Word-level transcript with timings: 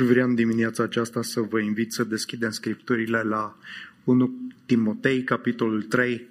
Și 0.00 0.06
vreau 0.06 0.28
în 0.28 0.34
dimineața 0.34 0.82
aceasta 0.82 1.22
să 1.22 1.40
vă 1.40 1.60
invit 1.60 1.92
să 1.92 2.04
deschidem 2.04 2.50
scripturile 2.50 3.22
la 3.22 3.56
1 4.04 4.52
Timotei, 4.66 5.24
capitolul 5.24 5.82
3. 5.82 6.28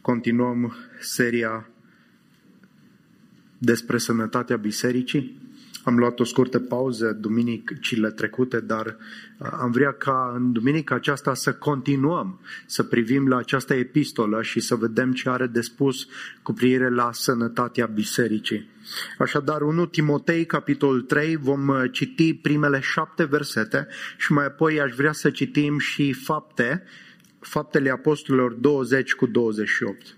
Continuăm 0.00 0.74
seria 1.00 1.68
despre 3.58 3.98
sănătatea 3.98 4.56
bisericii. 4.56 5.40
Am 5.88 5.98
luat 5.98 6.20
o 6.20 6.24
scurtă 6.24 6.58
pauză 6.58 7.12
duminicile 7.12 8.10
trecute, 8.10 8.60
dar 8.60 8.86
uh, 8.86 9.48
am 9.60 9.70
vrea 9.70 9.92
ca 9.92 10.32
în 10.34 10.52
duminica 10.52 10.94
aceasta 10.94 11.34
să 11.34 11.52
continuăm, 11.52 12.40
să 12.66 12.82
privim 12.82 13.28
la 13.28 13.36
această 13.36 13.74
epistolă 13.74 14.42
și 14.42 14.60
să 14.60 14.74
vedem 14.74 15.12
ce 15.12 15.28
are 15.28 15.46
de 15.46 15.60
spus 15.60 16.06
cu 16.42 16.52
privire 16.52 16.90
la 16.90 17.12
sănătatea 17.12 17.86
bisericii. 17.86 18.68
Așadar, 19.18 19.60
1 19.60 19.86
Timotei, 19.86 20.46
capitolul 20.46 21.02
3, 21.02 21.36
vom 21.36 21.68
uh, 21.68 21.82
citi 21.92 22.34
primele 22.34 22.80
șapte 22.80 23.24
versete 23.24 23.86
și 24.16 24.32
mai 24.32 24.44
apoi 24.44 24.80
aș 24.80 24.92
vrea 24.92 25.12
să 25.12 25.30
citim 25.30 25.78
și 25.78 26.12
fapte, 26.12 26.82
faptele 27.40 27.90
apostolilor 27.90 28.52
20 28.52 29.14
cu 29.14 29.26
28. 29.26 30.16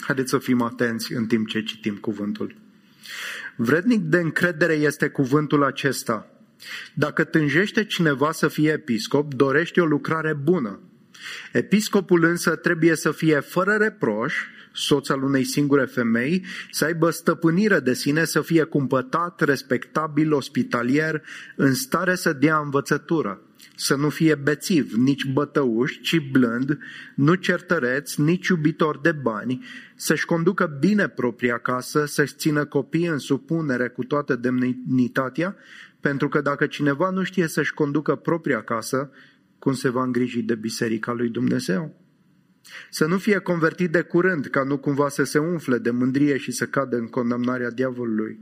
Haideți 0.00 0.30
să 0.30 0.38
fim 0.38 0.62
atenți 0.62 1.12
în 1.12 1.26
timp 1.26 1.48
ce 1.48 1.62
citim 1.62 1.94
cuvântul. 1.94 2.54
Vrednic 3.60 4.00
de 4.00 4.18
încredere 4.18 4.72
este 4.72 5.08
cuvântul 5.08 5.64
acesta. 5.64 6.26
Dacă 6.94 7.24
tânjește 7.24 7.84
cineva 7.84 8.32
să 8.32 8.48
fie 8.48 8.70
episcop, 8.70 9.34
dorește 9.34 9.80
o 9.80 9.84
lucrare 9.84 10.32
bună. 10.32 10.80
Episcopul 11.52 12.24
însă 12.24 12.56
trebuie 12.56 12.94
să 12.94 13.10
fie 13.10 13.40
fără 13.40 13.72
reproș, 13.72 14.34
soț 14.72 15.08
al 15.08 15.22
unei 15.22 15.44
singure 15.44 15.84
femei, 15.84 16.44
să 16.70 16.84
aibă 16.84 17.10
stăpânire 17.10 17.80
de 17.80 17.94
sine, 17.94 18.24
să 18.24 18.40
fie 18.40 18.62
cumpătat, 18.62 19.40
respectabil, 19.40 20.32
ospitalier, 20.32 21.22
în 21.56 21.74
stare 21.74 22.14
să 22.14 22.32
dea 22.32 22.58
învățătură 22.58 23.47
să 23.80 23.94
nu 23.94 24.08
fie 24.08 24.34
bețiv, 24.34 24.92
nici 24.92 25.24
bătăuș, 25.24 26.00
ci 26.00 26.30
blând, 26.30 26.78
nu 27.14 27.34
certăreț, 27.34 28.14
nici 28.14 28.46
iubitor 28.46 29.00
de 29.00 29.12
bani, 29.12 29.64
să-și 29.96 30.24
conducă 30.24 30.76
bine 30.80 31.08
propria 31.08 31.58
casă, 31.58 32.04
să-și 32.04 32.34
țină 32.34 32.64
copiii 32.64 33.06
în 33.06 33.18
supunere 33.18 33.88
cu 33.88 34.04
toată 34.04 34.36
demnitatea, 34.36 35.56
pentru 36.00 36.28
că 36.28 36.40
dacă 36.40 36.66
cineva 36.66 37.10
nu 37.10 37.22
știe 37.22 37.46
să-și 37.46 37.74
conducă 37.74 38.14
propria 38.14 38.62
casă, 38.62 39.10
cum 39.58 39.72
se 39.72 39.88
va 39.88 40.02
îngriji 40.02 40.42
de 40.42 40.54
biserica 40.54 41.12
lui 41.12 41.28
Dumnezeu? 41.28 42.00
Să 42.90 43.06
nu 43.06 43.18
fie 43.18 43.38
convertit 43.38 43.90
de 43.90 44.00
curând, 44.00 44.46
ca 44.46 44.62
nu 44.62 44.78
cumva 44.78 45.08
să 45.08 45.24
se 45.24 45.38
umfle 45.38 45.78
de 45.78 45.90
mândrie 45.90 46.36
și 46.36 46.50
să 46.50 46.66
cadă 46.66 46.96
în 46.96 47.06
condamnarea 47.06 47.70
diavolului. 47.70 48.40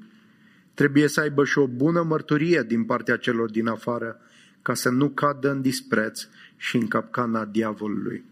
Trebuie 0.74 1.08
să 1.08 1.20
aibă 1.20 1.44
și 1.44 1.58
o 1.58 1.66
bună 1.66 2.02
mărturie 2.02 2.64
din 2.66 2.84
partea 2.84 3.16
celor 3.16 3.50
din 3.50 3.66
afară, 3.66 4.20
ca 4.66 4.74
să 4.74 4.88
nu 4.88 5.08
cadă 5.08 5.50
în 5.50 5.60
dispreț 5.60 6.26
și 6.56 6.76
în 6.76 6.88
capcana 6.88 7.44
diavolului. 7.44 8.24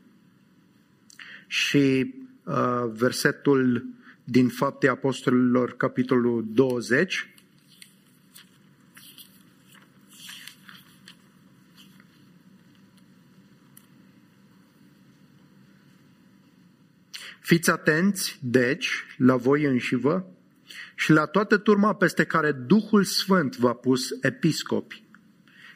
Și 1.47 2.15
uh, 2.45 2.85
versetul 2.93 3.87
din 4.25 4.49
Fapte 4.49 4.89
Apostolilor, 4.89 5.77
capitolul 5.77 6.45
20, 6.49 7.29
Fiți 17.41 17.71
atenți, 17.71 18.39
deci, 18.43 19.05
la 19.17 19.37
voi 19.37 19.65
înșivă 19.65 20.27
și 20.95 21.11
la 21.13 21.27
toată 21.27 21.57
turma 21.59 21.95
peste 21.95 22.25
care 22.25 22.53
Duhul 22.53 23.05
Sfânt 23.05 23.57
v-a 23.57 23.75
pus 23.75 24.09
episcopi, 24.21 25.04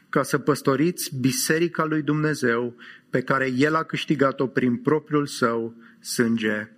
ca 0.09 0.23
să 0.23 0.39
păstoriți 0.39 1.17
biserica 1.17 1.85
lui 1.85 2.03
Dumnezeu 2.03 2.75
pe 3.11 3.23
care 3.23 3.53
El 3.57 3.75
a 3.75 3.83
câștigat-o 3.83 4.47
prin 4.47 4.77
propriul 4.77 5.27
său 5.27 5.75
sânge. 6.01 6.69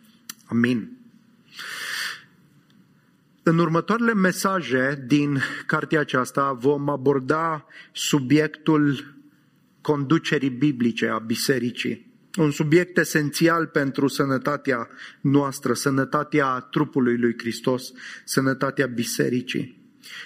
Amin. 0.46 0.98
În 3.42 3.58
următoarele 3.58 4.14
mesaje 4.14 5.04
din 5.06 5.38
cartea 5.66 6.00
aceasta 6.00 6.52
vom 6.52 6.88
aborda 6.88 7.66
subiectul 7.92 9.14
conducerii 9.80 10.50
biblice 10.50 11.08
a 11.08 11.18
bisericii. 11.18 12.08
Un 12.38 12.50
subiect 12.50 12.98
esențial 12.98 13.66
pentru 13.66 14.06
sănătatea 14.06 14.88
noastră, 15.20 15.72
sănătatea 15.74 16.60
trupului 16.60 17.18
lui 17.18 17.34
Hristos, 17.38 17.92
sănătatea 18.24 18.86
bisericii. 18.86 19.79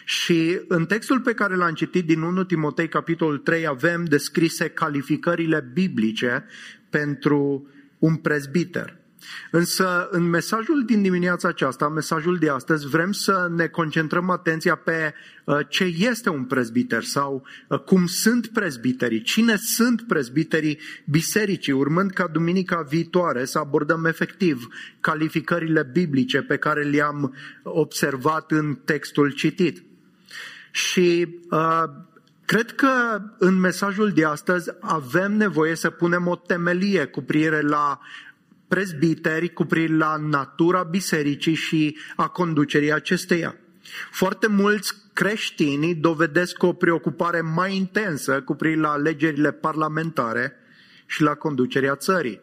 Și 0.04 0.60
în 0.68 0.86
textul 0.86 1.20
pe 1.20 1.34
care 1.34 1.56
l-am 1.56 1.74
citit 1.74 2.06
din 2.06 2.20
1 2.20 2.44
Timotei, 2.44 2.88
capitolul 2.88 3.38
3, 3.38 3.66
avem 3.66 4.04
descrise 4.04 4.68
calificările 4.68 5.70
biblice 5.72 6.44
pentru 6.90 7.68
un 7.98 8.16
prezbiter. 8.16 9.03
Însă, 9.50 10.08
în 10.10 10.22
mesajul 10.22 10.84
din 10.84 11.02
dimineața 11.02 11.48
aceasta, 11.48 11.88
mesajul 11.88 12.38
de 12.38 12.48
astăzi, 12.48 12.86
vrem 12.86 13.12
să 13.12 13.50
ne 13.56 13.66
concentrăm 13.66 14.30
atenția 14.30 14.74
pe 14.74 15.14
uh, 15.44 15.58
ce 15.68 15.84
este 15.84 16.28
un 16.28 16.44
prezbiter 16.44 17.02
sau 17.02 17.46
uh, 17.68 17.78
cum 17.78 18.06
sunt 18.06 18.46
prezbiterii, 18.46 19.22
cine 19.22 19.56
sunt 19.56 20.02
prezbiterii 20.02 20.78
bisericii, 21.04 21.72
urmând 21.72 22.10
ca 22.10 22.26
duminica 22.26 22.86
viitoare 22.88 23.44
să 23.44 23.58
abordăm 23.58 24.04
efectiv 24.04 24.68
calificările 25.00 25.88
biblice 25.92 26.42
pe 26.42 26.56
care 26.56 26.82
le-am 26.82 27.34
observat 27.62 28.50
în 28.50 28.78
textul 28.84 29.30
citit. 29.30 29.82
Și 30.70 31.38
uh, 31.50 31.84
Cred 32.44 32.70
că 32.70 33.22
în 33.38 33.60
mesajul 33.60 34.10
de 34.10 34.24
astăzi 34.24 34.70
avem 34.80 35.32
nevoie 35.32 35.74
să 35.74 35.90
punem 35.90 36.26
o 36.26 36.36
temelie 36.36 37.04
cu 37.04 37.22
privire 37.22 37.60
la 37.60 38.00
prezbiteri 38.74 39.52
cu 39.52 39.64
privire 39.64 39.96
la 39.96 40.16
natura 40.16 40.82
bisericii 40.82 41.54
și 41.54 41.96
a 42.16 42.28
conducerii 42.28 42.92
acesteia. 42.92 43.56
Foarte 44.10 44.46
mulți 44.46 44.94
creștini 45.12 45.94
dovedesc 45.94 46.62
o 46.62 46.72
preocupare 46.72 47.40
mai 47.40 47.76
intensă 47.76 48.42
cu 48.42 48.54
privire 48.54 48.80
la 48.80 48.90
alegerile 48.90 49.52
parlamentare 49.52 50.52
și 51.06 51.22
la 51.22 51.34
conducerea 51.34 51.96
țării. 51.96 52.40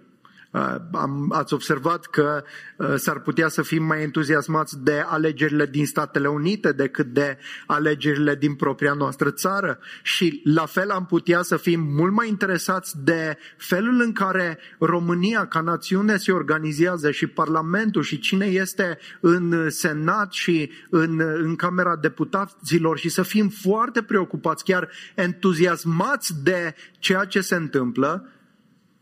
Uh, 0.51 0.75
am, 0.91 1.31
ați 1.34 1.53
observat 1.53 2.06
că 2.06 2.44
uh, 2.78 2.94
s-ar 2.95 3.19
putea 3.19 3.47
să 3.47 3.62
fim 3.62 3.84
mai 3.84 4.01
entuziasmați 4.01 4.84
de 4.84 5.03
alegerile 5.07 5.66
din 5.66 5.85
Statele 5.85 6.28
Unite 6.28 6.72
decât 6.72 7.06
de 7.06 7.38
alegerile 7.67 8.35
din 8.35 8.56
propria 8.56 8.94
noastră 8.94 9.31
țară. 9.31 9.79
Și 10.03 10.41
la 10.44 10.66
fel 10.66 10.90
am 10.90 11.06
putea 11.06 11.41
să 11.41 11.57
fim 11.57 11.79
mult 11.81 12.13
mai 12.13 12.28
interesați 12.28 13.03
de 13.03 13.38
felul 13.57 14.01
în 14.01 14.11
care 14.11 14.57
România 14.79 15.47
ca 15.47 15.61
națiune 15.61 16.17
se 16.17 16.31
organizează 16.31 17.11
și 17.11 17.28
Parlamentul 17.28 18.01
și 18.01 18.19
cine 18.19 18.45
este 18.45 18.97
în 19.19 19.69
Senat 19.69 20.31
și 20.31 20.72
în, 20.90 21.19
în 21.19 21.56
Camera 21.56 21.95
Deputaților 21.95 22.97
și 22.97 23.09
să 23.09 23.23
fim 23.23 23.50
foarte 23.50 24.01
preocupați, 24.01 24.63
chiar 24.63 24.90
entuziasmați 25.16 26.44
de 26.44 26.75
ceea 27.00 27.23
ce 27.23 27.41
se 27.41 27.56
întâmplă 27.56 28.25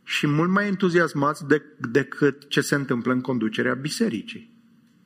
și 0.09 0.27
mult 0.27 0.49
mai 0.49 0.67
entuziasmați 0.67 1.47
de, 1.47 1.61
decât 1.77 2.47
ce 2.47 2.61
se 2.61 2.75
întâmplă 2.75 3.13
în 3.13 3.21
conducerea 3.21 3.73
bisericii. 3.73 4.57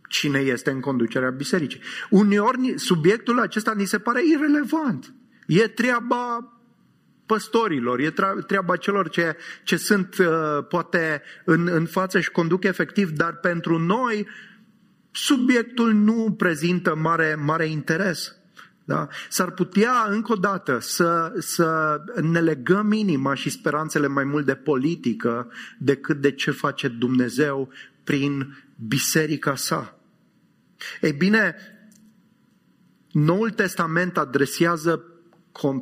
Cine 0.10 0.40
este 0.40 0.72
în 0.72 0.80
conducerea 0.80 1.30
bisericii? 1.30 1.82
Uneori 2.10 2.74
subiectul 2.76 3.40
acesta 3.40 3.74
ni 3.74 3.86
se 3.86 4.00
pare 4.00 4.22
irrelevant. 4.26 5.14
E 5.48 5.68
treaba 5.68 6.54
păstorilor, 7.26 8.00
e 8.00 8.14
treaba 8.48 8.76
celor 8.76 9.10
ce, 9.10 9.38
ce 9.64 9.78
sunt 9.78 10.18
uh, 10.18 10.66
poate 10.68 11.22
în, 11.46 11.68
în 11.68 11.86
față 11.86 12.20
și 12.20 12.32
conduc 12.32 12.64
efectiv, 12.64 13.10
dar 13.10 13.34
pentru 13.34 13.78
noi 13.78 14.28
subiectul 15.12 15.94
nu 15.94 16.36
prezintă 16.38 16.96
mare, 16.96 17.36
mare 17.36 17.66
interes. 17.66 18.36
Da? 18.86 19.08
S-ar 19.30 19.52
putea 19.52 20.06
încă 20.10 20.32
o 20.32 20.36
dată 20.36 20.80
să, 20.80 21.34
să 21.40 21.98
ne 22.22 22.40
legăm 22.40 22.92
inima 22.92 23.34
și 23.34 23.50
speranțele 23.50 24.08
mai 24.08 24.24
mult 24.24 24.46
de 24.46 24.56
politică 24.56 25.52
decât 25.78 26.22
de 26.22 26.32
ce 26.32 26.52
face 26.52 26.88
Dumnezeu 26.88 27.70
prin 28.04 28.58
biserica 28.88 29.56
sa. 29.56 30.00
Ei 31.02 31.14
bine, 31.14 31.56
Noul 33.12 33.50
Testament 33.50 34.18
adresează 34.18 35.04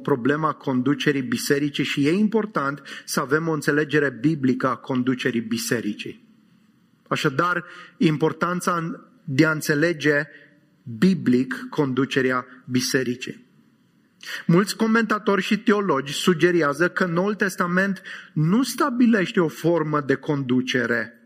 problema 0.01 0.53
conducerii 0.53 1.21
bisericii 1.21 1.83
și 1.83 2.07
e 2.07 2.11
important 2.11 2.81
să 3.05 3.19
avem 3.19 3.47
o 3.47 3.51
înțelegere 3.51 4.09
biblică 4.09 4.67
a 4.67 4.75
conducerii 4.75 5.41
bisericii. 5.41 6.29
Așadar, 7.07 7.63
importanța 7.97 9.01
de 9.23 9.45
a 9.45 9.51
înțelege 9.51 10.27
biblic 10.83 11.67
conducerea 11.69 12.45
bisericii. 12.65 13.49
Mulți 14.45 14.75
comentatori 14.75 15.41
și 15.41 15.59
teologi 15.59 16.13
sugerează 16.13 16.89
că 16.89 17.05
Noul 17.05 17.35
Testament 17.35 18.01
nu 18.33 18.63
stabilește 18.63 19.39
o 19.39 19.47
formă 19.47 20.01
de 20.01 20.15
conducere, 20.15 21.21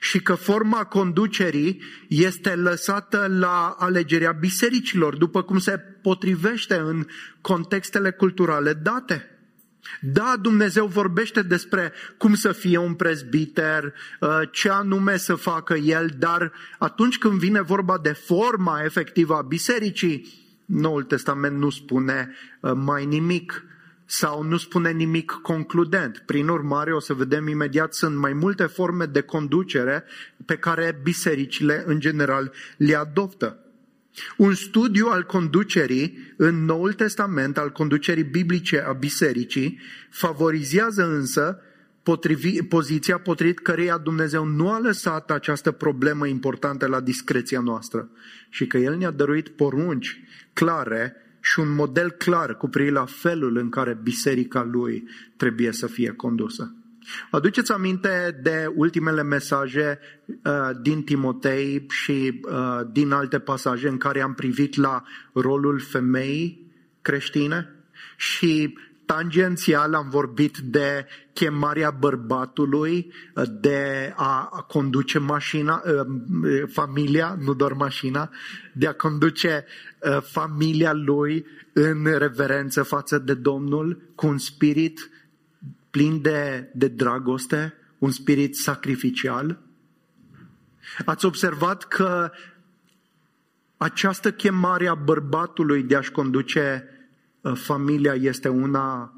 și 0.00 0.22
că 0.22 0.34
forma 0.34 0.84
conducerii 0.84 1.82
este 2.08 2.54
lăsată 2.54 3.26
la 3.38 3.76
alegerea 3.78 4.32
bisericilor, 4.32 5.16
după 5.16 5.42
cum 5.42 5.58
se 5.58 5.78
potrivește 5.78 6.74
în 6.74 7.06
contextele 7.40 8.10
culturale 8.10 8.72
date. 8.72 9.26
Da, 10.00 10.36
Dumnezeu 10.40 10.86
vorbește 10.86 11.42
despre 11.42 11.92
cum 12.16 12.34
să 12.34 12.52
fie 12.52 12.78
un 12.78 12.94
prezbiter, 12.94 13.94
uh, 14.20 14.40
ce 14.50 14.68
anume 14.68 15.16
să 15.16 15.34
facă 15.34 15.74
el, 15.74 16.14
dar 16.18 16.52
atunci 16.78 17.18
când 17.18 17.38
vine 17.38 17.60
vorba 17.60 17.98
de 17.98 18.12
forma 18.12 18.82
efectivă 18.84 19.34
a 19.34 19.42
bisericii, 19.42 20.40
Noul 20.64 21.02
Testament 21.02 21.58
nu 21.58 21.70
spune 21.70 22.34
uh, 22.60 22.72
mai 22.74 23.04
nimic 23.04 23.64
sau 24.04 24.42
nu 24.42 24.56
spune 24.56 24.90
nimic 24.90 25.30
concludent. 25.42 26.22
Prin 26.26 26.48
urmare, 26.48 26.94
o 26.94 27.00
să 27.00 27.14
vedem 27.14 27.48
imediat, 27.48 27.94
sunt 27.94 28.16
mai 28.16 28.32
multe 28.32 28.64
forme 28.64 29.04
de 29.04 29.20
conducere 29.20 30.04
pe 30.46 30.56
care 30.56 31.00
bisericile 31.02 31.82
în 31.86 32.00
general 32.00 32.52
le 32.76 32.94
adoptă. 32.94 33.61
Un 34.36 34.54
studiu 34.54 35.06
al 35.06 35.22
conducerii 35.22 36.34
în 36.36 36.64
Noul 36.64 36.92
Testament, 36.92 37.58
al 37.58 37.70
conducerii 37.70 38.24
biblice 38.24 38.80
a 38.80 38.92
bisericii, 38.92 39.80
favorizează 40.10 41.06
însă 41.06 41.60
potrivi, 42.02 42.62
poziția 42.62 43.18
potrivit 43.18 43.58
căreia 43.58 43.98
Dumnezeu 43.98 44.44
nu 44.44 44.70
a 44.70 44.78
lăsat 44.78 45.30
această 45.30 45.70
problemă 45.70 46.26
importantă 46.26 46.86
la 46.86 47.00
discreția 47.00 47.60
noastră 47.60 48.10
și 48.48 48.66
că 48.66 48.78
El 48.78 48.96
ne-a 48.96 49.10
dăruit 49.10 49.48
porunci 49.48 50.20
clare 50.52 51.16
și 51.40 51.60
un 51.60 51.74
model 51.74 52.10
clar 52.10 52.56
cu 52.56 52.68
privire 52.68 52.94
la 52.94 53.04
felul 53.04 53.56
în 53.56 53.68
care 53.68 53.98
biserica 54.02 54.62
lui 54.62 55.08
trebuie 55.36 55.72
să 55.72 55.86
fie 55.86 56.12
condusă. 56.12 56.74
Aduceți 57.30 57.72
aminte 57.72 58.38
de 58.42 58.72
ultimele 58.74 59.22
mesaje 59.22 59.98
uh, 60.26 60.52
din 60.82 61.02
Timotei 61.02 61.86
și 61.88 62.40
uh, 62.44 62.80
din 62.92 63.12
alte 63.12 63.38
pasaje 63.38 63.88
în 63.88 63.96
care 63.96 64.20
am 64.20 64.34
privit 64.34 64.76
la 64.76 65.02
rolul 65.32 65.80
femeii 65.80 66.72
creștine? 67.02 67.74
Și 68.16 68.78
tangențial 69.04 69.94
am 69.94 70.08
vorbit 70.08 70.58
de 70.58 71.06
chemarea 71.32 71.90
bărbatului 71.90 73.12
uh, 73.34 73.44
de 73.60 74.12
a 74.16 74.64
conduce 74.68 75.18
mașina, 75.18 75.82
uh, 75.84 76.68
familia, 76.72 77.36
nu 77.40 77.54
doar 77.54 77.72
mașina, 77.72 78.30
de 78.72 78.86
a 78.86 78.94
conduce 78.94 79.64
uh, 79.98 80.18
familia 80.22 80.92
lui 80.92 81.46
în 81.72 82.04
reverență 82.18 82.82
față 82.82 83.18
de 83.18 83.34
Domnul 83.34 84.02
cu 84.14 84.26
un 84.26 84.38
spirit 84.38 85.10
plin 85.92 86.20
de, 86.20 86.70
de 86.74 86.88
dragoste, 86.88 87.74
un 87.98 88.10
spirit 88.10 88.56
sacrificial. 88.56 89.60
Ați 91.04 91.24
observat 91.24 91.84
că 91.84 92.30
această 93.76 94.32
chemare 94.32 94.86
a 94.86 94.94
bărbatului 94.94 95.82
de 95.82 95.96
a-și 95.96 96.10
conduce 96.10 96.86
Uh, 97.42 97.52
familia 97.54 98.14
este 98.14 98.48
una 98.48 99.14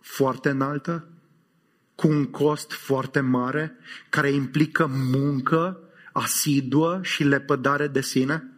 foarte 0.00 0.48
înaltă, 0.48 1.08
cu 1.94 2.08
un 2.08 2.24
cost 2.24 2.72
foarte 2.72 3.20
mare, 3.20 3.76
care 4.08 4.30
implică 4.30 4.86
muncă 4.86 5.80
asiduă 6.12 6.98
și 7.02 7.24
lepădare 7.24 7.86
de 7.86 8.00
sine? 8.00 8.52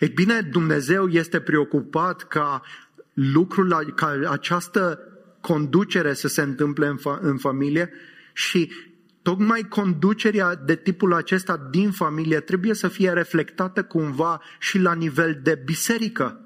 Ei 0.00 0.08
bine, 0.08 0.40
Dumnezeu 0.40 1.08
este 1.08 1.40
preocupat 1.40 2.22
ca 2.22 2.62
lucrul, 3.12 3.92
ca 3.94 4.18
această 4.30 5.00
conducere 5.46 6.12
să 6.14 6.28
se 6.28 6.42
întâmple 6.42 6.86
în, 6.86 6.98
fa- 6.98 7.20
în 7.20 7.38
familie 7.38 7.90
și 8.32 8.72
tocmai 9.22 9.66
conducerea 9.68 10.54
de 10.54 10.76
tipul 10.76 11.14
acesta 11.14 11.68
din 11.70 11.90
familie 11.90 12.40
trebuie 12.40 12.74
să 12.74 12.88
fie 12.88 13.10
reflectată 13.10 13.84
cumva 13.84 14.40
și 14.58 14.78
la 14.78 14.94
nivel 14.94 15.40
de 15.42 15.62
biserică 15.64 16.40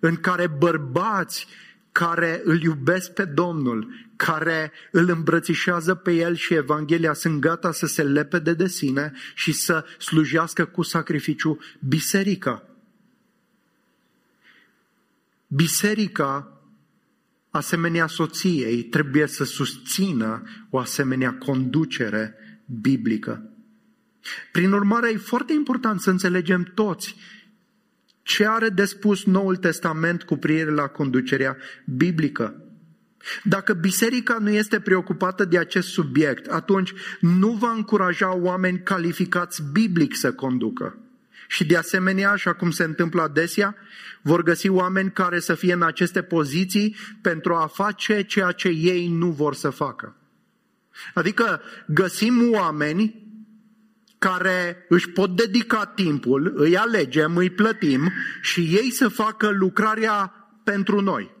în 0.00 0.16
care 0.16 0.46
bărbați 0.46 1.46
care 1.92 2.40
îl 2.44 2.62
iubesc 2.62 3.12
pe 3.12 3.24
Domnul, 3.24 3.88
care 4.16 4.72
îl 4.90 5.08
îmbrățișează 5.08 5.94
pe 5.94 6.12
El 6.12 6.34
și 6.34 6.54
Evanghelia 6.54 7.12
sunt 7.12 7.40
gata 7.40 7.72
să 7.72 7.86
se 7.86 8.02
lepede 8.02 8.54
de 8.54 8.66
sine 8.66 9.12
și 9.34 9.52
să 9.52 9.84
slujească 9.98 10.64
cu 10.64 10.82
sacrificiu 10.82 11.58
biserica. 11.80 12.62
Biserica, 15.46 16.51
asemenea 17.52 18.06
soției, 18.06 18.82
trebuie 18.82 19.26
să 19.26 19.44
susțină 19.44 20.42
o 20.70 20.78
asemenea 20.78 21.34
conducere 21.34 22.34
biblică. 22.80 23.46
Prin 24.52 24.72
urmare, 24.72 25.10
e 25.10 25.16
foarte 25.16 25.52
important 25.52 26.00
să 26.00 26.10
înțelegem 26.10 26.70
toți 26.74 27.16
ce 28.22 28.46
are 28.46 28.68
de 28.68 28.84
spus 28.84 29.24
Noul 29.24 29.56
Testament 29.56 30.22
cu 30.22 30.36
privire 30.36 30.70
la 30.70 30.86
conducerea 30.86 31.56
biblică? 31.84 32.56
Dacă 33.44 33.72
biserica 33.72 34.38
nu 34.40 34.50
este 34.50 34.80
preocupată 34.80 35.44
de 35.44 35.58
acest 35.58 35.88
subiect, 35.88 36.46
atunci 36.46 36.92
nu 37.20 37.50
va 37.50 37.72
încuraja 37.72 38.36
oameni 38.36 38.82
calificați 38.82 39.62
biblic 39.72 40.16
să 40.16 40.32
conducă. 40.32 41.01
Și 41.52 41.64
de 41.64 41.76
asemenea, 41.76 42.30
așa 42.30 42.52
cum 42.52 42.70
se 42.70 42.84
întâmplă 42.84 43.22
adesea, 43.22 43.76
vor 44.22 44.42
găsi 44.42 44.68
oameni 44.68 45.12
care 45.12 45.38
să 45.38 45.54
fie 45.54 45.72
în 45.72 45.82
aceste 45.82 46.22
poziții 46.22 46.96
pentru 47.20 47.54
a 47.54 47.66
face 47.66 48.22
ceea 48.22 48.52
ce 48.52 48.68
ei 48.68 49.08
nu 49.08 49.30
vor 49.30 49.54
să 49.54 49.70
facă. 49.70 50.16
Adică 51.14 51.60
găsim 51.86 52.52
oameni 52.52 53.26
care 54.18 54.86
își 54.88 55.10
pot 55.10 55.36
dedica 55.36 55.84
timpul, 55.84 56.52
îi 56.56 56.76
alegem, 56.76 57.36
îi 57.36 57.50
plătim 57.50 58.12
și 58.40 58.60
ei 58.60 58.90
să 58.90 59.08
facă 59.08 59.50
lucrarea 59.50 60.32
pentru 60.64 61.00
noi. 61.00 61.36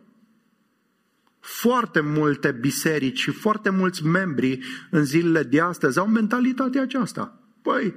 Foarte 1.40 2.00
multe 2.00 2.50
biserici 2.50 3.18
și 3.18 3.30
foarte 3.30 3.70
mulți 3.70 4.04
membri 4.04 4.58
în 4.90 5.04
zilele 5.04 5.42
de 5.42 5.60
astăzi 5.60 5.98
au 5.98 6.06
mentalitatea 6.06 6.82
aceasta. 6.82 7.38
Păi, 7.62 7.94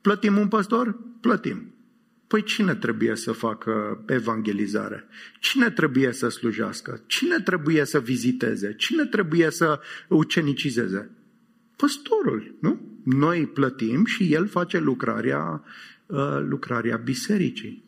plătim 0.00 0.36
un 0.36 0.48
păstor? 0.48 0.98
Plătim. 1.20 1.72
Păi 2.26 2.42
cine 2.42 2.74
trebuie 2.74 3.16
să 3.16 3.32
facă 3.32 4.04
evangelizare? 4.06 5.08
Cine 5.40 5.70
trebuie 5.70 6.12
să 6.12 6.28
slujească? 6.28 7.02
Cine 7.06 7.40
trebuie 7.40 7.84
să 7.84 8.00
viziteze? 8.00 8.74
Cine 8.74 9.04
trebuie 9.04 9.50
să 9.50 9.80
ucenicizeze? 10.08 11.10
Păstorul, 11.76 12.54
nu? 12.60 13.00
Noi 13.04 13.46
plătim 13.46 14.04
și 14.04 14.32
el 14.32 14.46
face 14.46 14.78
lucrarea, 14.78 15.64
uh, 16.06 16.40
lucrarea 16.48 16.96
bisericii. 16.96 17.84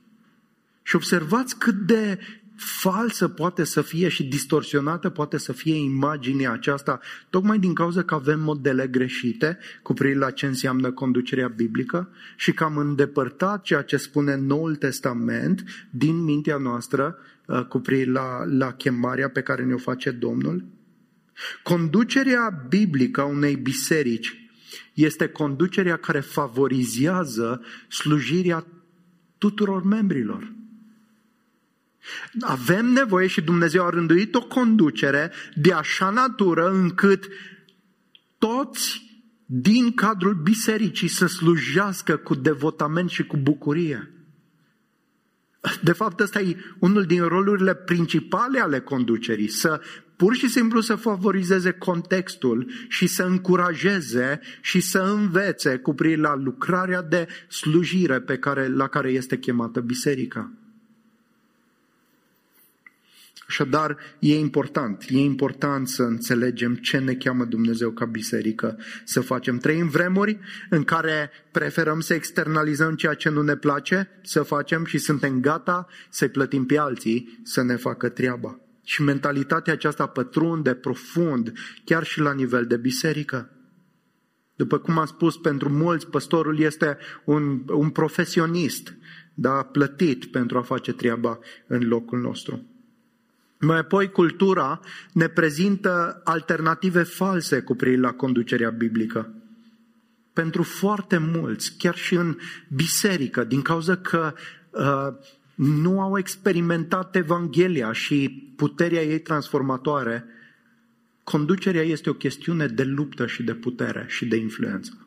Și 0.83 0.97
observați 0.97 1.59
cât 1.59 1.75
de 1.75 2.19
falsă 2.61 3.29
poate 3.29 3.65
să 3.65 3.83
fie 3.83 4.09
și 4.09 4.25
distorsionată 4.25 5.09
poate 5.09 5.39
să 5.39 5.53
fie 5.53 5.75
imaginea 5.75 6.53
aceasta, 6.53 7.01
tocmai 7.31 7.59
din 7.59 7.75
cauza 7.75 8.03
că 8.03 8.15
avem 8.15 8.41
modele 8.41 8.87
greșite 8.87 9.59
cu 9.83 9.93
privire 9.93 10.19
la 10.19 10.31
ce 10.31 10.47
înseamnă 10.47 10.93
conducerea 10.93 11.49
biblică 11.49 12.09
și 12.37 12.53
că 12.53 12.65
am 12.65 12.77
îndepărtat 12.77 13.63
ceea 13.63 13.83
ce 13.83 13.97
spune 13.97 14.37
Noul 14.37 14.77
Testament 14.77 15.65
din 15.91 16.25
mintea 16.25 16.57
noastră 16.57 17.17
uh, 17.47 17.65
cu 17.65 17.79
privire 17.79 18.11
la, 18.11 18.45
la 18.45 18.73
chemarea 18.73 19.29
pe 19.29 19.43
care 19.43 19.65
ne-o 19.65 19.79
face 19.79 20.11
Domnul. 20.11 20.65
Conducerea 21.63 22.67
biblică 22.69 23.21
a 23.21 23.25
unei 23.25 23.57
biserici 23.57 24.51
este 24.95 25.29
conducerea 25.29 25.97
care 25.97 26.21
favorizează 26.21 27.63
slujirea 27.89 28.67
tuturor 29.39 29.85
membrilor. 29.85 30.59
Avem 32.41 32.87
nevoie 32.87 33.27
și 33.27 33.41
Dumnezeu 33.41 33.85
a 33.85 33.91
rânduit 33.91 34.35
o 34.35 34.47
conducere 34.47 35.33
de 35.55 35.73
așa 35.73 36.11
natură 36.11 36.71
încât 36.71 37.29
toți 38.39 39.11
din 39.47 39.95
cadrul 39.95 40.35
bisericii 40.35 41.09
să 41.09 41.27
slujească 41.27 42.17
cu 42.17 42.35
devotament 42.35 43.11
și 43.11 43.27
cu 43.27 43.37
bucurie. 43.37 44.11
De 45.83 45.93
fapt, 45.93 46.21
ăsta 46.21 46.41
e 46.41 46.57
unul 46.79 47.05
din 47.05 47.23
rolurile 47.23 47.75
principale 47.75 48.61
ale 48.61 48.81
conducerii, 48.81 49.49
să 49.49 49.81
pur 50.17 50.35
și 50.35 50.49
simplu 50.49 50.81
să 50.81 50.95
favorizeze 50.95 51.71
contextul 51.71 52.71
și 52.89 53.07
să 53.07 53.23
încurajeze 53.23 54.41
și 54.61 54.81
să 54.81 54.99
învețe 54.99 55.77
cu 55.77 55.95
privire 55.95 56.21
la 56.21 56.35
lucrarea 56.35 57.03
de 57.03 57.29
slujire 57.49 58.21
pe 58.21 58.39
care, 58.39 58.69
la 58.69 58.89
care 58.89 59.11
este 59.11 59.39
chemată 59.39 59.81
biserica. 59.81 60.53
Așadar, 63.51 63.97
e 64.19 64.39
important, 64.39 65.05
e 65.09 65.19
important 65.19 65.89
să 65.89 66.03
înțelegem 66.03 66.75
ce 66.75 66.99
ne 66.99 67.15
cheamă 67.15 67.45
Dumnezeu 67.45 67.91
ca 67.91 68.05
biserică 68.05 68.79
să 69.05 69.21
facem. 69.21 69.59
Trăim 69.59 69.89
vremuri 69.89 70.39
în 70.69 70.85
care 70.85 71.31
preferăm 71.51 72.01
să 72.01 72.15
externalizăm 72.15 72.95
ceea 72.95 73.15
ce 73.15 73.29
nu 73.29 73.43
ne 73.43 73.57
place 73.57 74.09
să 74.23 74.43
facem 74.43 74.85
și 74.85 74.99
suntem 74.99 75.41
gata 75.41 75.87
să-i 76.11 76.29
plătim 76.29 76.67
pe 76.67 76.79
alții 76.79 77.41
să 77.43 77.63
ne 77.63 77.77
facă 77.77 78.09
treaba. 78.09 78.61
Și 78.85 79.03
mentalitatea 79.03 79.73
aceasta 79.73 80.07
pătrunde 80.07 80.75
profund 80.75 81.53
chiar 81.85 82.05
și 82.05 82.21
la 82.21 82.33
nivel 82.33 82.67
de 82.67 82.77
biserică. 82.77 83.51
După 84.57 84.79
cum 84.79 84.99
am 84.99 85.07
spus, 85.07 85.37
pentru 85.37 85.69
mulți 85.69 86.07
păstorul 86.07 86.59
este 86.59 86.99
un, 87.25 87.63
un 87.67 87.91
profesionist, 87.91 88.95
da, 89.35 89.63
plătit 89.63 90.25
pentru 90.25 90.59
a 90.59 90.63
face 90.63 90.93
treaba 90.93 91.39
în 91.67 91.89
locul 91.89 92.21
nostru. 92.21 92.65
Mai 93.61 93.79
apoi, 93.79 94.11
cultura 94.11 94.81
ne 95.13 95.29
prezintă 95.29 96.21
alternative 96.25 97.03
false 97.03 97.61
cu 97.61 97.75
privire 97.75 98.01
la 98.01 98.13
conducerea 98.13 98.71
biblică. 98.71 99.35
Pentru 100.33 100.63
foarte 100.63 101.19
mulți, 101.19 101.77
chiar 101.79 101.95
și 101.95 102.15
în 102.15 102.37
biserică, 102.69 103.45
din 103.45 103.63
cauza 103.63 103.97
că 103.97 104.35
uh, 104.71 105.09
nu 105.55 106.01
au 106.01 106.19
experimentat 106.19 107.17
Evanghelia 107.17 107.93
și 107.93 108.53
puterea 108.57 109.03
ei 109.03 109.21
transformatoare, 109.21 110.25
conducerea 111.25 111.83
este 111.83 112.11
o 112.11 112.15
chestiune 112.15 112.67
de 112.67 112.85
luptă 112.85 113.27
și 113.27 113.43
de 113.43 113.55
putere 113.55 114.05
și 114.09 114.27
de 114.27 114.37
influență. 114.37 115.07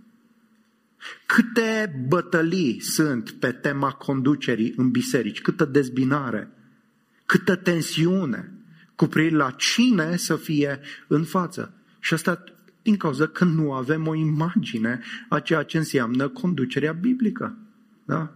Câte 1.26 2.04
bătălii 2.08 2.80
sunt 2.82 3.32
pe 3.32 3.52
tema 3.52 3.92
conducerii 3.92 4.74
în 4.78 4.90
biserici, 4.90 5.42
câtă 5.42 5.66
dezbinare, 5.66 6.50
câtă 7.34 7.56
tensiune 7.56 8.52
cu 8.96 9.06
privire 9.06 9.36
la 9.36 9.52
cine 9.52 10.16
să 10.16 10.36
fie 10.36 10.80
în 11.08 11.24
față. 11.24 11.74
Și 12.00 12.14
asta 12.14 12.44
din 12.82 12.98
cauza 12.98 13.28
că 13.28 13.44
nu 13.44 13.74
avem 13.74 14.08
o 14.08 14.16
imagine 14.16 15.00
a 15.30 15.40
ceea 15.40 15.64
ce 15.64 15.78
înseamnă 15.78 16.28
conducerea 16.28 16.92
biblică. 16.92 17.58
Da? 18.06 18.34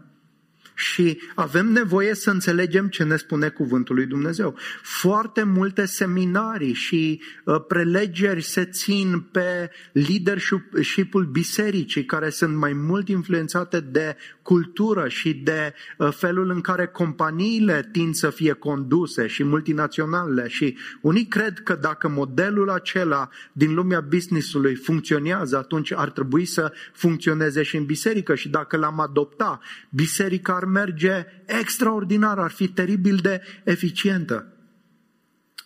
Și 0.78 1.22
avem 1.36 1.66
nevoie 1.66 2.14
să 2.14 2.30
înțelegem 2.30 2.88
ce 2.88 3.04
ne 3.04 3.16
spune 3.16 3.50
cuvântul 3.50 3.96
lui 3.96 4.06
Dumnezeu. 4.06 4.56
Foarte 4.82 5.44
multe 5.44 5.86
seminarii 5.86 6.74
și 6.74 7.22
uh, 7.44 7.56
prelegeri 7.68 8.42
se 8.42 8.66
țin 8.66 9.20
pe 9.20 9.70
leadership-ul 9.92 11.26
bisericii, 11.26 12.06
care 12.06 12.30
sunt 12.30 12.56
mai 12.56 12.74
mult 12.74 13.08
influențate 13.08 13.80
de 13.80 14.18
cultură 14.42 15.08
și 15.08 15.34
de 15.34 15.74
uh, 15.98 16.10
felul 16.12 16.50
în 16.50 16.62
care 16.62 16.88
companiile 16.88 17.90
tind 17.92 18.16
să 18.16 18.30
fie 18.30 18.54
conduse 18.54 19.28
și 19.28 19.44
multinaționale 19.44 20.48
și 20.48 20.78
unii 21.02 21.26
cred 21.26 21.60
că 21.60 21.78
dacă 21.82 22.08
modelul 22.08 22.70
acela 22.70 23.30
din 23.52 23.74
lumea 23.74 24.02
businessului 24.02 24.76
funcționează, 24.76 25.58
atunci 25.58 25.92
ar 25.92 26.10
trebui 26.10 26.46
să 26.46 26.72
funcționeze 26.94 27.64
și 27.64 27.76
în 27.76 27.86
biserică 27.86 28.36
și 28.36 28.50
dacă 28.50 28.78
l-am 28.78 29.00
adopta, 29.00 29.60
biserica 29.90 30.56
ar 30.56 30.66
merge 30.68 31.26
extraordinar, 31.46 32.38
ar 32.40 32.52
fi 32.52 32.68
teribil 32.68 33.16
de 33.16 33.42
eficientă. 33.64 34.54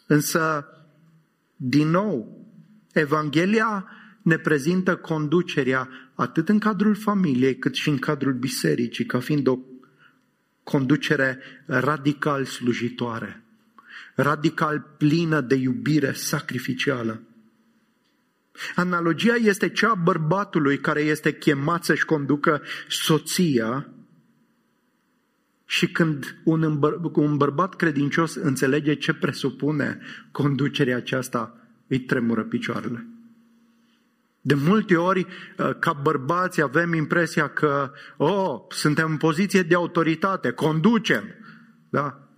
Însă, 0.08 0.65
din 1.55 1.88
nou, 1.88 2.46
Evanghelia 2.93 3.89
ne 4.22 4.38
prezintă 4.38 4.96
conducerea 4.96 5.89
atât 6.15 6.50
în 6.50 6.60
cadrul 6.60 6.96
familiei 6.96 7.58
cât 7.58 7.75
și 7.75 7.89
în 7.89 7.98
cadrul 7.98 8.34
bisericii, 8.34 9.05
ca 9.05 9.20
fiind 9.20 9.48
o 9.48 9.60
conducere 10.63 11.39
radical 11.65 12.46
slujitoare, 12.46 13.43
radical 14.15 14.96
plină 14.98 15.41
de 15.41 15.55
iubire 15.55 16.13
sacrificială. 16.13 17.22
Analogia 18.75 19.36
este 19.36 19.70
cea 19.70 19.89
a 19.89 19.96
bărbatului 19.96 20.79
care 20.79 21.01
este 21.01 21.34
chemat 21.34 21.84
să-și 21.84 22.05
conducă 22.05 22.62
soția 22.88 23.89
și 25.72 25.92
când 25.92 26.36
un, 26.44 26.63
îmbăr- 26.63 27.13
un 27.13 27.38
bărbat 27.38 27.75
credincios 27.75 28.36
înțelege 28.36 28.94
ce 28.94 29.13
presupune 29.13 30.00
conducerea 30.32 30.96
aceasta, 30.96 31.58
îi 31.88 32.00
tremură 32.00 32.44
picioarele. 32.44 33.08
De 34.42 34.54
multe 34.54 34.96
ori, 34.96 35.20
uh, 35.58 35.70
ca 35.80 35.94
bărbați, 35.94 36.62
avem 36.62 36.94
impresia 36.94 37.48
că, 37.48 37.92
oh, 38.18 38.62
suntem 38.70 39.12
în 39.12 39.18
poziție 39.18 39.62
de 39.62 39.75
autoritate, 39.75 40.51
conducem. 40.51 41.24
Da? 41.90 42.30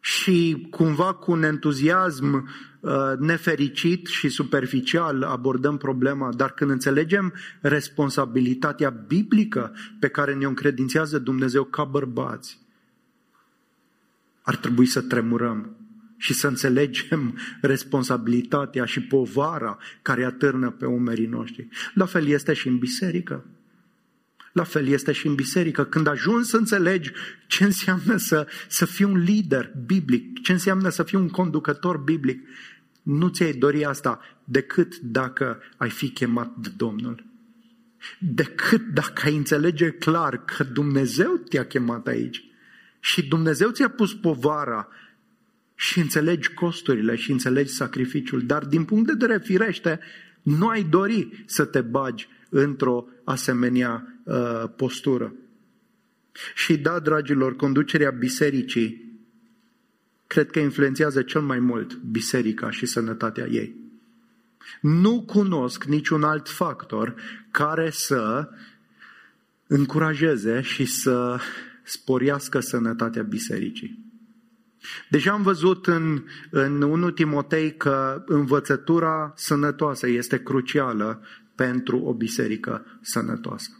Și 0.00 0.66
cumva 0.70 1.14
cu 1.14 1.30
un 1.30 1.42
entuziasm 1.42 2.48
uh, 2.80 2.92
nefericit 3.18 4.06
și 4.06 4.28
superficial 4.28 5.22
abordăm 5.22 5.76
problema, 5.76 6.32
dar 6.32 6.52
când 6.52 6.70
înțelegem 6.70 7.32
responsabilitatea 7.60 8.90
biblică 8.90 9.72
pe 9.98 10.08
care 10.08 10.34
ne-o 10.34 10.48
încredințează 10.48 11.18
Dumnezeu 11.18 11.64
ca 11.64 11.84
bărbați, 11.84 12.58
ar 14.42 14.56
trebui 14.56 14.86
să 14.86 15.00
tremurăm 15.00 15.76
și 16.16 16.34
să 16.34 16.46
înțelegem 16.46 17.38
responsabilitatea 17.60 18.84
și 18.84 19.02
povara 19.02 19.78
care 20.02 20.24
atârnă 20.24 20.70
pe 20.70 20.86
umerii 20.86 21.26
noștri. 21.26 21.68
La 21.94 22.04
fel 22.04 22.26
este 22.26 22.52
și 22.52 22.68
în 22.68 22.78
biserică. 22.78 23.44
La 24.52 24.64
fel 24.64 24.86
este 24.86 25.12
și 25.12 25.26
în 25.26 25.34
biserică. 25.34 25.84
Când 25.84 26.06
ajungi 26.06 26.48
să 26.48 26.56
înțelegi 26.56 27.12
ce 27.46 27.64
înseamnă 27.64 28.16
să, 28.16 28.46
să 28.68 28.84
fii 28.84 29.04
un 29.04 29.18
lider 29.18 29.72
biblic, 29.86 30.42
ce 30.42 30.52
înseamnă 30.52 30.88
să 30.88 31.02
fii 31.02 31.18
un 31.18 31.28
conducător 31.28 31.96
biblic, 31.96 32.48
nu 33.02 33.28
ți-ai 33.28 33.52
dori 33.52 33.84
asta 33.84 34.20
decât 34.44 34.98
dacă 34.98 35.62
ai 35.76 35.90
fi 35.90 36.08
chemat 36.10 36.56
de 36.56 36.68
Domnul. 36.76 37.24
Decât 38.18 38.86
dacă 38.86 39.22
ai 39.24 39.36
înțelege 39.36 39.90
clar 39.90 40.44
că 40.44 40.64
Dumnezeu 40.64 41.36
te-a 41.48 41.66
chemat 41.66 42.06
aici 42.06 42.44
și 43.00 43.28
Dumnezeu 43.28 43.70
ți-a 43.70 43.88
pus 43.88 44.14
povara 44.14 44.88
și 45.74 45.98
înțelegi 45.98 46.54
costurile 46.54 47.16
și 47.16 47.30
înțelegi 47.30 47.72
sacrificiul, 47.72 48.46
dar 48.46 48.64
din 48.64 48.84
punct 48.84 49.06
de 49.06 49.12
vedere 49.12 49.38
firește, 49.38 50.00
nu 50.42 50.68
ai 50.68 50.82
dori 50.82 51.44
să 51.46 51.64
te 51.64 51.80
bagi 51.80 52.28
într-o 52.48 53.06
asemenea 53.24 54.19
uh, 54.30 54.64
postură. 54.76 55.32
Și 56.54 56.78
da, 56.78 56.98
dragilor, 56.98 57.56
conducerea 57.56 58.10
bisericii 58.10 59.08
cred 60.26 60.50
că 60.50 60.58
influențează 60.58 61.22
cel 61.22 61.40
mai 61.40 61.58
mult 61.58 61.94
biserica 61.94 62.70
și 62.70 62.86
sănătatea 62.86 63.46
ei. 63.46 63.74
Nu 64.80 65.22
cunosc 65.22 65.84
niciun 65.84 66.22
alt 66.22 66.48
factor 66.48 67.14
care 67.50 67.90
să 67.90 68.48
încurajeze 69.66 70.60
și 70.60 70.84
să 70.84 71.40
sporească 71.82 72.60
sănătatea 72.60 73.22
bisericii. 73.22 73.98
Deja 75.08 75.32
am 75.32 75.42
văzut 75.42 75.86
în, 75.86 76.24
în 76.50 76.82
1 76.82 77.10
Timotei 77.10 77.76
că 77.76 78.22
învățătura 78.26 79.32
sănătoasă 79.36 80.08
este 80.08 80.42
crucială 80.42 81.22
pentru 81.54 81.98
o 81.98 82.14
biserică 82.14 82.98
sănătoasă. 83.00 83.70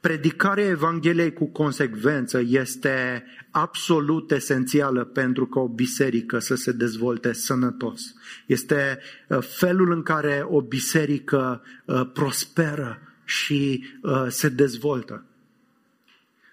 Predicarea 0.00 0.64
Evangheliei 0.64 1.32
cu 1.32 1.46
consecvență 1.46 2.42
este 2.46 3.24
absolut 3.50 4.30
esențială 4.30 5.04
pentru 5.04 5.46
ca 5.46 5.60
o 5.60 5.68
biserică 5.68 6.38
să 6.38 6.54
se 6.54 6.72
dezvolte 6.72 7.32
sănătos. 7.32 8.14
Este 8.46 8.98
uh, 9.28 9.38
felul 9.40 9.92
în 9.92 10.02
care 10.02 10.44
o 10.48 10.60
biserică 10.60 11.62
uh, 11.84 12.10
prosperă 12.12 13.00
și 13.24 13.84
uh, 14.02 14.26
se 14.28 14.48
dezvoltă. 14.48 15.24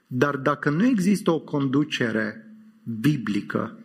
Dar 0.07 0.35
dacă 0.35 0.69
nu 0.69 0.85
există 0.85 1.31
o 1.31 1.39
conducere 1.39 2.51
biblică, 2.99 3.79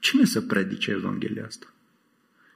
cine 0.00 0.24
să 0.24 0.40
predice 0.40 0.90
Evanghelia 0.90 1.44
asta? 1.46 1.66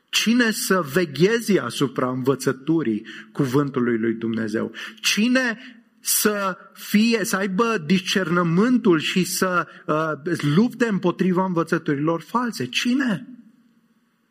Cine 0.09 0.50
să 0.50 0.80
vegheze 0.92 1.61
asupra 1.61 2.11
învățăturii 2.11 3.07
cuvântului 3.33 3.99
lui 3.99 4.12
Dumnezeu? 4.14 4.73
Cine 5.00 5.59
să 6.00 6.57
fie, 6.73 7.25
să 7.25 7.37
aibă 7.37 7.83
discernământul 7.87 8.99
și 8.99 9.25
să 9.25 9.66
uh, 9.87 10.37
lupte 10.57 10.87
împotriva 10.88 11.45
învățăturilor 11.45 12.21
false? 12.21 12.66
Cine? 12.66 13.28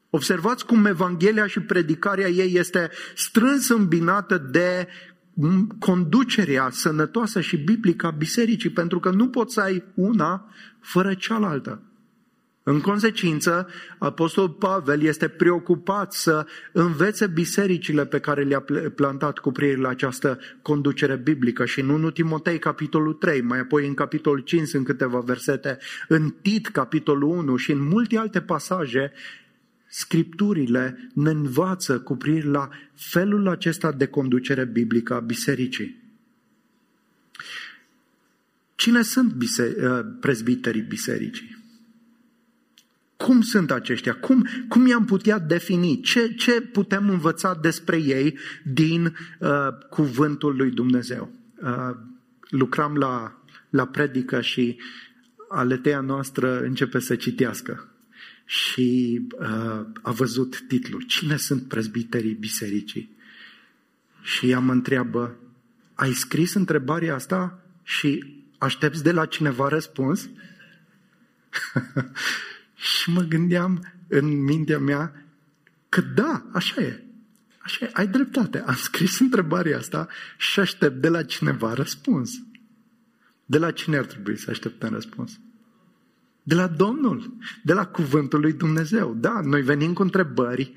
Observați 0.10 0.66
cum 0.66 0.86
Evanghelia 0.86 1.48
și 1.48 1.60
predicarea 1.60 2.28
ei 2.28 2.58
este 2.58 2.90
strâns 3.16 3.70
îmbinată 3.70 4.38
de 4.38 4.88
conducerea 5.80 6.70
sănătoasă 6.70 7.42
și 7.42 7.58
biblică 7.58 8.06
a 8.06 8.12
bisericii, 8.12 8.70
pentru 8.70 9.00
că 9.00 9.10
nu 9.10 9.30
poți 9.30 9.54
să 9.54 9.62
ai 9.62 9.84
una 9.94 10.50
fără 10.80 11.14
cealaltă. 11.14 11.89
În 12.64 12.82
consecință, 12.82 13.68
Apostol 13.98 14.50
Pavel 14.50 15.02
este 15.02 15.28
preocupat 15.28 16.14
să 16.14 16.46
învețe 16.72 17.28
bisericile 17.28 18.06
pe 18.06 18.20
care 18.20 18.44
le-a 18.44 18.66
plantat 18.96 19.38
cu 19.38 19.52
privire 19.52 19.80
la 19.80 19.90
această 19.90 20.40
conducere 20.62 21.16
biblică 21.16 21.66
și 21.66 21.80
în 21.80 21.90
1 21.90 22.12
Timotei, 22.12 22.60
capitolul 22.60 23.14
3, 23.14 23.42
mai 23.42 23.60
apoi 23.60 23.88
în 23.88 23.94
capitolul 23.94 24.40
5 24.40 24.68
sunt 24.68 24.86
câteva 24.86 25.20
versete, 25.20 25.78
în 26.08 26.30
Tit, 26.42 26.68
capitolul 26.68 27.30
1 27.30 27.56
și 27.56 27.72
în 27.72 27.82
multe 27.82 28.18
alte 28.18 28.42
pasaje, 28.42 29.12
Scripturile 29.92 31.10
ne 31.14 31.30
învață 31.30 32.00
cu 32.00 32.16
privire 32.16 32.48
la 32.48 32.70
felul 32.94 33.48
acesta 33.48 33.92
de 33.92 34.06
conducere 34.06 34.66
biblică 34.66 35.14
a 35.14 35.20
bisericii. 35.20 36.04
Cine 38.76 39.02
sunt 39.02 39.34
bise- 39.34 39.76
uh, 39.82 40.06
prezbiterii 40.20 40.82
bisericii? 40.82 41.59
Cum 43.26 43.42
sunt 43.42 43.72
aceștia? 43.72 44.14
Cum, 44.14 44.48
cum 44.68 44.88
i-am 44.88 45.06
putea 45.06 45.40
defini? 45.40 46.02
Ce, 46.02 46.34
ce 46.34 46.62
putem 46.62 47.10
învăța 47.10 47.56
despre 47.62 47.98
ei 47.98 48.38
din 48.64 49.16
uh, 49.40 49.50
cuvântul 49.90 50.56
lui 50.56 50.72
Dumnezeu? 50.72 51.32
Uh, 51.62 51.96
lucram 52.50 52.96
la, 52.96 53.42
la 53.70 53.88
predică 53.88 54.42
și 54.42 54.78
aletea 55.50 56.00
noastră 56.00 56.60
începe 56.60 57.00
să 57.00 57.16
citească 57.16 57.94
și 58.46 59.22
uh, 59.40 59.86
a 60.02 60.12
văzut 60.12 60.62
titlul. 60.68 61.02
Cine 61.02 61.38
sunt 61.38 61.68
prezbiterii 61.68 62.34
bisericii? 62.34 63.18
Și 64.22 64.50
ea 64.50 64.60
mă 64.60 64.72
întreabă, 64.72 65.38
ai 65.94 66.14
scris 66.14 66.54
întrebarea 66.54 67.16
asta 67.16 67.64
și 67.84 68.42
aștepți 68.58 69.04
de 69.04 69.12
la 69.12 69.26
cineva 69.26 69.68
răspuns? 69.68 70.30
și 72.80 73.10
mă 73.10 73.22
gândeam 73.22 73.94
în 74.08 74.44
mintea 74.44 74.80
mea 74.80 75.26
că 75.90 76.02
da, 76.02 76.46
așa 76.54 76.82
e. 76.82 77.04
Așa 77.58 77.86
e, 77.86 77.90
ai 77.94 78.08
dreptate. 78.08 78.60
Am 78.60 78.76
scris 78.76 79.20
întrebarea 79.20 79.78
asta 79.78 80.08
și 80.38 80.60
aștept 80.60 81.02
de 81.02 81.10
la 81.10 81.24
cineva 81.24 81.74
răspuns. 81.74 82.32
De 83.46 83.58
la 83.58 83.72
cine 83.72 83.98
ar 83.98 84.06
trebui 84.06 84.38
să 84.38 84.50
așteptăm 84.50 84.94
răspuns? 84.94 85.40
De 86.44 86.56
la 86.56 86.68
Domnul, 86.68 87.38
de 87.64 87.74
la 87.74 87.86
Cuvântul 87.86 88.40
lui 88.40 88.54
Dumnezeu. 88.54 89.14
Da, 89.14 89.42
noi 89.44 89.62
venim 89.62 89.94
cu 89.94 90.02
întrebări, 90.02 90.74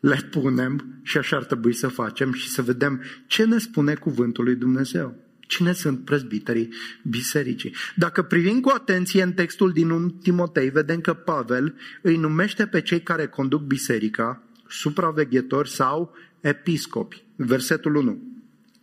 le 0.00 0.16
punem 0.30 1.00
și 1.02 1.18
așa 1.18 1.36
ar 1.36 1.44
trebui 1.44 1.72
să 1.72 1.88
facem 1.88 2.32
și 2.32 2.48
să 2.48 2.62
vedem 2.62 3.02
ce 3.26 3.44
ne 3.44 3.58
spune 3.58 3.94
Cuvântul 3.94 4.44
lui 4.44 4.56
Dumnezeu. 4.56 5.27
Cine 5.48 5.72
sunt 5.72 6.04
prezbiterii 6.04 6.74
bisericii? 7.02 7.74
Dacă 7.96 8.22
privim 8.22 8.60
cu 8.60 8.70
atenție 8.74 9.22
în 9.22 9.32
textul 9.32 9.72
din 9.72 9.90
1 9.90 10.08
Timotei, 10.08 10.70
vedem 10.70 11.00
că 11.00 11.14
Pavel 11.14 11.74
îi 12.02 12.16
numește 12.16 12.66
pe 12.66 12.80
cei 12.80 13.02
care 13.02 13.26
conduc 13.26 13.62
biserica 13.62 14.42
supraveghetori 14.68 15.70
sau 15.70 16.14
episcopi. 16.40 17.24
Versetul 17.36 17.94
1. 17.94 18.22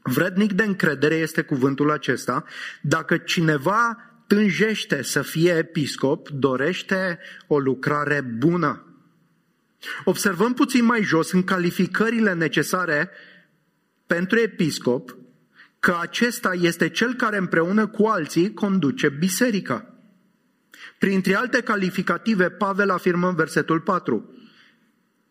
Vrednic 0.01 0.53
de 0.53 0.63
încredere 0.63 1.15
este 1.15 1.41
cuvântul 1.41 1.91
acesta. 1.91 2.43
Dacă 2.81 3.17
cineva 3.17 3.97
tânjește 4.27 5.01
să 5.01 5.21
fie 5.21 5.51
episcop, 5.51 6.29
dorește 6.29 7.19
o 7.47 7.59
lucrare 7.59 8.21
bună. 8.21 8.85
Observăm 10.03 10.53
puțin 10.53 10.85
mai 10.85 11.03
jos 11.03 11.31
în 11.31 11.43
calificările 11.43 12.33
necesare 12.33 13.09
pentru 14.05 14.39
episcop 14.39 15.17
că 15.85 15.97
acesta 16.01 16.51
este 16.61 16.89
cel 16.89 17.13
care 17.13 17.37
împreună 17.37 17.87
cu 17.87 18.05
alții 18.05 18.53
conduce 18.53 19.09
biserica. 19.09 19.93
Printre 20.97 21.35
alte 21.35 21.61
calificative, 21.61 22.49
Pavel 22.49 22.89
afirmă 22.89 23.27
în 23.27 23.35
versetul 23.35 23.79
4. 23.79 24.33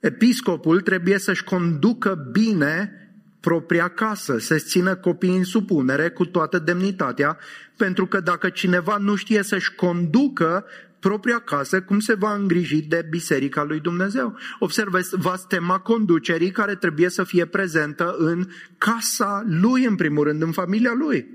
Episcopul 0.00 0.80
trebuie 0.80 1.18
să-și 1.18 1.44
conducă 1.44 2.28
bine 2.32 2.92
propria 3.40 3.88
casă, 3.88 4.38
să-și 4.38 4.64
țină 4.64 4.94
copiii 4.94 5.36
în 5.36 5.44
supunere 5.44 6.08
cu 6.08 6.24
toată 6.24 6.58
demnitatea, 6.58 7.38
pentru 7.76 8.06
că 8.06 8.20
dacă 8.20 8.48
cineva 8.48 8.96
nu 8.96 9.14
știe 9.14 9.42
să-și 9.42 9.74
conducă 9.74 10.64
propria 11.08 11.38
casă, 11.38 11.82
cum 11.82 12.00
se 12.00 12.14
va 12.14 12.34
îngriji 12.34 12.82
de 12.82 13.06
biserica 13.10 13.62
lui 13.62 13.80
Dumnezeu? 13.80 14.38
Observați, 14.58 15.16
va 15.16 15.36
tema 15.48 15.78
conducerii 15.78 16.50
care 16.50 16.74
trebuie 16.74 17.08
să 17.08 17.24
fie 17.24 17.46
prezentă 17.46 18.14
în 18.18 18.48
casa 18.78 19.44
lui, 19.46 19.84
în 19.84 19.96
primul 19.96 20.24
rând, 20.24 20.42
în 20.42 20.52
familia 20.52 20.92
lui. 20.92 21.26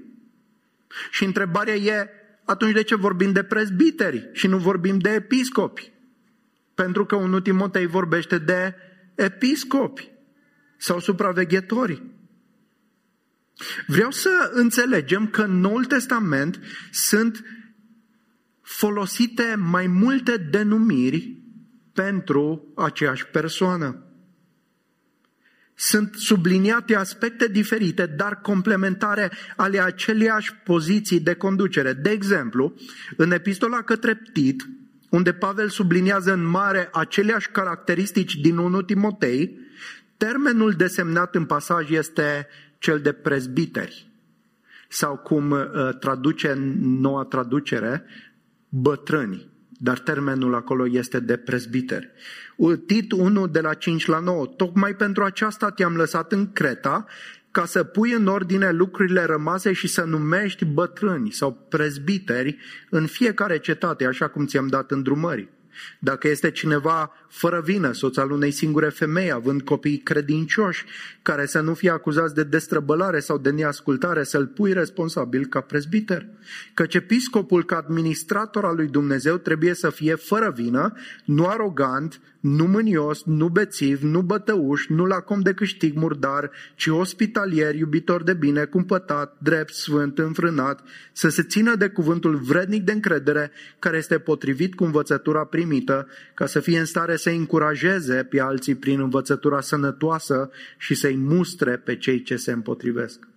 Și 1.12 1.24
întrebarea 1.24 1.76
e, 1.76 2.10
atunci 2.46 2.74
de 2.74 2.84
ce 2.84 2.96
vorbim 2.96 3.32
de 3.32 3.44
prezbiteri 3.44 4.30
și 4.34 4.48
nu 4.48 4.58
vorbim 4.58 4.98
de 4.98 5.10
episcopi? 5.10 5.92
Pentru 6.76 7.06
că 7.06 7.16
un 7.16 7.42
Timotei 7.42 7.86
vorbește 7.86 8.38
de 8.38 8.76
episcopi 9.16 10.12
sau 10.78 11.00
supraveghetori. 11.00 12.04
Vreau 13.88 14.12
să 14.12 14.52
înțelegem 14.54 15.28
că 15.28 15.42
în 15.42 15.60
Noul 15.60 15.86
Testament 15.86 16.60
sunt 16.92 17.44
folosite 18.70 19.56
mai 19.58 19.88
multe 19.88 20.38
denumiri 20.38 21.38
pentru 21.94 22.74
aceeași 22.76 23.26
persoană. 23.26 24.04
Sunt 25.76 26.16
subliniate 26.16 26.96
aspecte 26.96 27.48
diferite, 27.48 28.06
dar 28.06 28.42
complementare 28.42 29.32
ale 29.56 29.80
aceleiași 29.80 30.56
poziții 30.56 31.20
de 31.20 31.34
conducere. 31.34 31.94
De 31.94 32.10
exemplu, 32.10 32.74
în 33.18 33.32
epistola 33.32 33.82
către 33.82 34.22
Tit, 34.34 34.68
unde 35.10 35.34
Pavel 35.34 35.70
subliniază 35.70 36.34
în 36.34 36.46
mare 36.46 36.90
aceleași 36.92 37.50
caracteristici 37.50 38.36
din 38.36 38.58
1 38.58 38.82
Timotei, 38.82 39.60
termenul 40.18 40.72
desemnat 40.72 41.36
în 41.36 41.46
pasaj 41.46 41.90
este 41.90 42.48
cel 42.78 43.00
de 43.00 43.12
prezbiteri 43.12 44.10
sau 44.92 45.18
cum 45.18 45.52
uh, 45.52 45.68
traduce 46.00 46.58
noua 46.80 47.24
traducere, 47.24 48.06
bătrâni, 48.70 49.48
dar 49.70 50.00
termenul 50.00 50.56
acolo 50.56 50.88
este 50.88 51.20
de 51.20 51.38
prezbiteri. 51.38 52.12
Tit 52.86 53.12
1 53.12 53.48
de 53.48 53.60
la 53.60 53.74
5 53.74 54.06
la 54.06 54.20
9. 54.20 54.46
Tocmai 54.46 54.96
pentru 54.96 55.24
aceasta 55.24 55.70
te-am 55.70 55.96
lăsat 55.96 56.32
în 56.32 56.52
Creta, 56.52 57.06
ca 57.52 57.66
să 57.66 57.84
pui 57.84 58.12
în 58.12 58.28
ordine 58.28 58.72
lucrurile 58.72 59.24
rămase 59.24 59.74
și 59.74 59.88
să 59.88 60.04
numești 60.04 60.66
bătrâni 60.66 61.32
sau 61.32 61.54
prezbiteri 61.70 62.58
în 62.90 63.06
fiecare 63.06 63.60
cetate, 63.60 64.06
așa 64.06 64.28
cum 64.28 64.46
ți-am 64.46 64.68
dat 64.68 64.92
îndrumări. 64.92 65.50
Dacă 66.00 66.28
este 66.28 66.52
cineva 66.52 67.12
fără 67.28 67.62
vină, 67.62 67.92
soț 67.92 68.18
al 68.18 68.32
unei 68.32 68.52
singure 68.52 68.90
femei, 68.90 69.32
având 69.32 69.62
copii 69.62 69.98
credincioși, 69.98 70.86
care 71.22 71.46
să 71.46 71.60
nu 71.60 71.74
fie 71.74 71.90
acuzați 71.90 72.34
de 72.34 72.44
destrăbălare 72.44 73.20
sau 73.20 73.38
de 73.38 73.50
neascultare, 73.50 74.24
să-l 74.24 74.48
pui 74.48 74.74
responsabil 74.74 75.46
ca 75.46 75.62
prezbiter. 75.62 76.26
Căci 76.74 76.96
episcopul, 76.96 77.66
ca 77.66 77.78
administrator 77.78 78.66
al 78.66 78.76
lui 78.76 78.88
Dumnezeu, 78.88 79.38
trebuie 79.38 79.74
să 79.74 79.90
fie 79.90 80.16
fără 80.16 80.54
vină, 80.56 80.94
nu 81.26 81.46
arogant, 81.48 82.22
nu 82.40 82.66
mânios, 82.66 83.24
nu 83.24 83.50
bețiv, 83.50 84.02
nu 84.02 84.22
bătăuș, 84.22 84.88
nu 84.88 85.06
lacom 85.06 85.40
de 85.40 85.54
câștig 85.54 85.96
murdar, 85.96 86.52
ci 86.76 86.88
ospitalier, 86.88 87.76
iubitor 87.76 88.24
de 88.24 88.34
bine, 88.34 88.66
cumpătat, 88.66 89.36
drept, 89.38 89.74
sfânt, 89.74 90.20
înfrânat, 90.20 90.84
să 91.12 91.30
se 91.30 91.44
țină 91.44 91.76
de 91.76 91.88
cuvântul 91.88 92.36
vrednic 92.36 92.84
de 92.84 92.92
încredere, 92.92 93.52
care 93.80 93.98
este 93.98 94.20
potrivit 94.20 94.76
cu 94.76 94.84
învățătura 94.84 95.44
primită, 95.44 96.08
ca 96.34 96.46
să 96.46 96.60
fie 96.60 96.80
în 96.80 96.86
stare 96.86 97.16
să 97.16 97.30
încurajeze 97.30 98.24
pe 98.24 98.42
alții 98.42 98.76
prin 98.76 99.00
învățătura 99.00 99.62
sănătoasă 99.62 100.50
și 100.78 100.94
să-i 100.94 101.16
mustre 101.16 101.78
pe 101.78 101.96
cei 101.96 102.22
ce 102.22 102.36
se 102.36 102.52
împotrivesc. 102.52 103.28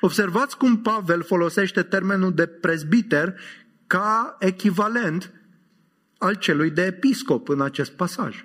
Observați 0.00 0.56
cum 0.56 0.78
Pavel 0.78 1.22
folosește 1.22 1.82
termenul 1.82 2.34
de 2.34 2.46
prezbiter 2.46 3.34
ca 3.86 4.36
echivalent 4.38 5.32
al 6.22 6.34
celui 6.34 6.70
de 6.70 6.82
episcop 6.82 7.48
în 7.48 7.60
acest 7.60 7.92
pasaj. 7.92 8.44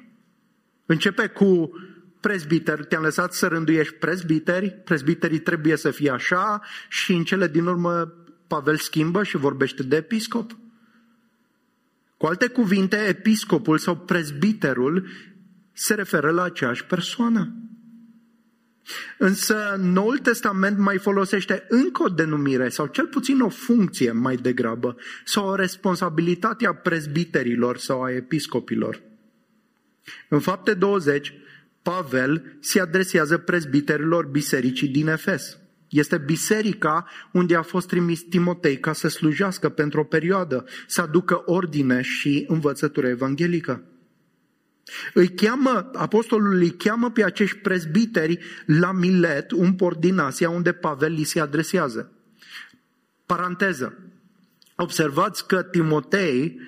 Începe 0.86 1.28
cu 1.28 1.72
prezbiter, 2.20 2.86
te-am 2.86 3.04
lăsat 3.04 3.34
să 3.34 3.48
rânduiești 3.48 3.94
prezbiteri, 3.94 4.70
prezbiterii 4.70 5.40
trebuie 5.40 5.76
să 5.76 5.92
fie 5.92 6.10
așa 6.10 6.62
și 6.90 7.14
în 7.14 7.24
cele 7.24 7.48
din 7.48 7.66
urmă 7.66 8.14
Pavel 8.48 8.78
schimbă 8.78 9.24
și 9.24 9.38
vorbește 9.38 9.84
de 9.84 9.96
episcop. 9.96 10.58
Cu 12.18 12.26
alte 12.26 12.48
cuvinte, 12.48 12.98
episcopul 12.98 13.78
sau 13.78 13.96
prezbiterul 13.96 15.08
se 15.74 15.94
referă 15.94 16.32
la 16.32 16.44
aceeași 16.44 16.86
persoană. 16.86 17.56
Însă 19.18 19.76
Noul 19.80 20.18
Testament 20.18 20.78
mai 20.78 20.98
folosește 20.98 21.66
încă 21.70 22.04
o 22.04 22.08
denumire 22.08 22.70
sau 22.70 22.86
cel 22.86 23.08
puțin 23.08 23.42
o 23.42 23.50
funcție 23.50 24.12
mai 24.12 24.36
degrabă 24.36 24.96
sau 25.26 25.48
o 25.48 25.56
responsabilitate 25.56 26.68
a 26.68 26.74
prezbiterilor 26.74 27.78
sau 27.78 28.04
a 28.04 28.12
episcopilor. 28.12 29.02
În 30.30 30.40
fapte 30.40 30.74
20, 30.74 31.34
Pavel 31.82 32.58
se 32.60 32.80
adresează 32.80 33.38
prezbiterilor 33.38 34.26
bisericii 34.26 34.88
din 34.88 35.08
Efes. 35.08 35.58
Este 35.90 36.18
biserica 36.18 37.10
unde 37.32 37.56
a 37.56 37.62
fost 37.62 37.88
trimis 37.88 38.22
Timotei 38.22 38.80
ca 38.80 38.94
să 38.94 39.08
slujească 39.08 39.70
pentru 39.70 40.00
o 40.00 40.04
perioadă, 40.04 40.66
să 40.88 41.02
aducă 41.02 41.42
ordine 41.46 42.02
și 42.02 42.46
învățătură 42.48 43.08
evanghelică. 43.08 43.84
Îi 45.14 45.28
cheamă, 45.28 45.90
apostolul 45.94 46.56
îi 46.56 46.72
cheamă 46.72 47.12
pe 47.12 47.24
acești 47.24 47.58
prezbiteri 47.58 48.40
la 48.66 48.92
Milet, 48.92 49.52
un 49.52 49.74
port 49.74 50.00
din 50.00 50.18
Asia, 50.18 50.50
unde 50.50 50.72
Pavel 50.72 51.12
li 51.12 51.24
se 51.24 51.40
adresează. 51.40 52.12
Paranteză. 53.26 53.98
Observați 54.76 55.48
că 55.48 55.64
Timotei 55.64 56.60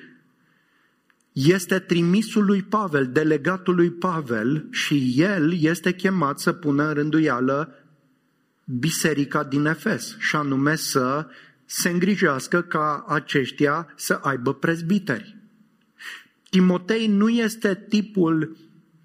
este 1.31 1.79
trimisul 1.79 2.45
lui 2.45 2.63
Pavel, 2.63 3.07
delegatul 3.07 3.75
lui 3.75 3.91
Pavel 3.91 4.67
și 4.71 5.13
el 5.15 5.61
este 5.61 5.93
chemat 5.93 6.39
să 6.39 6.53
pună 6.53 6.87
în 6.87 6.93
rânduială 6.93 7.73
biserica 8.63 9.43
din 9.43 9.65
Efes 9.65 10.15
și 10.19 10.35
anume 10.35 10.75
să 10.75 11.27
se 11.65 11.89
îngrijească 11.89 12.61
ca 12.61 13.05
aceștia 13.07 13.93
să 13.95 14.13
aibă 14.13 14.53
prezbiteri. 14.53 15.38
Timotei 16.49 17.07
nu 17.07 17.29
este 17.29 17.85
tipul 17.89 18.57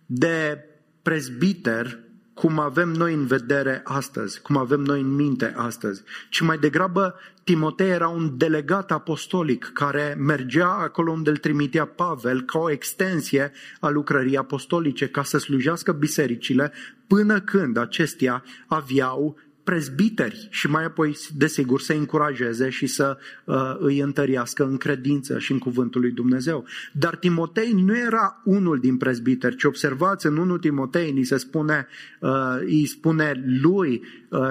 de 0.06 0.64
prezbiter 1.02 1.98
cum 2.34 2.58
avem 2.58 2.88
noi 2.88 3.14
în 3.14 3.26
vedere 3.26 3.80
astăzi, 3.84 4.40
cum 4.40 4.56
avem 4.56 4.80
noi 4.80 5.00
în 5.00 5.14
minte 5.14 5.52
astăzi, 5.56 6.02
ci 6.30 6.40
mai 6.40 6.58
degrabă 6.58 7.14
Timotei 7.44 7.90
era 7.90 8.08
un 8.08 8.38
delegat 8.38 8.92
apostolic 8.92 9.70
care 9.74 10.16
mergea 10.18 10.68
acolo 10.68 11.12
unde 11.12 11.30
îl 11.30 11.36
trimitea 11.36 11.84
Pavel 11.84 12.42
ca 12.42 12.58
o 12.58 12.70
extensie 12.70 13.52
a 13.80 13.88
lucrării 13.88 14.36
apostolice, 14.36 15.08
ca 15.08 15.22
să 15.22 15.38
slujească 15.38 15.92
bisericile 15.92 16.72
până 17.06 17.40
când 17.40 17.76
acestea 17.76 18.44
aveau 18.66 19.38
prezbiteri 19.64 20.48
și 20.50 20.66
mai 20.66 20.84
apoi, 20.84 21.16
desigur, 21.36 21.80
să 21.80 21.92
încurajeze 21.92 22.68
și 22.70 22.86
să 22.86 23.18
uh, 23.44 23.76
îi 23.78 23.98
întărească 23.98 24.64
în 24.64 24.76
credință 24.76 25.38
și 25.38 25.52
în 25.52 25.58
cuvântul 25.58 26.00
lui 26.00 26.10
Dumnezeu. 26.10 26.64
Dar 26.92 27.16
Timotei 27.16 27.72
nu 27.72 27.96
era 27.96 28.40
unul 28.44 28.78
din 28.78 28.96
prezbiteri, 28.96 29.56
ci 29.56 29.64
observați 29.64 30.26
în 30.26 30.36
1 30.36 30.58
Timotei, 30.58 31.12
ni 31.12 31.24
se 31.24 31.36
spune, 31.36 31.86
uh, 32.20 32.30
îi 32.60 32.86
spune 32.86 33.44
lui 33.62 34.02
uh, 34.28 34.50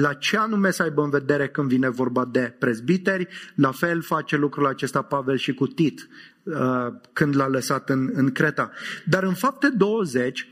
la 0.00 0.12
ce 0.12 0.36
anume 0.36 0.70
să 0.70 0.82
aibă 0.82 1.02
în 1.02 1.10
vedere 1.10 1.48
când 1.48 1.68
vine 1.68 1.88
vorba 1.88 2.24
de 2.24 2.54
prezbiteri, 2.58 3.28
la 3.54 3.70
fel 3.70 4.02
face 4.02 4.36
lucrul 4.36 4.66
acesta 4.66 5.02
Pavel 5.02 5.36
și 5.36 5.54
cu 5.54 5.66
Tit, 5.66 6.08
uh, 6.42 6.86
când 7.12 7.36
l-a 7.36 7.48
lăsat 7.48 7.90
în, 7.90 8.10
în 8.12 8.32
Creta. 8.32 8.70
Dar 9.04 9.22
în 9.22 9.34
fapte 9.34 9.68
20, 9.68 10.48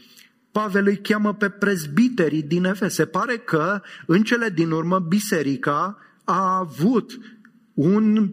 Pavel 0.53 0.87
îi 0.87 0.97
cheamă 0.97 1.35
pe 1.35 1.49
prezbiterii 1.49 2.43
din 2.43 2.65
Efes. 2.65 2.95
Se 2.95 3.07
pare 3.07 3.37
că 3.37 3.81
în 4.07 4.23
cele 4.23 4.49
din 4.49 4.71
urmă 4.71 4.99
biserica 4.99 5.99
a 6.25 6.57
avut 6.59 7.19
un, 7.75 8.33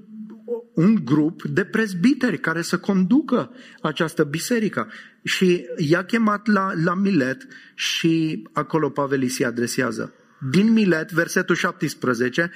un 0.74 1.06
grup 1.06 1.44
de 1.44 1.64
prezbiteri 1.64 2.40
care 2.40 2.62
să 2.62 2.78
conducă 2.78 3.52
această 3.82 4.24
biserică. 4.24 4.92
Și 5.24 5.66
i-a 5.78 6.04
chemat 6.04 6.48
la, 6.48 6.72
la 6.84 6.94
Milet 6.94 7.48
și 7.74 8.44
acolo 8.54 8.90
Pavel 8.90 9.22
îi 9.22 9.30
se 9.30 9.46
adresează. 9.46 10.14
Din 10.52 10.72
Milet, 10.72 11.12
versetul 11.12 11.56
17, 11.56 12.52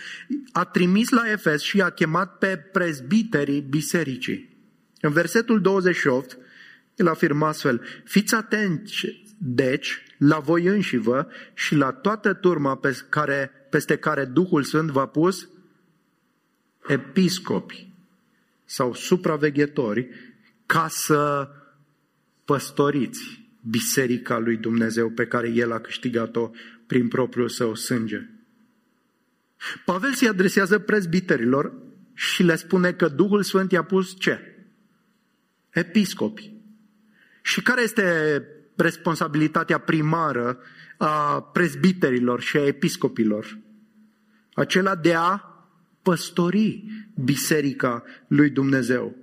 a 0.52 0.66
trimis 0.66 1.10
la 1.10 1.32
Efes 1.32 1.62
și 1.62 1.82
a 1.82 1.90
chemat 1.90 2.38
pe 2.38 2.58
prezbiterii 2.72 3.66
bisericii. 3.70 4.58
În 5.02 5.12
versetul 5.12 5.62
28, 5.62 6.38
el 6.96 7.08
afirmă 7.08 7.46
astfel, 7.46 7.82
fiți 8.04 8.36
atenți 8.36 9.24
deci, 9.42 10.04
la 10.18 10.40
voi 10.40 10.66
înșivă 10.66 11.28
și 11.54 11.76
la 11.76 11.92
toată 11.92 12.34
turma 12.34 12.76
pe 12.76 12.98
care, 13.10 13.52
peste 13.70 13.98
care 13.98 14.26
Duhul 14.26 14.64
Sfânt 14.64 14.90
v-a 14.90 15.06
pus 15.06 15.50
episcopi 16.88 17.88
sau 18.66 18.94
supraveghetori 18.94 20.10
ca 20.66 20.88
să 20.88 21.50
păstoriți 22.46 23.48
biserica 23.70 24.38
lui 24.38 24.58
Dumnezeu 24.58 25.10
pe 25.10 25.26
care 25.26 25.50
El 25.50 25.72
a 25.72 25.80
câștigat-o 25.80 26.52
prin 26.88 27.08
propriul 27.08 27.50
său 27.50 27.76
sânge. 27.76 28.30
Pavel 29.86 30.14
se 30.14 30.28
adresează 30.28 30.80
prezbiterilor 30.80 31.74
și 32.14 32.44
le 32.44 32.56
spune 32.56 32.94
că 32.94 33.08
Duhul 33.08 33.44
Sfânt 33.44 33.72
i-a 33.72 33.84
pus 33.84 34.16
ce? 34.20 34.40
Episcopi. 35.70 36.54
Și 37.42 37.62
care 37.62 37.82
este 37.82 38.44
responsabilitatea 38.80 39.78
primară 39.78 40.58
a 40.98 41.42
prezbiterilor 41.42 42.42
și 42.42 42.58
a 42.58 42.66
episcopilor. 42.66 43.58
Acela 44.54 44.96
de 44.96 45.14
a 45.14 45.42
păstori 46.02 46.84
biserica 47.24 48.04
lui 48.28 48.50
Dumnezeu. 48.50 49.16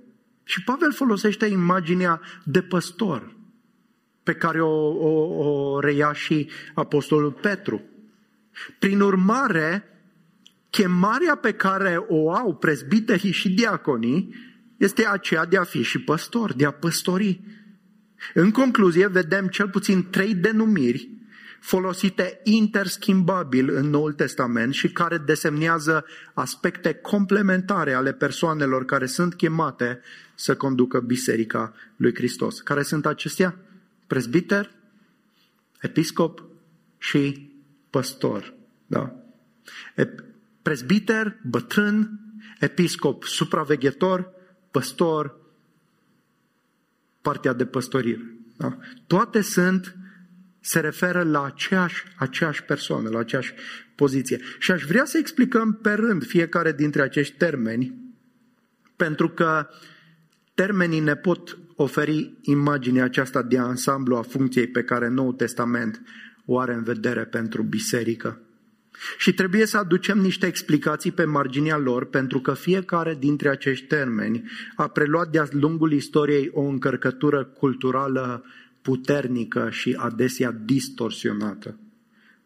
Și 0.43 0.63
Pavel 0.63 0.93
folosește 0.93 1.45
imaginea 1.45 2.21
de 2.43 2.61
păstor 2.61 3.35
pe 4.23 4.33
care 4.33 4.61
o, 4.61 4.87
o, 4.87 5.43
o 5.45 5.79
reia 5.79 6.13
și 6.13 6.49
Apostolul 6.73 7.31
Petru. 7.31 7.81
Prin 8.79 9.01
urmare, 9.01 9.83
chemarea 10.69 11.35
pe 11.35 11.51
care 11.51 12.05
o 12.07 12.31
au 12.31 12.55
prezbiterii 12.55 13.31
și 13.31 13.49
diaconii 13.49 14.35
este 14.77 15.07
aceea 15.07 15.45
de 15.45 15.57
a 15.57 15.63
fi 15.63 15.81
și 15.81 15.99
păstor, 15.99 16.53
de 16.53 16.65
a 16.65 16.71
păstori 16.71 17.41
în 18.33 18.51
concluzie, 18.51 19.07
vedem 19.07 19.47
cel 19.47 19.69
puțin 19.69 20.09
trei 20.09 20.35
denumiri 20.35 21.17
folosite 21.59 22.39
interschimbabil 22.43 23.69
în 23.69 23.89
Noul 23.89 24.13
Testament 24.13 24.73
și 24.73 24.91
care 24.91 25.17
desemnează 25.17 26.05
aspecte 26.33 26.93
complementare 26.93 27.93
ale 27.93 28.13
persoanelor 28.13 28.85
care 28.85 29.05
sunt 29.05 29.33
chemate 29.33 30.01
să 30.35 30.55
conducă 30.55 30.99
Biserica 30.99 31.73
lui 31.95 32.15
Hristos. 32.15 32.59
Care 32.59 32.81
sunt 32.81 33.05
acestea? 33.05 33.55
Prezbiter, 34.07 34.71
episcop 35.81 36.43
și 36.97 37.51
păstor. 37.89 38.53
Da? 38.85 39.15
Prezbiter, 40.61 41.37
bătrân, 41.43 42.19
episcop, 42.59 43.23
supraveghetor, 43.23 44.31
păstor, 44.71 45.36
partea 47.27 47.53
de 47.53 47.65
păstorire. 47.65 48.35
Da? 48.57 48.77
Toate 49.07 49.41
sunt, 49.41 49.95
se 50.59 50.79
referă 50.79 51.23
la 51.23 51.43
aceeași, 51.43 52.03
aceeași 52.17 52.63
persoană, 52.63 53.09
la 53.09 53.19
aceeași 53.19 53.53
poziție. 53.95 54.39
Și 54.59 54.71
aș 54.71 54.83
vrea 54.83 55.05
să 55.05 55.17
explicăm 55.17 55.73
pe 55.73 55.93
rând 55.93 56.25
fiecare 56.25 56.71
dintre 56.71 57.01
acești 57.01 57.37
termeni, 57.37 58.13
pentru 58.95 59.29
că 59.29 59.67
termenii 60.53 60.99
ne 60.99 61.15
pot 61.15 61.57
oferi 61.75 62.37
imaginea 62.41 63.03
aceasta 63.03 63.41
de 63.41 63.57
ansamblu 63.57 64.15
a 64.15 64.21
funcției 64.21 64.67
pe 64.67 64.83
care 64.83 65.07
Noul 65.07 65.33
Testament 65.33 66.01
o 66.45 66.59
are 66.59 66.73
în 66.73 66.83
vedere 66.83 67.25
pentru 67.25 67.63
biserică. 67.63 68.41
Și 69.17 69.33
trebuie 69.33 69.65
să 69.65 69.77
aducem 69.77 70.17
niște 70.17 70.45
explicații 70.45 71.11
pe 71.11 71.23
marginea 71.23 71.77
lor, 71.77 72.05
pentru 72.05 72.39
că 72.39 72.53
fiecare 72.53 73.15
dintre 73.19 73.49
acești 73.49 73.85
termeni 73.85 74.49
a 74.75 74.87
preluat 74.87 75.29
de-a 75.29 75.47
lungul 75.51 75.91
istoriei 75.91 76.49
o 76.53 76.61
încărcătură 76.61 77.43
culturală 77.43 78.43
puternică 78.81 79.69
și 79.71 79.95
adesea 79.99 80.51
distorsionată. 80.65 81.77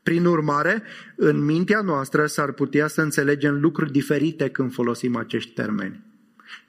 Prin 0.04 0.26
urmare, 0.26 0.84
în 1.16 1.44
mintea 1.44 1.82
noastră 1.82 2.26
s-ar 2.26 2.52
putea 2.52 2.88
să 2.88 3.02
înțelegem 3.02 3.60
lucruri 3.60 3.92
diferite 3.92 4.50
când 4.50 4.74
folosim 4.74 5.16
acești 5.16 5.52
termeni. 5.52 6.04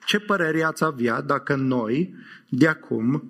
Ce 0.05 0.19
părere 0.19 0.63
ați 0.63 0.83
avea 0.83 1.21
dacă 1.21 1.55
noi, 1.55 2.15
de 2.49 2.67
acum, 2.67 3.23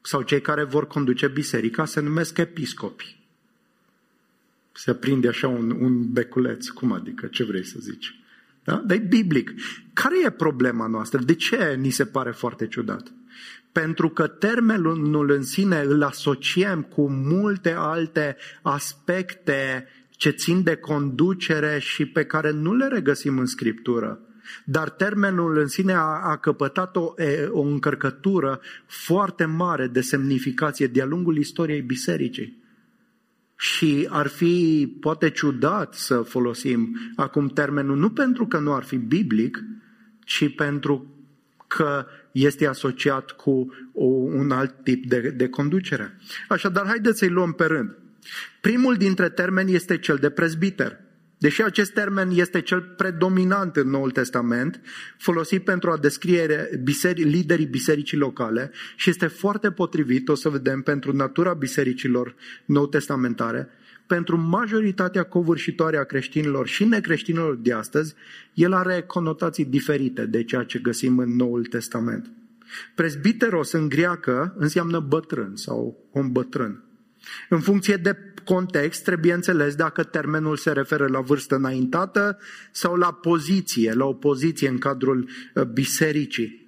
sau 0.00 0.22
cei 0.22 0.40
care 0.40 0.64
vor 0.64 0.86
conduce 0.86 1.28
biserica, 1.28 1.84
se 1.84 2.00
numesc 2.00 2.38
episcopi? 2.38 3.23
Se 4.74 4.94
prinde 4.94 5.28
așa 5.28 5.48
un, 5.48 5.70
un 5.70 6.12
beculeț. 6.12 6.68
Cum 6.68 6.92
adică? 6.92 7.26
Ce 7.26 7.44
vrei 7.44 7.64
să 7.64 7.76
zici? 7.80 8.18
Da? 8.64 8.82
Dar 8.86 8.96
e 8.96 9.00
biblic. 9.00 9.52
Care 9.92 10.14
e 10.24 10.30
problema 10.30 10.86
noastră? 10.86 11.22
De 11.22 11.34
ce 11.34 11.76
ni 11.80 11.90
se 11.90 12.04
pare 12.04 12.30
foarte 12.30 12.66
ciudat? 12.66 13.12
Pentru 13.72 14.08
că 14.08 14.26
termenul 14.26 15.30
în 15.30 15.42
sine 15.42 15.80
îl 15.80 16.02
asociem 16.02 16.82
cu 16.82 17.08
multe 17.10 17.74
alte 17.76 18.36
aspecte 18.62 19.88
ce 20.10 20.30
țin 20.30 20.62
de 20.62 20.74
conducere 20.74 21.78
și 21.78 22.06
pe 22.06 22.24
care 22.24 22.50
nu 22.50 22.74
le 22.74 22.86
regăsim 22.86 23.38
în 23.38 23.46
Scriptură. 23.46 24.20
Dar 24.64 24.90
termenul 24.90 25.58
în 25.58 25.66
sine 25.66 25.92
a, 25.92 26.20
a 26.22 26.36
căpătat 26.36 26.96
o, 26.96 27.14
e, 27.16 27.48
o 27.50 27.60
încărcătură 27.60 28.60
foarte 28.86 29.44
mare 29.44 29.86
de 29.86 30.00
semnificație 30.00 30.86
de-a 30.86 31.04
lungul 31.04 31.36
istoriei 31.36 31.80
bisericii. 31.80 32.62
Și 33.64 34.06
ar 34.10 34.26
fi 34.26 34.86
poate 35.00 35.30
ciudat 35.30 35.94
să 35.94 36.22
folosim 36.22 36.96
acum 37.16 37.48
termenul 37.48 37.96
nu 37.96 38.10
pentru 38.10 38.46
că 38.46 38.58
nu 38.58 38.74
ar 38.74 38.82
fi 38.82 38.96
biblic, 38.96 39.64
ci 40.24 40.54
pentru 40.54 41.24
că 41.66 42.06
este 42.32 42.66
asociat 42.66 43.30
cu 43.30 43.74
o, 43.92 44.04
un 44.04 44.50
alt 44.50 44.74
tip 44.82 45.06
de, 45.06 45.20
de 45.20 45.48
conducere. 45.48 46.18
Așadar, 46.48 46.86
haideți 46.86 47.18
să-i 47.18 47.28
luăm 47.28 47.52
pe 47.52 47.64
rând. 47.64 47.96
Primul 48.60 48.94
dintre 48.94 49.28
termeni 49.28 49.74
este 49.74 49.98
cel 49.98 50.16
de 50.16 50.30
prezbiter. 50.30 51.00
Deși 51.38 51.62
acest 51.62 51.92
termen 51.92 52.30
este 52.30 52.60
cel 52.60 52.80
predominant 52.80 53.76
în 53.76 53.90
Noul 53.90 54.10
Testament, 54.10 54.80
folosit 55.18 55.64
pentru 55.64 55.90
a 55.90 55.98
descrie 55.98 56.70
biseri, 56.82 57.22
liderii 57.22 57.66
bisericii 57.66 58.18
locale 58.18 58.70
și 58.96 59.10
este 59.10 59.26
foarte 59.26 59.70
potrivit, 59.70 60.28
o 60.28 60.34
să 60.34 60.48
vedem, 60.48 60.82
pentru 60.82 61.12
natura 61.12 61.52
bisericilor 61.52 62.34
nou 62.64 62.86
testamentare, 62.86 63.68
pentru 64.06 64.36
majoritatea 64.36 65.22
covârșitoare 65.22 65.96
a 65.96 66.04
creștinilor 66.04 66.66
și 66.66 66.84
necreștinilor 66.84 67.56
de 67.56 67.72
astăzi, 67.72 68.14
el 68.54 68.72
are 68.72 69.02
conotații 69.06 69.64
diferite 69.64 70.26
de 70.26 70.44
ceea 70.44 70.62
ce 70.62 70.78
găsim 70.78 71.18
în 71.18 71.36
Noul 71.36 71.64
Testament. 71.64 72.30
Presbiteros 72.94 73.72
în 73.72 73.88
greacă 73.88 74.54
înseamnă 74.58 75.00
bătrân 75.00 75.56
sau 75.56 76.08
om 76.12 76.32
bătrân. 76.32 76.84
În 77.48 77.60
funcție 77.60 77.96
de 77.96 78.16
context, 78.44 79.04
trebuie 79.04 79.32
înțeles 79.32 79.74
dacă 79.74 80.02
termenul 80.02 80.56
se 80.56 80.72
referă 80.72 81.06
la 81.06 81.20
vârstă 81.20 81.54
înaintată 81.54 82.38
sau 82.72 82.94
la 82.94 83.12
poziție, 83.12 83.92
la 83.92 84.04
o 84.04 84.12
poziție 84.12 84.68
în 84.68 84.78
cadrul 84.78 85.28
uh, 85.54 85.62
bisericii. 85.62 86.62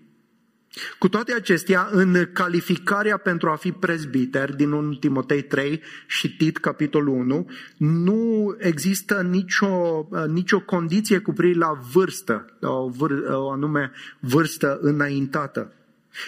Cu 0.98 1.08
toate 1.08 1.32
acestea, 1.34 1.88
în 1.90 2.28
calificarea 2.32 3.16
pentru 3.16 3.50
a 3.50 3.56
fi 3.56 3.72
prezbiter 3.72 4.54
din 4.54 4.72
1 4.72 4.94
Timotei 4.94 5.42
3 5.42 5.82
și 6.06 6.36
Tit, 6.36 6.58
capitolul 6.58 7.14
1, 7.14 7.50
nu 7.76 8.54
există 8.58 9.22
nicio, 9.30 10.08
nicio 10.26 10.60
condiție 10.60 11.18
cu 11.18 11.32
privire 11.32 11.58
la 11.58 11.80
vârstă, 11.92 12.44
o, 12.60 12.88
vâr, 12.88 13.10
o 13.30 13.50
anume 13.50 13.92
vârstă 14.20 14.78
înaintată. 14.80 15.72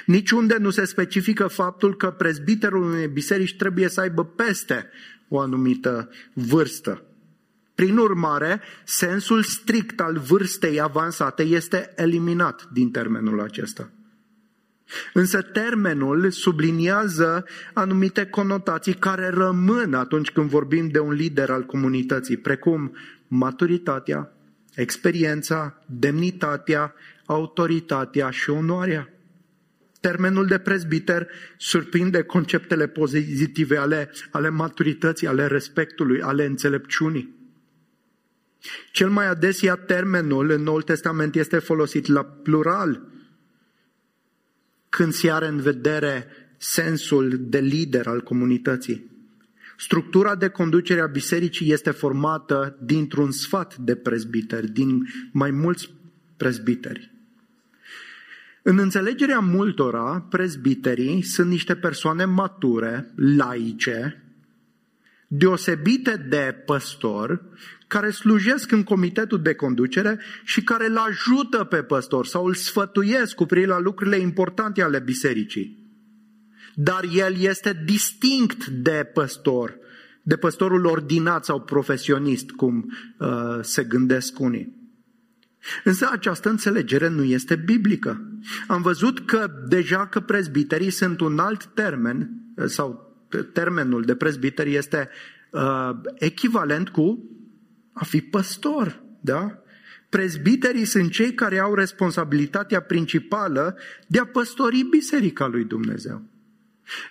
Niciunde 0.07 0.57
nu 0.57 0.71
se 0.71 0.85
specifică 0.85 1.47
faptul 1.47 1.97
că 1.97 2.11
prezbiterul 2.11 2.83
unei 2.83 3.09
biserici 3.09 3.57
trebuie 3.57 3.89
să 3.89 4.01
aibă 4.01 4.25
peste 4.25 4.91
o 5.29 5.41
anumită 5.41 6.11
vârstă. 6.33 7.03
Prin 7.75 7.97
urmare, 7.97 8.61
sensul 8.85 9.43
strict 9.43 10.01
al 10.01 10.19
vârstei 10.19 10.81
avansate 10.81 11.43
este 11.43 11.93
eliminat 11.97 12.69
din 12.73 12.91
termenul 12.91 13.41
acesta. 13.41 13.91
Însă 15.13 15.43
termenul 15.43 16.31
subliniază 16.31 17.45
anumite 17.75 18.27
conotații 18.27 18.95
care 18.95 19.29
rămân 19.29 19.95
atunci 19.95 20.31
când 20.31 20.51
vorbim 20.51 20.89
de 20.89 20.99
un 20.99 21.13
lider 21.13 21.51
al 21.51 21.65
comunității, 21.65 22.37
precum 22.37 22.97
maturitatea, 23.27 24.33
experiența, 24.75 25.83
demnitatea, 25.87 26.95
autoritatea 27.27 28.31
și 28.31 28.51
onoarea. 28.51 29.09
Termenul 30.01 30.47
de 30.47 30.59
prezbiter 30.59 31.29
surprinde 31.57 32.23
conceptele 32.23 32.87
pozitive 32.87 33.77
ale, 33.77 34.11
ale 34.31 34.49
maturității, 34.49 35.27
ale 35.27 35.47
respectului, 35.47 36.23
ale 36.23 36.45
înțelepciunii. 36.45 37.37
Cel 38.93 39.11
mai 39.11 39.27
adesea 39.27 39.75
termenul 39.75 40.51
în 40.51 40.63
Noul 40.63 40.83
Testament 40.83 41.35
este 41.35 41.59
folosit 41.59 42.07
la 42.07 42.25
plural, 42.25 43.09
când 44.89 45.13
se 45.13 45.31
are 45.31 45.47
în 45.47 45.61
vedere 45.61 46.27
sensul 46.57 47.37
de 47.41 47.59
lider 47.59 48.07
al 48.07 48.21
comunității. 48.21 49.11
Structura 49.77 50.35
de 50.35 50.49
conducere 50.49 51.01
a 51.01 51.07
bisericii 51.07 51.73
este 51.73 51.91
formată 51.91 52.79
dintr-un 52.83 53.31
sfat 53.31 53.77
de 53.77 53.97
prezbiteri, 53.97 54.71
din 54.71 55.09
mai 55.33 55.51
mulți 55.51 55.95
prezbiteri. 56.37 57.18
În 58.69 58.79
înțelegerea 58.79 59.39
multora, 59.39 60.27
prezbiterii 60.31 61.23
sunt 61.23 61.49
niște 61.49 61.77
persoane 61.77 62.25
mature, 62.25 63.13
laice, 63.17 64.23
deosebite 65.29 66.27
de 66.29 66.63
păstor, 66.67 67.43
care 67.87 68.11
slujesc 68.11 68.73
în 68.73 68.83
comitetul 68.83 69.43
de 69.43 69.55
conducere 69.55 70.21
și 70.45 70.63
care 70.63 70.87
îl 70.87 70.97
ajută 70.97 71.65
pe 71.65 71.83
păstor 71.83 72.27
sau 72.27 72.45
îl 72.45 72.55
sfătuiesc 72.55 73.35
cu 73.35 73.45
privire 73.45 73.71
la 73.71 73.79
lucrurile 73.79 74.19
importante 74.19 74.83
ale 74.83 74.99
bisericii. 74.99 75.93
Dar 76.75 77.05
el 77.15 77.41
este 77.41 77.83
distinct 77.85 78.67
de 78.67 79.11
păstor, 79.15 79.79
de 80.23 80.37
păstorul 80.37 80.85
ordinat 80.85 81.45
sau 81.45 81.61
profesionist, 81.61 82.51
cum 82.51 82.93
uh, 83.19 83.59
se 83.61 83.85
gândesc 83.85 84.41
unii. 84.41 84.78
Însă 85.85 86.09
această 86.13 86.49
înțelegere 86.49 87.09
nu 87.09 87.25
este 87.25 87.57
biblică. 87.57 88.23
Am 88.67 88.83
văzut 88.83 89.27
că 89.27 89.51
deja 89.69 90.07
că 90.07 90.21
prezbiterii 90.21 90.91
sunt 90.91 91.21
un 91.21 91.39
alt 91.39 91.65
termen, 91.65 92.31
sau 92.67 93.17
termenul 93.53 94.03
de 94.03 94.15
prezbiteri 94.15 94.75
este 94.75 95.09
uh, 95.51 95.91
echivalent 96.15 96.89
cu 96.89 97.31
a 97.93 98.05
fi 98.05 98.21
păstor, 98.21 99.03
da? 99.21 99.63
Prezbiterii 100.09 100.85
sunt 100.85 101.11
cei 101.11 101.35
care 101.35 101.59
au 101.59 101.75
responsabilitatea 101.75 102.81
principală 102.81 103.77
de 104.07 104.19
a 104.19 104.27
păstori 104.27 104.87
biserica 104.91 105.47
lui 105.47 105.65
Dumnezeu. 105.65 106.23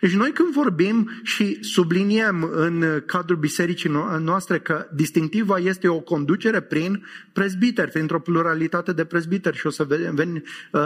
Deci 0.02 0.16
noi 0.16 0.32
când 0.32 0.54
vorbim 0.54 1.10
și 1.24 1.64
subliniem 1.64 2.50
în 2.52 3.04
cadrul 3.06 3.38
bisericii 3.38 3.92
noastre 4.20 4.60
că 4.60 4.88
distinctiva 4.94 5.58
este 5.58 5.88
o 5.88 6.00
conducere 6.00 6.60
prin 6.62 7.06
prezbiteri, 7.34 7.92
printr-o 7.92 8.20
pluralitate 8.20 8.92
de 8.92 9.06
prezbiteri 9.06 9.58
și 9.58 9.68
o 9.68 9.70
să 9.70 9.84
ven, 9.84 10.44
uh, 10.72 10.82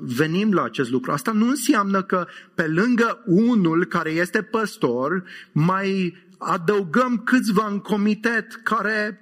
venim 0.00 0.52
la 0.52 0.62
acest 0.62 0.90
lucru. 0.90 1.12
Asta 1.12 1.32
nu 1.32 1.48
înseamnă 1.48 2.02
că 2.02 2.26
pe 2.54 2.66
lângă 2.66 3.22
unul 3.26 3.84
care 3.84 4.10
este 4.10 4.42
păstor 4.42 5.22
mai 5.52 6.16
adăugăm 6.38 7.22
câțiva 7.24 7.66
în 7.70 7.78
comitet 7.78 8.60
care 8.62 9.20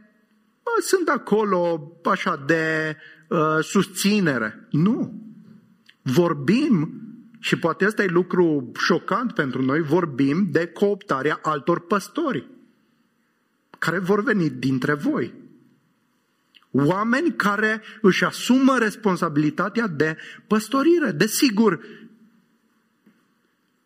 bă, 0.62 0.82
sunt 0.82 1.08
acolo 1.08 1.92
așa 2.04 2.42
de 2.46 2.96
uh, 3.28 3.38
susținere. 3.60 4.68
Nu. 4.70 5.22
Vorbim 6.02 7.07
și 7.38 7.58
poate 7.58 7.86
ăsta 7.86 8.02
e 8.02 8.06
lucru 8.06 8.72
șocant 8.78 9.32
pentru 9.32 9.62
noi, 9.62 9.80
vorbim 9.80 10.48
de 10.50 10.66
cooptarea 10.66 11.38
altor 11.42 11.86
păstori 11.86 12.46
care 13.78 13.98
vor 13.98 14.22
veni 14.22 14.50
dintre 14.50 14.94
voi. 14.94 15.34
Oameni 16.70 17.32
care 17.36 17.82
își 18.00 18.24
asumă 18.24 18.78
responsabilitatea 18.78 19.86
de 19.86 20.16
păstorire. 20.46 21.10
Desigur, 21.10 21.80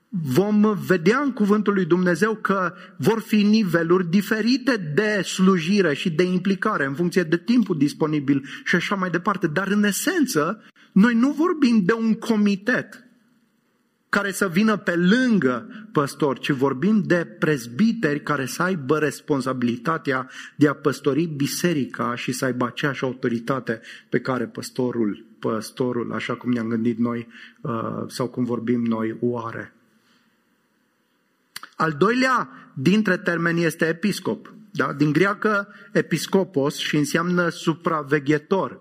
vom 0.08 0.74
vedea 0.86 1.18
în 1.18 1.32
cuvântul 1.32 1.72
lui 1.74 1.84
Dumnezeu 1.84 2.34
că 2.34 2.74
vor 2.96 3.20
fi 3.20 3.42
niveluri 3.42 4.10
diferite 4.10 4.76
de 4.76 5.22
slujire 5.22 5.94
și 5.94 6.10
de 6.10 6.22
implicare 6.22 6.84
în 6.84 6.94
funcție 6.94 7.22
de 7.22 7.36
timpul 7.36 7.78
disponibil 7.78 8.44
și 8.64 8.74
așa 8.74 8.94
mai 8.94 9.10
departe. 9.10 9.46
Dar 9.46 9.68
în 9.68 9.84
esență, 9.84 10.62
noi 10.92 11.14
nu 11.14 11.30
vorbim 11.30 11.82
de 11.84 11.92
un 11.92 12.14
comitet 12.14 13.01
care 14.12 14.32
să 14.32 14.48
vină 14.48 14.76
pe 14.76 14.96
lângă 14.96 15.66
păstor, 15.92 16.38
ci 16.38 16.50
vorbim 16.50 17.02
de 17.02 17.24
prezbiteri 17.24 18.22
care 18.22 18.46
să 18.46 18.62
aibă 18.62 18.98
responsabilitatea 18.98 20.30
de 20.56 20.68
a 20.68 20.74
păstori 20.74 21.24
biserica 21.24 22.14
și 22.14 22.32
să 22.32 22.44
aibă 22.44 22.66
aceeași 22.66 23.04
autoritate 23.04 23.80
pe 24.08 24.20
care 24.20 24.46
păstorul, 24.46 25.24
păstorul, 25.38 26.12
așa 26.12 26.34
cum 26.34 26.50
ne-am 26.50 26.68
gândit 26.68 26.98
noi 26.98 27.28
uh, 27.60 27.72
sau 28.06 28.28
cum 28.28 28.44
vorbim 28.44 28.84
noi, 28.84 29.16
o 29.20 29.46
are. 29.46 29.74
Al 31.76 31.92
doilea 31.92 32.48
dintre 32.74 33.16
termeni 33.16 33.64
este 33.64 33.86
episcop. 33.86 34.54
Da? 34.70 34.92
Din 34.92 35.12
greacă 35.12 35.68
episcopos 35.92 36.76
și 36.76 36.96
înseamnă 36.96 37.48
supraveghetor. 37.48 38.80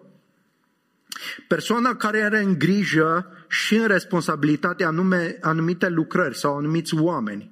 Persoana 1.48 1.96
care 1.96 2.22
are 2.22 2.42
în 2.42 2.58
grijă 2.58 3.26
și 3.52 3.76
în 3.76 3.88
responsabilitate 3.88 4.84
anume, 4.84 5.38
anumite 5.42 5.90
lucrări 5.90 6.38
sau 6.38 6.58
anumiți 6.58 6.96
oameni. 6.96 7.52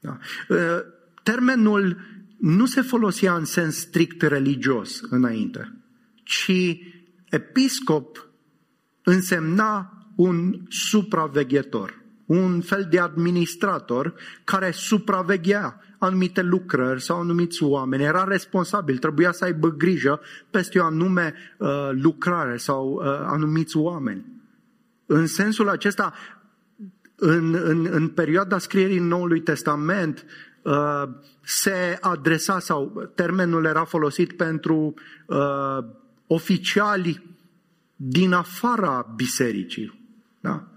Da. 0.00 0.18
Ă, 0.50 0.84
termenul 1.22 1.96
nu 2.38 2.66
se 2.66 2.80
folosea 2.80 3.34
în 3.34 3.44
sens 3.44 3.76
strict 3.76 4.22
religios 4.22 5.00
înainte, 5.10 5.72
ci 6.22 6.78
episcop 7.30 8.28
însemna 9.02 9.92
un 10.16 10.60
supraveghetor, 10.68 12.02
un 12.26 12.60
fel 12.60 12.86
de 12.90 12.98
administrator 12.98 14.14
care 14.44 14.70
supraveghea 14.70 15.80
anumite 15.98 16.42
lucrări 16.42 17.02
sau 17.02 17.20
anumiți 17.20 17.62
oameni, 17.62 18.02
era 18.02 18.24
responsabil, 18.24 18.98
trebuia 18.98 19.32
să 19.32 19.44
aibă 19.44 19.68
grijă 19.68 20.20
peste 20.50 20.78
o 20.78 20.84
anume 20.84 21.34
uh, 21.58 21.90
lucrare 21.90 22.56
sau 22.56 22.92
uh, 22.92 23.04
anumiți 23.06 23.76
oameni. 23.76 24.33
În 25.06 25.26
sensul 25.26 25.68
acesta, 25.68 26.12
în, 27.16 27.54
în, 27.54 27.88
în 27.90 28.08
perioada 28.08 28.58
scrierii 28.58 28.98
Noului 28.98 29.40
Testament, 29.40 30.24
uh, 30.62 31.02
se 31.40 31.98
adresa 32.00 32.58
sau 32.58 33.12
termenul 33.14 33.64
era 33.64 33.84
folosit 33.84 34.32
pentru 34.32 34.94
uh, 35.26 35.78
oficiali 36.26 37.36
din 37.96 38.32
afara 38.32 39.12
bisericii. 39.16 40.00
Da? 40.40 40.68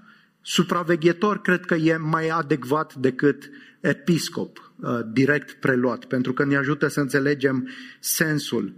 Supraveghetor 0.42 1.42
cred 1.42 1.66
că 1.66 1.76
e 1.76 1.98
mai 1.98 2.28
adecvat 2.28 2.96
decât 2.96 3.50
episcop, 3.80 4.72
uh, 4.76 5.00
direct 5.12 5.52
preluat, 5.52 6.06
pentru 6.06 6.34
că 6.34 6.46
ne 6.46 6.56
ajută 6.56 6.88
să 6.88 7.00
înțelegem 7.00 7.70
sensul 8.00 8.74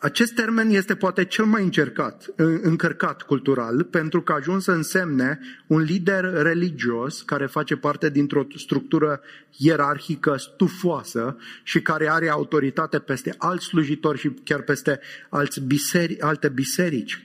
acest 0.00 0.34
termen 0.34 0.70
este 0.70 0.94
poate 0.94 1.24
cel 1.24 1.44
mai 1.44 1.62
încercat, 1.62 2.26
încărcat 2.62 3.22
cultural, 3.22 3.84
pentru 3.84 4.22
că 4.22 4.32
a 4.32 4.34
ajuns 4.34 4.64
să 4.64 4.72
însemne 4.72 5.38
un 5.66 5.80
lider 5.80 6.24
religios 6.24 7.22
care 7.22 7.46
face 7.46 7.76
parte 7.76 8.10
dintr-o 8.10 8.46
structură 8.56 9.20
ierarhică 9.56 10.36
stufoasă 10.36 11.36
și 11.62 11.82
care 11.82 12.10
are 12.10 12.28
autoritate 12.28 12.98
peste 12.98 13.34
alți 13.38 13.64
slujitori 13.64 14.18
și 14.18 14.30
chiar 14.44 14.60
peste 14.60 15.00
alți 15.28 15.60
biseri, 15.60 16.20
alte 16.20 16.48
biserici. 16.48 17.24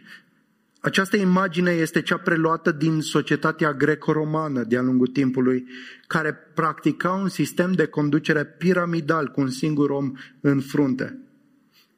Această 0.80 1.18
imagine 1.18 1.72
este 1.72 2.02
cea 2.02 2.18
preluată 2.18 2.72
din 2.72 3.02
societatea 3.02 3.74
greco-romană 3.74 4.64
de-a 4.64 4.82
lungul 4.82 5.08
timpului, 5.08 5.68
care 6.08 6.34
practica 6.54 7.12
un 7.12 7.30
sistem 7.30 7.72
de 7.72 7.86
conducere 7.86 8.46
piramidal 8.46 9.28
cu 9.28 9.42
un 9.42 9.50
singur 9.50 9.90
om 9.90 10.12
în 10.42 10.60
frunte. 10.60 11.20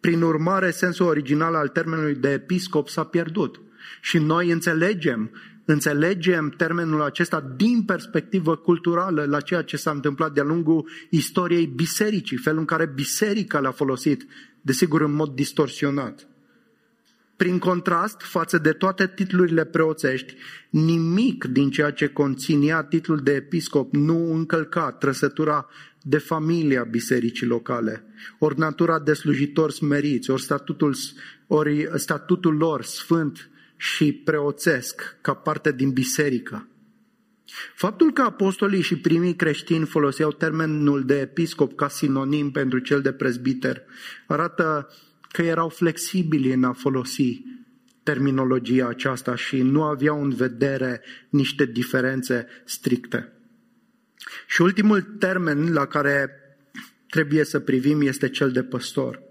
Prin 0.08 0.22
urmare, 0.22 0.72
sensul 0.72 1.06
original 1.06 1.56
al 1.56 1.67
termenului 1.67 2.15
de 2.15 2.30
episcop 2.30 2.89
s-a 2.89 3.04
pierdut. 3.04 3.62
Și 4.02 4.17
noi 4.17 4.50
înțelegem 4.52 5.32
înțelegem 5.65 6.50
termenul 6.50 7.02
acesta 7.02 7.54
din 7.56 7.84
perspectivă 7.84 8.56
culturală 8.56 9.26
la 9.26 9.41
ceea 9.41 9.62
ce 9.62 9.78
s-a 9.78 9.91
întâmplat 9.91 10.34
de-a 10.34 10.43
lungul 10.43 10.89
istoriei 11.10 11.65
bisericii, 11.65 12.38
felul 12.38 12.60
în 12.60 12.65
care 12.65 12.86
biserica 12.86 13.60
l-a 13.60 13.72
folosit, 13.72 14.26
desigur 14.62 15.02
în 15.02 15.12
mod 15.12 15.36
distorsionat. 15.36 16.28
Prin 17.38 17.60
contrast 17.60 18.21
față 18.21 18.58
de 18.58 18.71
toate 18.71 19.08
titlurile 19.08 19.65
preoțești, 19.65 20.36
nimic 20.69 21.45
din 21.45 21.69
ceea 21.69 21.91
ce 21.91 22.08
conținea 22.08 22.84
titlul 22.84 23.19
de 23.19 23.32
episcop 23.32 23.93
nu 23.93 24.34
încălca 24.34 24.91
trăsătura 24.91 25.67
de 26.02 26.17
familia 26.17 26.84
bisericii 26.84 27.47
locale, 27.47 28.04
ori 28.39 28.60
natura 28.60 29.00
de 29.00 29.13
slujitori 29.13 29.73
smeriți, 29.73 30.30
ori 30.30 30.41
statutul, 30.41 30.95
ori 31.47 31.89
statutul 31.95 32.56
lor 32.58 32.84
sfânt 32.84 33.50
și 33.76 34.13
preoțesc 34.13 35.17
ca 35.21 35.34
parte 35.34 35.71
din 35.71 35.91
biserică. 35.91 36.67
Faptul 37.76 38.13
că 38.13 38.21
apostolii 38.21 38.82
și 38.82 38.97
primii 38.97 39.36
creștini 39.36 39.86
foloseau 39.86 40.32
termenul 40.32 41.06
de 41.06 41.19
episcop 41.19 41.76
ca 41.76 41.88
sinonim 41.88 42.52
pentru 42.52 42.80
cel 42.80 43.02
de 43.02 43.12
prezbiter 43.12 43.82
arată 44.28 44.89
că 45.32 45.42
erau 45.42 45.70
flexibili 45.70 46.54
în 46.54 46.63
a 46.63 46.74
folosi 46.74 47.44
terminologia 48.04 48.88
aceasta 48.88 49.36
și 49.36 49.62
nu 49.62 49.84
aveau 49.84 50.24
în 50.24 50.30
vedere 50.30 51.02
niște 51.30 51.66
diferențe 51.66 52.48
stricte. 52.66 53.32
Și 54.48 54.62
ultimul 54.62 55.02
termen 55.02 55.74
la 55.74 55.86
care 55.86 56.30
trebuie 57.10 57.44
să 57.44 57.60
privim 57.60 58.02
este 58.02 58.30
cel 58.30 58.52
de 58.52 58.63
păstor. 58.63 59.22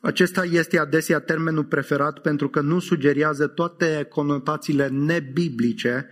Acesta 0.00 0.44
este 0.44 0.78
adesea 0.78 1.20
termenul 1.20 1.64
preferat 1.64 2.18
pentru 2.18 2.48
că 2.48 2.60
nu 2.60 2.78
sugerează 2.78 3.46
toate 3.46 4.06
conotațiile 4.08 4.88
nebiblice 4.88 6.08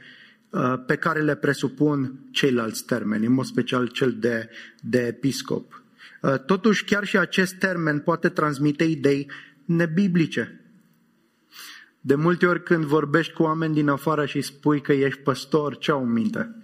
uh, 0.51 0.75
pe 0.87 0.97
care 0.97 1.21
le 1.21 1.35
presupun 1.35 2.19
ceilalți 2.31 2.85
termeni, 2.85 3.27
în 3.27 3.33
mod 3.33 3.45
special 3.45 3.87
cel 3.87 4.17
de, 4.19 4.49
de 4.81 4.99
episcop. 4.99 5.83
Uh, 6.23 6.39
totuși, 6.39 6.85
chiar 6.85 7.05
și 7.05 7.19
acest 7.19 7.55
termen 7.55 7.99
poate 7.99 8.29
transmite 8.29 8.85
idei 8.85 9.31
nebiblice. 9.65 10.61
De 12.01 12.15
multe 12.15 12.47
ori 12.47 12.63
când 12.63 12.85
vorbești 12.85 13.33
cu 13.33 13.43
oameni 13.43 13.75
din 13.75 13.89
afară 13.89 14.27
și 14.27 14.41
spui 14.41 14.81
că 14.81 14.93
ești 14.93 15.21
păstor, 15.21 15.79
ce 15.79 15.91
au 15.91 16.03
în 16.03 16.13
minte? 16.13 16.57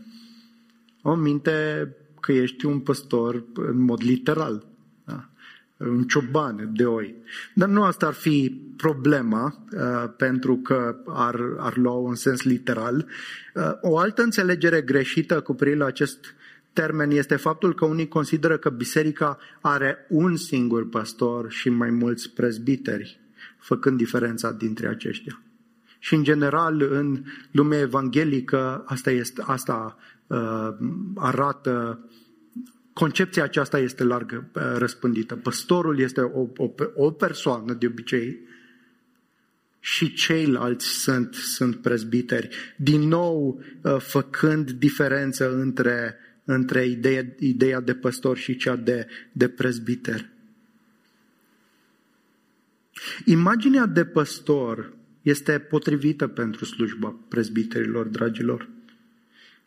Au 1.03 1.12
în 1.12 1.21
minte 1.21 1.88
că 2.21 2.33
ești 2.33 2.64
un 2.64 2.81
păstor 2.81 3.45
în 3.55 3.81
mod 3.81 4.03
literal, 4.03 4.67
da? 5.05 5.29
un 5.77 6.03
cioban 6.03 6.71
de 6.73 6.85
oi. 6.85 7.14
Dar 7.55 7.69
nu 7.69 7.83
asta 7.83 8.07
ar 8.07 8.12
fi 8.12 8.61
problema, 8.77 9.64
uh, 9.73 10.11
pentru 10.17 10.57
că 10.57 10.97
ar, 11.07 11.40
ar 11.59 11.77
lua 11.77 11.95
un 11.95 12.14
sens 12.14 12.43
literal. 12.43 13.07
Uh, 13.55 13.73
o 13.81 13.99
altă 13.99 14.23
înțelegere 14.23 14.81
greșită 14.81 15.40
cu 15.40 15.55
privire 15.55 15.79
la 15.79 15.87
acest 15.87 16.35
termen 16.74 17.10
este 17.10 17.37
faptul 17.37 17.74
că 17.74 17.84
unii 17.84 18.08
consideră 18.08 18.56
că 18.58 18.70
biserica 18.70 19.38
are 19.60 20.06
un 20.08 20.37
singur 20.37 20.88
pastor 20.88 21.50
și 21.50 21.68
mai 21.68 21.90
mulți 21.90 22.30
prezbiteri, 22.30 23.20
făcând 23.58 23.96
diferența 23.96 24.52
dintre 24.52 24.88
aceștia. 24.88 25.42
Și 25.98 26.14
în 26.14 26.22
general, 26.22 26.82
în 26.82 27.24
lumea 27.50 27.78
evanghelică, 27.78 28.84
asta, 28.87 29.10
este, 29.10 29.42
asta 29.46 29.96
uh, 30.26 30.68
arată, 31.14 32.04
concepția 32.92 33.42
aceasta 33.42 33.78
este 33.78 34.04
largă 34.04 34.50
uh, 34.54 34.62
răspândită. 34.76 35.37
Păstorul 35.37 35.98
este 35.98 36.20
o, 36.20 36.48
o, 36.56 36.74
o 36.94 37.10
persoană, 37.10 37.72
de 37.72 37.87
obicei, 37.87 38.40
și 39.80 40.12
ceilalți 40.12 40.87
sunt, 40.87 41.34
sunt 41.34 41.76
prezbiteri. 41.76 42.74
Din 42.76 43.00
nou, 43.00 43.60
uh, 43.82 43.96
făcând 43.98 44.70
diferență 44.70 45.54
între 45.54 46.16
între 46.44 46.87
ideea, 46.87 47.35
ideea 47.38 47.80
de 47.80 47.94
păstor 47.94 48.37
și 48.37 48.57
cea 48.57 48.76
de, 48.76 49.07
de 49.33 49.48
prezbiter. 49.48 50.28
Imaginea 53.24 53.87
de 53.87 54.04
păstor 54.04 54.96
este 55.22 55.59
potrivită 55.59 56.26
pentru 56.26 56.64
slujba 56.64 57.16
prezbiterilor, 57.28 58.07
dragilor. 58.07 58.68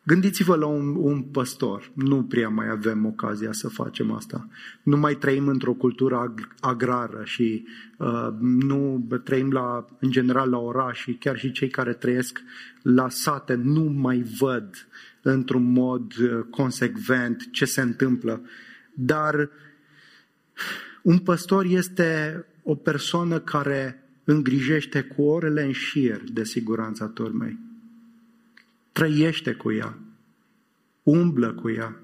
Gândiți-vă 0.07 0.55
la 0.55 0.65
un, 0.65 0.95
un 0.95 1.21
păstor. 1.21 1.91
Nu 1.93 2.23
prea 2.23 2.49
mai 2.49 2.69
avem 2.69 3.05
ocazia 3.05 3.51
să 3.51 3.67
facem 3.67 4.11
asta. 4.11 4.47
Nu 4.83 4.97
mai 4.97 5.15
trăim 5.15 5.47
într-o 5.47 5.73
cultură 5.73 6.33
agrară 6.59 7.21
și 7.23 7.65
uh, 7.97 8.27
nu 8.39 9.07
trăim 9.23 9.51
la, 9.51 9.85
în 9.99 10.11
general 10.11 10.49
la 10.49 10.57
oraș 10.57 10.99
și 10.99 11.13
chiar 11.13 11.37
și 11.37 11.51
cei 11.51 11.69
care 11.69 11.93
trăiesc 11.93 12.43
la 12.81 13.09
sate 13.09 13.53
nu 13.53 13.83
mai 13.83 14.25
văd 14.39 14.87
într-un 15.21 15.71
mod 15.71 16.13
uh, 16.17 16.43
consecvent 16.49 17.51
ce 17.51 17.65
se 17.65 17.81
întâmplă. 17.81 18.41
Dar 18.93 19.49
un 21.01 21.17
păstor 21.17 21.65
este 21.65 22.45
o 22.63 22.75
persoană 22.75 23.39
care 23.39 24.03
îngrijește 24.23 25.01
cu 25.01 25.21
orele 25.21 25.63
în 25.63 25.71
șir 25.71 26.21
de 26.31 26.43
siguranța 26.43 27.07
turmei. 27.07 27.66
Trăiește 28.97 29.53
cu 29.53 29.71
ea, 29.71 29.97
umblă 31.03 31.53
cu 31.53 31.69
ea, 31.69 31.99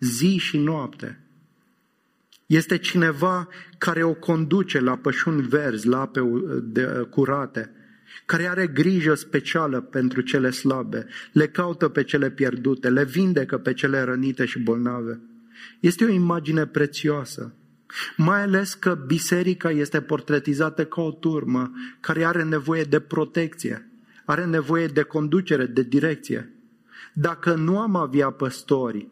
zi 0.00 0.36
și 0.36 0.58
noapte. 0.58 1.20
Este 2.46 2.78
cineva 2.78 3.48
care 3.78 4.02
o 4.02 4.14
conduce 4.14 4.80
la 4.80 4.96
pășuni 4.96 5.42
verzi, 5.42 5.86
la 5.86 6.00
ape 6.00 6.20
uh, 6.20 6.42
curate, 7.10 7.70
care 8.26 8.48
are 8.48 8.66
grijă 8.66 9.14
specială 9.14 9.80
pentru 9.80 10.20
cele 10.20 10.50
slabe, 10.50 11.06
le 11.32 11.48
caută 11.48 11.88
pe 11.88 12.02
cele 12.02 12.30
pierdute, 12.30 12.88
le 12.88 13.04
vindecă 13.04 13.58
pe 13.58 13.72
cele 13.72 14.02
rănite 14.02 14.44
și 14.44 14.58
bolnave. 14.58 15.20
Este 15.80 16.04
o 16.04 16.08
imagine 16.08 16.66
prețioasă, 16.66 17.54
mai 18.16 18.42
ales 18.42 18.74
că 18.74 18.94
biserica 19.06 19.70
este 19.70 20.00
portretizată 20.00 20.84
ca 20.84 21.02
o 21.02 21.10
turmă 21.10 21.72
care 22.00 22.24
are 22.24 22.42
nevoie 22.42 22.82
de 22.82 23.00
protecție, 23.00 23.88
are 24.24 24.44
nevoie 24.44 24.86
de 24.86 25.02
conducere, 25.02 25.66
de 25.66 25.82
direcție. 25.82 26.52
Dacă 27.12 27.54
nu 27.54 27.78
am 27.78 27.96
avea 27.96 28.30
păstori 28.30 29.08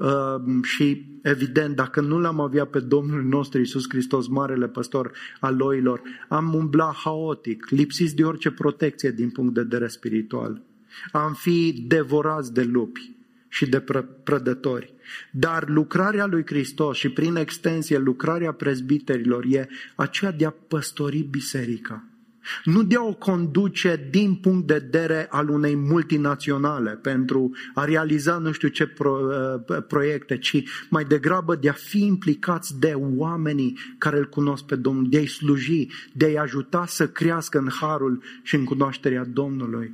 Ehm, 0.00 0.62
și 0.62 1.18
evident, 1.22 1.76
dacă 1.76 2.00
nu 2.00 2.18
l-am 2.18 2.40
avea 2.40 2.64
pe 2.64 2.80
Domnul 2.80 3.22
nostru 3.22 3.60
Isus 3.60 3.84
Hristos, 3.88 4.28
marele 4.28 4.68
păstor 4.68 5.12
al 5.40 5.56
loilor, 5.56 6.02
am 6.28 6.54
umbla 6.54 6.92
haotic, 7.04 7.68
lipsiți 7.68 8.14
de 8.14 8.24
orice 8.24 8.50
protecție 8.50 9.10
din 9.10 9.30
punct 9.30 9.54
de 9.54 9.60
vedere 9.60 9.86
spiritual. 9.86 10.62
Am 11.12 11.32
fi 11.32 11.84
devorați 11.86 12.52
de 12.52 12.62
lupi 12.62 13.16
și 13.48 13.68
de 13.68 13.84
prădători. 14.24 14.94
Dar 15.32 15.68
lucrarea 15.68 16.26
lui 16.26 16.42
Hristos 16.46 16.96
și 16.96 17.08
prin 17.08 17.36
extensie 17.36 17.98
lucrarea 17.98 18.52
prezbiterilor 18.52 19.44
e 19.48 19.68
aceea 19.94 20.32
de 20.32 20.46
a 20.46 20.54
păstori 20.68 21.26
biserica. 21.30 22.04
Nu 22.64 22.82
de 22.82 22.96
a 22.96 23.02
o 23.02 23.14
conduce 23.14 24.08
din 24.10 24.34
punct 24.34 24.66
de 24.66 24.72
vedere 24.72 25.26
al 25.30 25.48
unei 25.48 25.76
multinaționale 25.76 26.90
pentru 26.90 27.50
a 27.74 27.84
realiza 27.84 28.38
nu 28.38 28.52
știu 28.52 28.68
ce 28.68 28.86
pro, 28.86 29.20
uh, 29.68 29.82
proiecte, 29.88 30.38
ci 30.38 30.62
mai 30.90 31.04
degrabă 31.04 31.54
de 31.54 31.68
a 31.68 31.72
fi 31.72 32.04
implicați 32.04 32.78
de 32.78 32.92
oamenii 32.94 33.78
care 33.98 34.18
îl 34.18 34.28
cunosc 34.28 34.64
pe 34.64 34.76
Domnul, 34.76 35.08
de 35.08 35.16
a-i 35.16 35.26
sluji, 35.26 35.86
de 36.12 36.24
a-i 36.24 36.36
ajuta 36.36 36.86
să 36.86 37.08
crească 37.08 37.58
în 37.58 37.68
harul 37.80 38.22
și 38.42 38.54
în 38.54 38.64
cunoașterea 38.64 39.24
Domnului. 39.24 39.92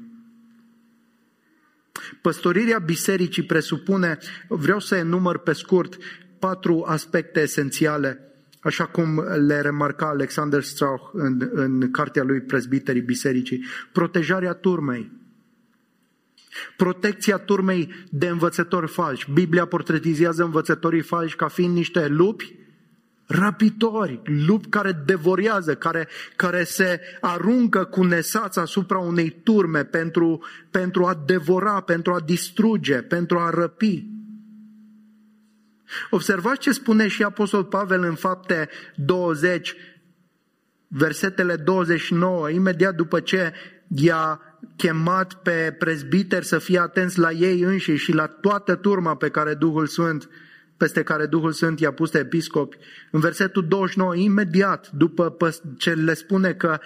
Păstorirea 2.21 2.79
bisericii 2.79 3.43
presupune, 3.43 4.19
vreau 4.49 4.81
să 4.81 4.97
enumăr 4.97 5.39
pe 5.39 5.53
scurt, 5.53 5.97
patru 6.39 6.85
aspecte 6.87 7.41
esențiale 7.41 8.34
așa 8.65 8.85
cum 8.85 9.25
le 9.47 9.61
remarca 9.61 10.07
Alexander 10.07 10.63
Strauch 10.63 11.11
în, 11.13 11.51
în 11.53 11.91
cartea 11.91 12.23
lui 12.23 12.41
Prezbiterii 12.41 13.03
Bisericii, 13.03 13.65
protejarea 13.93 14.53
turmei. 14.53 15.13
Protecția 16.77 17.37
turmei 17.37 18.07
de 18.11 18.29
învățători 18.29 18.89
falși. 18.89 19.31
Biblia 19.33 19.67
portretizează 19.67 20.45
învățătorii 20.45 21.01
falși 21.01 21.37
ca 21.37 21.49
fiind 21.49 21.75
niște 21.75 22.07
lupi 22.09 22.55
răpitori, 23.27 24.21
lupi 24.47 24.69
care 24.69 25.03
devorează, 25.05 25.75
care, 25.75 26.09
care 26.37 26.65
se 26.65 27.01
aruncă 27.21 27.85
cu 27.85 28.03
nesața 28.05 28.61
asupra 28.61 28.99
unei 28.99 29.41
turme 29.43 29.85
pentru, 29.85 30.45
pentru 30.71 31.05
a 31.05 31.23
devora, 31.27 31.81
pentru 31.81 32.13
a 32.13 32.21
distruge, 32.21 33.03
pentru 33.03 33.39
a 33.39 33.51
răpi. 33.51 34.14
Observați 36.11 36.61
ce 36.61 36.73
spune 36.73 37.09
și 37.09 37.23
Apostol 37.23 37.65
Pavel 37.65 38.03
în 38.03 38.15
fapte 38.15 38.69
20, 38.95 39.75
versetele 40.89 41.57
29, 41.57 42.51
imediat 42.51 42.95
după 42.95 43.21
ce 43.21 43.53
i-a 43.89 44.41
chemat 44.77 45.35
pe 45.35 45.77
prezbiteri 45.79 46.45
să 46.45 46.59
fie 46.59 46.79
atenți 46.79 47.19
la 47.19 47.31
ei 47.31 47.61
înși 47.61 47.95
și 47.95 48.13
la 48.13 48.27
toată 48.27 48.75
turma 48.75 49.17
pe 49.17 49.29
care 49.29 49.55
Duhul 49.55 49.87
Sfânt 49.87 50.29
peste 50.77 51.03
care 51.03 51.27
Duhul 51.27 51.53
Sfânt 51.53 51.81
i-a 51.81 51.93
pus 51.93 52.11
de 52.11 52.19
episcopi, 52.19 52.77
în 53.11 53.21
versetul 53.21 53.69
29, 53.69 54.17
imediat 54.17 54.91
după 54.91 55.37
ce 55.79 55.93
le 55.93 56.15
spune 56.15 56.53
că 56.53 56.79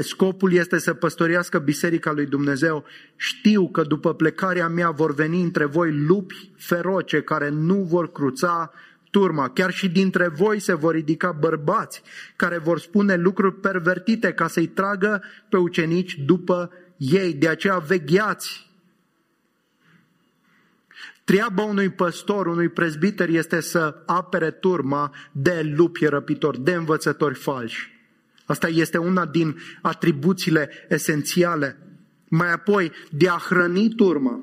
scopul 0.00 0.52
este 0.52 0.78
să 0.78 0.94
păstorească 0.94 1.58
Biserica 1.58 2.12
lui 2.12 2.26
Dumnezeu, 2.26 2.84
știu 3.16 3.68
că 3.68 3.82
după 3.82 4.14
plecarea 4.14 4.68
mea 4.68 4.90
vor 4.90 5.14
veni 5.14 5.42
între 5.42 5.64
voi 5.64 5.92
lupi 5.92 6.50
feroce 6.56 7.20
care 7.20 7.48
nu 7.48 7.74
vor 7.82 8.12
cruța 8.12 8.72
turma. 9.10 9.48
Chiar 9.48 9.70
și 9.70 9.88
dintre 9.88 10.28
voi 10.28 10.60
se 10.60 10.74
vor 10.74 10.94
ridica 10.94 11.32
bărbați 11.32 12.02
care 12.36 12.58
vor 12.58 12.78
spune 12.78 13.16
lucruri 13.16 13.54
pervertite 13.54 14.32
ca 14.32 14.46
să-i 14.48 14.66
tragă 14.66 15.22
pe 15.48 15.56
ucenici 15.56 16.18
după 16.26 16.70
ei. 16.96 17.32
De 17.34 17.48
aceea 17.48 17.78
vegheați 17.78 18.65
Treaba 21.26 21.62
unui 21.62 21.90
păstor, 21.90 22.46
unui 22.46 22.68
prezbiter 22.68 23.28
este 23.28 23.60
să 23.60 24.02
apere 24.06 24.50
turma 24.50 25.14
de 25.32 25.72
lupi 25.76 26.06
răpitori, 26.06 26.62
de 26.62 26.72
învățători 26.72 27.34
falși. 27.34 27.90
Asta 28.44 28.68
este 28.68 28.98
una 28.98 29.26
din 29.26 29.56
atribuțiile 29.82 30.70
esențiale. 30.88 31.78
Mai 32.28 32.52
apoi, 32.52 32.92
de 33.10 33.28
a 33.28 33.36
hrăni 33.48 33.88
turma. 33.88 34.40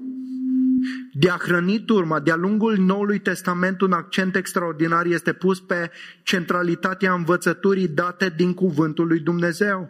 De 1.13 1.29
a 1.29 1.37
hrăni 1.37 1.85
turma, 1.85 2.19
de-a 2.19 2.35
lungul 2.35 2.77
Noului 2.77 3.19
Testament, 3.19 3.81
un 3.81 3.91
accent 3.91 4.35
extraordinar 4.35 5.05
este 5.05 5.33
pus 5.33 5.59
pe 5.59 5.91
centralitatea 6.23 7.13
învățăturii 7.13 7.87
date 7.87 8.33
din 8.35 8.53
Cuvântul 8.53 9.07
lui 9.07 9.19
Dumnezeu. 9.19 9.89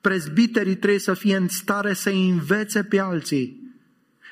Prezbiterii 0.00 0.76
trebuie 0.76 1.00
să 1.00 1.14
fie 1.14 1.36
în 1.36 1.48
stare 1.48 1.92
să 1.92 2.10
învețe 2.10 2.82
pe 2.82 2.98
alții 2.98 3.65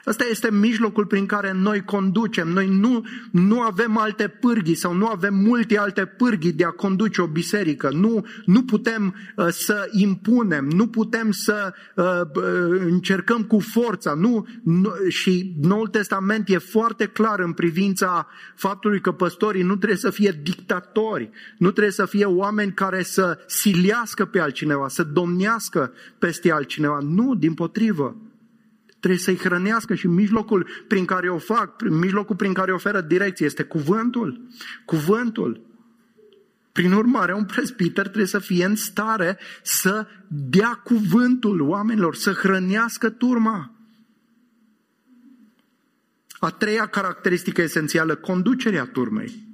Ăsta 0.07 0.25
este 0.31 0.51
mijlocul 0.51 1.07
prin 1.07 1.27
care 1.27 1.53
noi 1.53 1.85
conducem. 1.85 2.49
Noi 2.49 2.69
nu, 2.69 3.05
nu 3.31 3.61
avem 3.61 3.99
alte 3.99 4.29
pârghii 4.29 4.75
sau 4.75 4.95
nu 4.95 5.07
avem 5.07 5.35
multe 5.35 5.79
alte 5.79 6.05
pârghii 6.05 6.53
de 6.53 6.65
a 6.65 6.71
conduce 6.71 7.23
o 7.23 7.27
biserică. 7.27 7.91
Nu, 7.93 8.27
nu 8.45 8.63
putem 8.63 9.15
uh, 9.37 9.47
să 9.49 9.89
impunem, 9.91 10.65
nu 10.65 10.87
putem 10.87 11.31
să 11.31 11.75
uh, 11.95 12.05
uh, 12.35 12.81
încercăm 12.81 13.43
cu 13.43 13.59
forța. 13.59 14.15
Nu, 14.15 14.47
nu, 14.63 14.93
și 15.09 15.55
Noul 15.61 15.89
Testament 15.89 16.49
e 16.49 16.59
foarte 16.59 17.07
clar 17.07 17.41
în 17.41 17.53
privința 17.53 18.29
faptului 18.55 19.01
că 19.01 19.13
păstorii 19.13 19.63
nu 19.63 19.77
trebuie 19.77 19.99
să 19.99 20.11
fie 20.11 20.41
dictatori, 20.43 21.31
nu 21.59 21.71
trebuie 21.71 21.93
să 21.93 22.07
fie 22.07 22.25
oameni 22.25 22.73
care 22.73 23.03
să 23.03 23.39
siliască 23.47 24.25
pe 24.25 24.41
altcineva, 24.41 24.89
să 24.89 25.03
domnească 25.03 25.93
peste 26.19 26.53
altcineva. 26.53 26.99
Nu, 27.03 27.35
din 27.35 27.55
potrivă. 27.55 28.17
Trebuie 29.05 29.25
să-i 29.25 29.49
hrănească 29.49 29.95
și 29.95 30.07
mijlocul 30.07 30.69
prin 30.89 31.05
care 31.05 31.29
o 31.29 31.39
fac, 31.39 31.83
mijlocul 31.89 32.37
prin 32.37 32.53
care 32.53 32.73
oferă 32.73 33.01
direcție 33.01 33.47
este 33.47 33.63
cuvântul. 33.63 34.47
Cuvântul. 34.85 35.67
Prin 36.73 36.93
urmare, 36.93 37.35
un 37.35 37.45
presbiter 37.45 38.03
trebuie 38.03 38.27
să 38.27 38.39
fie 38.39 38.65
în 38.65 38.77
stare 38.77 39.39
să 39.63 40.07
dea 40.29 40.81
cuvântul 40.85 41.61
oamenilor, 41.61 42.15
să 42.15 42.33
hrănească 42.33 43.11
turma. 43.11 43.75
A 46.39 46.51
treia 46.51 46.87
caracteristică 46.87 47.63
esențială, 47.63 48.15
conducerea 48.15 48.85
turmei. 48.85 49.47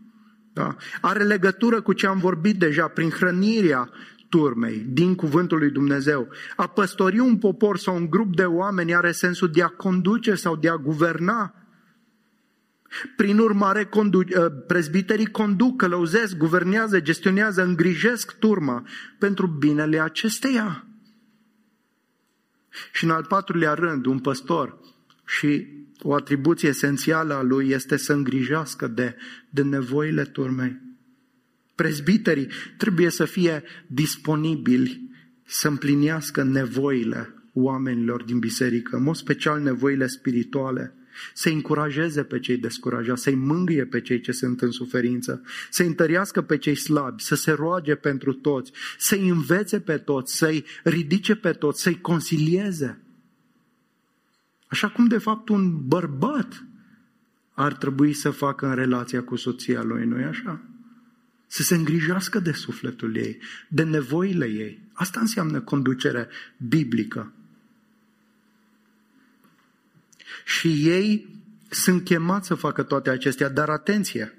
Da? 0.52 0.76
Are 1.00 1.22
legătură 1.22 1.80
cu 1.80 1.92
ce 1.92 2.06
am 2.06 2.18
vorbit 2.18 2.58
deja 2.58 2.88
prin 2.88 3.10
hrănirea 3.10 3.90
turmei, 4.30 4.86
din 4.88 5.14
cuvântul 5.14 5.58
lui 5.58 5.70
Dumnezeu. 5.70 6.28
A 6.56 6.66
păstori 6.66 7.18
un 7.18 7.38
popor 7.38 7.78
sau 7.78 7.96
un 7.96 8.10
grup 8.10 8.36
de 8.36 8.44
oameni 8.44 8.94
are 8.94 9.12
sensul 9.12 9.50
de 9.50 9.62
a 9.62 9.68
conduce 9.68 10.34
sau 10.34 10.56
de 10.56 10.68
a 10.68 10.76
guverna. 10.76 11.54
Prin 13.16 13.38
urmare, 13.38 13.84
condu- 13.84 14.36
ă, 14.36 14.48
prezbiterii 14.48 15.30
conduc, 15.30 15.76
călăuzesc, 15.76 16.36
guvernează, 16.36 17.00
gestionează, 17.00 17.62
îngrijesc 17.62 18.38
turma 18.38 18.86
pentru 19.18 19.46
binele 19.46 20.00
acesteia. 20.00 20.86
Și 22.92 23.04
în 23.04 23.10
al 23.10 23.24
patrulea 23.24 23.74
rând, 23.74 24.06
un 24.06 24.18
păstor 24.18 24.78
și 25.26 25.66
o 26.02 26.14
atribuție 26.14 26.68
esențială 26.68 27.34
a 27.34 27.42
lui 27.42 27.68
este 27.68 27.96
să 27.96 28.12
îngrijească 28.12 28.86
de, 28.86 29.16
de 29.50 29.62
nevoile 29.62 30.24
turmei. 30.24 30.89
Prezbiterii 31.80 32.48
trebuie 32.76 33.10
să 33.10 33.24
fie 33.24 33.62
disponibili 33.86 35.10
să 35.44 35.68
împlinească 35.68 36.42
nevoile 36.42 37.34
oamenilor 37.52 38.22
din 38.22 38.38
biserică, 38.38 38.96
în 38.96 39.02
mod 39.02 39.16
special 39.16 39.60
nevoile 39.60 40.06
spirituale, 40.06 40.94
să 41.34 41.48
încurajeze 41.48 42.22
pe 42.22 42.38
cei 42.38 42.56
descurajați, 42.56 43.22
să-i 43.22 43.34
mângâie 43.34 43.84
pe 43.84 44.00
cei 44.00 44.20
ce 44.20 44.32
sunt 44.32 44.62
în 44.62 44.70
suferință, 44.70 45.42
să 45.70 45.82
întărească 45.82 46.42
pe 46.42 46.56
cei 46.56 46.74
slabi, 46.74 47.22
să 47.22 47.34
se 47.34 47.50
roage 47.50 47.94
pentru 47.94 48.32
toți, 48.32 48.72
să-i 48.98 49.28
învețe 49.28 49.80
pe 49.80 49.96
toți, 49.96 50.36
să-i 50.36 50.64
ridice 50.84 51.34
pe 51.34 51.52
toți, 51.52 51.82
să-i 51.82 52.00
consilieze. 52.00 53.00
Așa 54.66 54.88
cum 54.88 55.06
de 55.06 55.18
fapt 55.18 55.48
un 55.48 55.86
bărbat 55.86 56.64
ar 57.52 57.74
trebui 57.74 58.12
să 58.12 58.30
facă 58.30 58.66
în 58.66 58.74
relația 58.74 59.22
cu 59.22 59.36
soția 59.36 59.82
lui, 59.82 60.04
nu-i 60.04 60.24
așa? 60.24 60.64
Să 61.52 61.62
se 61.62 61.74
îngrijească 61.74 62.38
de 62.38 62.52
sufletul 62.52 63.16
ei, 63.16 63.38
de 63.68 63.82
nevoile 63.82 64.46
ei. 64.46 64.80
Asta 64.92 65.20
înseamnă 65.20 65.60
conducere 65.60 66.28
biblică. 66.56 67.32
Și 70.44 70.88
ei 70.88 71.28
sunt 71.68 72.04
chemați 72.04 72.46
să 72.46 72.54
facă 72.54 72.82
toate 72.82 73.10
acestea, 73.10 73.48
dar 73.48 73.68
atenție! 73.68 74.34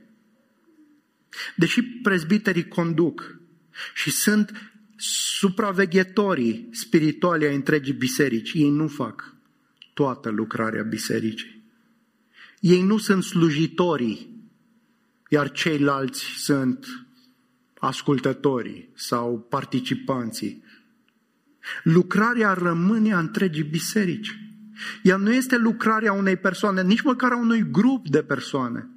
Deși 1.56 1.84
prezbiterii 1.84 2.68
conduc 2.68 3.40
și 3.94 4.12
sunt 4.12 4.74
supraveghetorii 4.98 6.70
spirituale 6.72 7.46
ai 7.48 7.56
întregii 7.56 7.94
biserici, 7.94 8.54
ei 8.54 8.70
nu 8.70 8.88
fac 8.88 9.36
toată 9.94 10.30
lucrarea 10.30 10.84
bisericii. 10.84 11.64
Ei 12.60 12.82
nu 12.82 12.98
sunt 12.98 13.24
slujitorii 13.24 14.31
iar 15.34 15.52
ceilalți 15.52 16.24
sunt 16.38 16.86
ascultătorii 17.80 18.90
sau 18.96 19.46
participanții. 19.50 20.64
Lucrarea 21.84 22.54
rămâne 22.54 23.14
a 23.14 23.20
întregii 23.20 23.64
biserici. 23.64 24.40
Ea 25.04 25.16
nu 25.16 25.34
este 25.34 25.58
lucrarea 25.58 26.14
unei 26.14 26.38
persoane, 26.38 26.82
nici 26.82 27.02
măcar 27.02 27.32
a 27.32 27.38
unui 27.38 27.70
grup 27.72 28.08
de 28.08 28.24
persoane, 28.24 28.90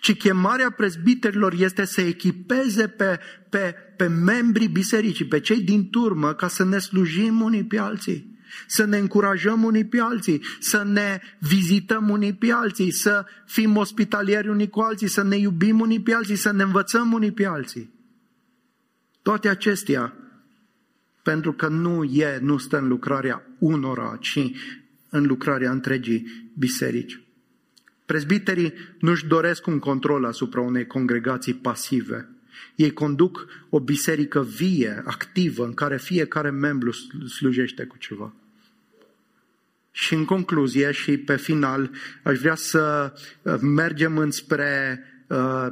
ci 0.00 0.16
chemarea 0.16 0.70
prezbiterilor 0.70 1.52
este 1.52 1.84
să 1.84 2.00
echipeze 2.00 2.88
pe, 2.88 3.20
pe, 3.50 3.74
pe 3.96 4.06
membrii 4.06 4.68
bisericii, 4.68 5.26
pe 5.26 5.40
cei 5.40 5.62
din 5.62 5.90
turmă, 5.90 6.34
ca 6.34 6.48
să 6.48 6.64
ne 6.64 6.78
slujim 6.78 7.40
unii 7.40 7.64
pe 7.64 7.78
alții 7.78 8.35
să 8.66 8.84
ne 8.84 8.98
încurajăm 8.98 9.64
unii 9.64 9.86
pe 9.86 10.00
alții, 10.00 10.42
să 10.60 10.82
ne 10.82 11.20
vizităm 11.38 12.08
unii 12.08 12.34
pe 12.34 12.52
alții, 12.52 12.90
să 12.90 13.24
fim 13.46 13.76
ospitalieri 13.76 14.48
unii 14.48 14.68
cu 14.68 14.80
alții, 14.80 15.08
să 15.08 15.22
ne 15.22 15.36
iubim 15.36 15.80
unii 15.80 16.00
pe 16.00 16.14
alții, 16.14 16.36
să 16.36 16.52
ne 16.52 16.62
învățăm 16.62 17.12
unii 17.12 17.32
pe 17.32 17.46
alții. 17.46 17.94
Toate 19.22 19.48
acestea, 19.48 20.14
pentru 21.22 21.52
că 21.52 21.68
nu 21.68 22.04
e, 22.04 22.38
nu 22.42 22.58
stă 22.58 22.78
în 22.78 22.88
lucrarea 22.88 23.46
unora, 23.58 24.18
ci 24.20 24.50
în 25.10 25.26
lucrarea 25.26 25.70
întregii 25.70 26.50
biserici. 26.58 27.20
Prezbiterii 28.06 28.72
nu-și 29.00 29.26
doresc 29.26 29.66
un 29.66 29.78
control 29.78 30.24
asupra 30.24 30.60
unei 30.60 30.86
congregații 30.86 31.54
pasive. 31.54 32.35
Ei 32.74 32.92
conduc 32.92 33.46
o 33.68 33.80
biserică 33.80 34.42
vie, 34.42 35.02
activă, 35.04 35.64
în 35.64 35.74
care 35.74 35.96
fiecare 35.96 36.50
membru 36.50 36.90
slujește 37.28 37.84
cu 37.84 37.96
ceva. 37.98 38.32
Și 39.90 40.14
în 40.14 40.24
concluzie 40.24 40.90
și 40.90 41.16
pe 41.18 41.36
final, 41.36 41.90
aș 42.22 42.38
vrea 42.38 42.54
să 42.54 43.12
uh, 43.42 43.54
mergem 43.60 44.18
înspre 44.18 45.00
uh, 45.26 45.66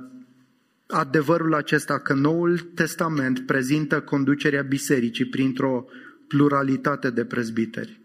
adevărul 0.87 1.55
acesta 1.55 1.99
că 1.99 2.14
Noul 2.14 2.59
Testament 2.59 3.47
prezintă 3.47 4.01
conducerea 4.01 4.62
bisericii 4.62 5.24
printr-o 5.24 5.85
pluralitate 6.28 7.11
de 7.11 7.24
prezbiteri. 7.24 8.01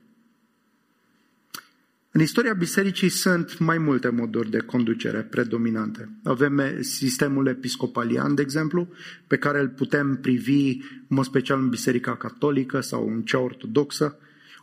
În 2.11 2.21
istoria 2.21 2.53
bisericii 2.53 3.09
sunt 3.09 3.59
mai 3.59 3.77
multe 3.77 4.09
moduri 4.09 4.49
de 4.49 4.57
conducere 4.57 5.21
predominante. 5.21 6.09
Avem 6.23 6.61
sistemul 6.79 7.47
episcopalian, 7.47 8.35
de 8.35 8.41
exemplu, 8.41 8.87
pe 9.27 9.37
care 9.37 9.59
îl 9.59 9.69
putem 9.69 10.17
privi 10.21 10.69
în 10.81 11.15
mod 11.15 11.25
special 11.25 11.59
în 11.59 11.69
Biserica 11.69 12.15
Catolică 12.15 12.79
sau 12.79 13.07
în 13.07 13.21
cea 13.21 13.39
ortodoxă 13.39 14.17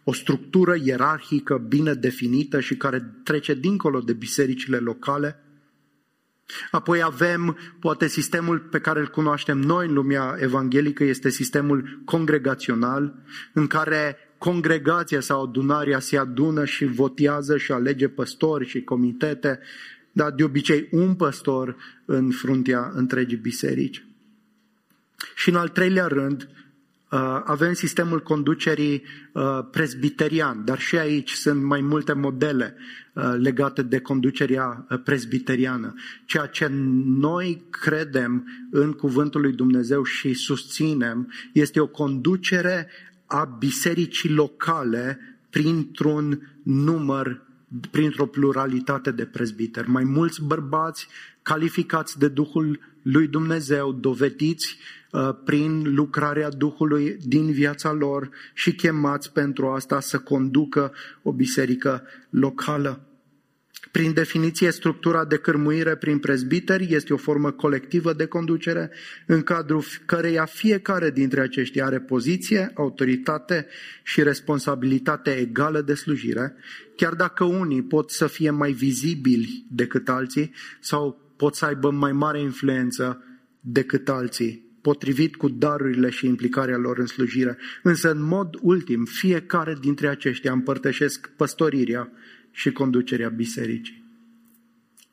o 0.04 0.12
structură 0.12 0.76
ierarhică 0.82 1.64
bine 1.68 1.94
definită 1.94 2.60
și 2.60 2.76
care 2.76 3.14
trece 3.22 3.54
dincolo 3.54 4.00
de 4.00 4.12
bisericile 4.12 4.76
locale. 4.76 5.40
Apoi 6.70 7.02
avem, 7.02 7.58
poate, 7.80 8.06
sistemul 8.06 8.58
pe 8.58 8.80
care 8.80 9.00
îl 9.00 9.06
cunoaștem 9.06 9.58
noi 9.58 9.86
în 9.86 9.92
lumea 9.92 10.36
evanghelică, 10.40 11.04
este 11.04 11.28
sistemul 11.28 12.02
congregațional, 12.04 13.14
în 13.52 13.66
care 13.66 14.16
congregația 14.38 15.20
sau 15.20 15.42
adunarea 15.42 15.98
se 15.98 16.18
adună 16.18 16.64
și 16.64 16.84
votează 16.84 17.56
și 17.56 17.72
alege 17.72 18.08
păstori 18.08 18.66
și 18.66 18.82
comitete 18.82 19.60
dar 20.16 20.30
de 20.30 20.44
obicei 20.44 20.88
un 20.90 21.14
păstor 21.14 21.76
în 22.04 22.30
fruntea 22.30 22.90
întregii 22.94 23.36
biserici. 23.36 24.04
Și 25.34 25.48
în 25.48 25.56
al 25.56 25.68
treilea 25.68 26.06
rând, 26.06 26.48
uh, 27.10 27.40
avem 27.44 27.72
sistemul 27.72 28.22
conducerii 28.22 29.02
uh, 29.32 29.42
presbiterian, 29.70 30.64
dar 30.64 30.78
și 30.78 30.98
aici 30.98 31.30
sunt 31.30 31.62
mai 31.62 31.80
multe 31.80 32.12
modele 32.12 32.76
uh, 33.12 33.34
legate 33.38 33.82
de 33.82 34.00
conducerea 34.00 34.86
presbiteriană. 35.04 35.94
Ceea 36.26 36.46
ce 36.46 36.68
noi 37.04 37.64
credem 37.70 38.48
în 38.70 38.92
Cuvântul 38.92 39.40
lui 39.40 39.52
Dumnezeu 39.52 40.02
și 40.04 40.34
susținem 40.34 41.32
este 41.52 41.80
o 41.80 41.86
conducere 41.86 42.88
a 43.26 43.44
bisericii 43.44 44.30
locale 44.30 45.18
printr-un 45.50 46.58
număr, 46.62 47.42
printr-o 47.90 48.26
pluralitate 48.26 49.10
de 49.10 49.24
prezbiteri. 49.24 49.88
Mai 49.88 50.04
mulți 50.04 50.44
bărbați 50.44 51.08
calificați 51.42 52.18
de 52.18 52.28
Duhul 52.28 52.80
lui 53.02 53.26
Dumnezeu, 53.26 53.92
dovediți 53.92 54.78
uh, 55.10 55.30
prin 55.44 55.94
lucrarea 55.94 56.50
Duhului 56.50 57.16
din 57.26 57.52
viața 57.52 57.92
lor 57.92 58.30
și 58.54 58.74
chemați 58.74 59.32
pentru 59.32 59.68
asta 59.68 60.00
să 60.00 60.18
conducă 60.18 60.92
o 61.22 61.32
biserică 61.32 62.02
locală. 62.30 63.05
Prin 63.90 64.12
definiție, 64.12 64.70
structura 64.70 65.24
de 65.24 65.36
cârmuire 65.36 65.96
prin 65.96 66.18
prezbiteri 66.18 66.94
este 66.94 67.12
o 67.12 67.16
formă 67.16 67.50
colectivă 67.50 68.12
de 68.12 68.26
conducere 68.26 68.90
în 69.26 69.42
cadrul 69.42 69.84
căreia 70.06 70.44
fiecare 70.44 71.10
dintre 71.10 71.40
aceștia 71.40 71.84
are 71.84 72.00
poziție, 72.00 72.70
autoritate 72.74 73.66
și 74.02 74.22
responsabilitate 74.22 75.30
egală 75.30 75.80
de 75.80 75.94
slujire, 75.94 76.54
chiar 76.96 77.14
dacă 77.14 77.44
unii 77.44 77.82
pot 77.82 78.10
să 78.10 78.26
fie 78.26 78.50
mai 78.50 78.72
vizibili 78.72 79.66
decât 79.70 80.08
alții 80.08 80.54
sau 80.80 81.34
pot 81.36 81.54
să 81.54 81.64
aibă 81.64 81.90
mai 81.90 82.12
mare 82.12 82.40
influență 82.40 83.24
decât 83.60 84.08
alții, 84.08 84.78
potrivit 84.82 85.36
cu 85.36 85.48
darurile 85.48 86.10
și 86.10 86.26
implicarea 86.26 86.76
lor 86.76 86.98
în 86.98 87.06
slujire. 87.06 87.58
Însă, 87.82 88.10
în 88.10 88.22
mod 88.22 88.48
ultim, 88.60 89.04
fiecare 89.04 89.76
dintre 89.80 90.08
aceștia 90.08 90.52
împărtășesc 90.52 91.30
păstorirea 91.36 92.12
și 92.56 92.72
conducerea 92.72 93.28
bisericii. 93.28 94.04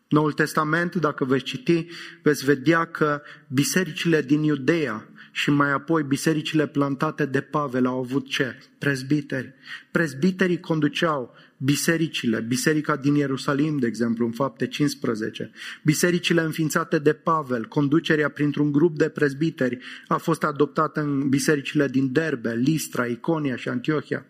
Noul 0.10 0.32
Testament, 0.32 0.96
dacă 0.96 1.26
veți 1.26 1.44
citi, 1.44 1.86
veți 2.22 2.46
vedea 2.46 2.86
că 2.86 3.22
bisericile 3.48 4.22
din 4.22 4.44
Iudeea 4.44 5.10
și 5.32 5.50
mai 5.50 5.72
apoi 5.72 6.04
bisericile 6.04 6.68
plantate 6.68 7.26
de 7.26 7.41
Pavel 7.41 7.86
au 7.86 8.00
avut 8.00 8.30
ce? 8.30 8.58
Prezbiteri. 8.78 9.54
Prezbiterii 9.91 10.60
conduceau 10.60 11.36
bisericile, 11.58 12.39
biserica 12.39 12.96
din 12.96 13.16
Ierusalim, 13.16 13.78
de 13.78 13.88
exemplu, 13.88 14.26
în 14.26 14.32
fapte 14.32 14.68
15, 14.68 15.52
bisericile 15.84 16.41
înființate 16.41 17.00
de 17.00 17.14
Pavel, 17.14 17.66
conducerea 17.66 18.30
printr-un 18.30 18.72
grup 18.72 18.98
de 18.98 19.10
prezbiteri 19.10 19.78
a 20.08 20.18
fost 20.18 20.44
adoptată 20.44 21.02
în 21.02 21.30
bisericile 21.30 21.88
din 21.88 22.12
Derbe, 22.12 22.54
Listra, 22.54 23.06
Iconia 23.06 23.56
și 23.56 23.70
Antiohia. 23.70 24.26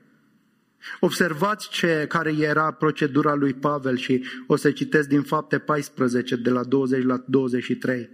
Observați 1.00 1.70
ce, 1.70 2.06
care 2.08 2.36
era 2.40 2.72
procedura 2.72 3.34
lui 3.34 3.54
Pavel 3.54 3.98
și 3.98 4.26
o 4.48 4.56
să 4.56 4.72
citesc 4.72 5.08
din 5.08 5.22
fapte 5.22 5.58
14 5.58 6.36
de 6.36 6.50
la 6.50 6.64
20 6.64 7.04
la 7.04 7.24
23. 7.28 8.10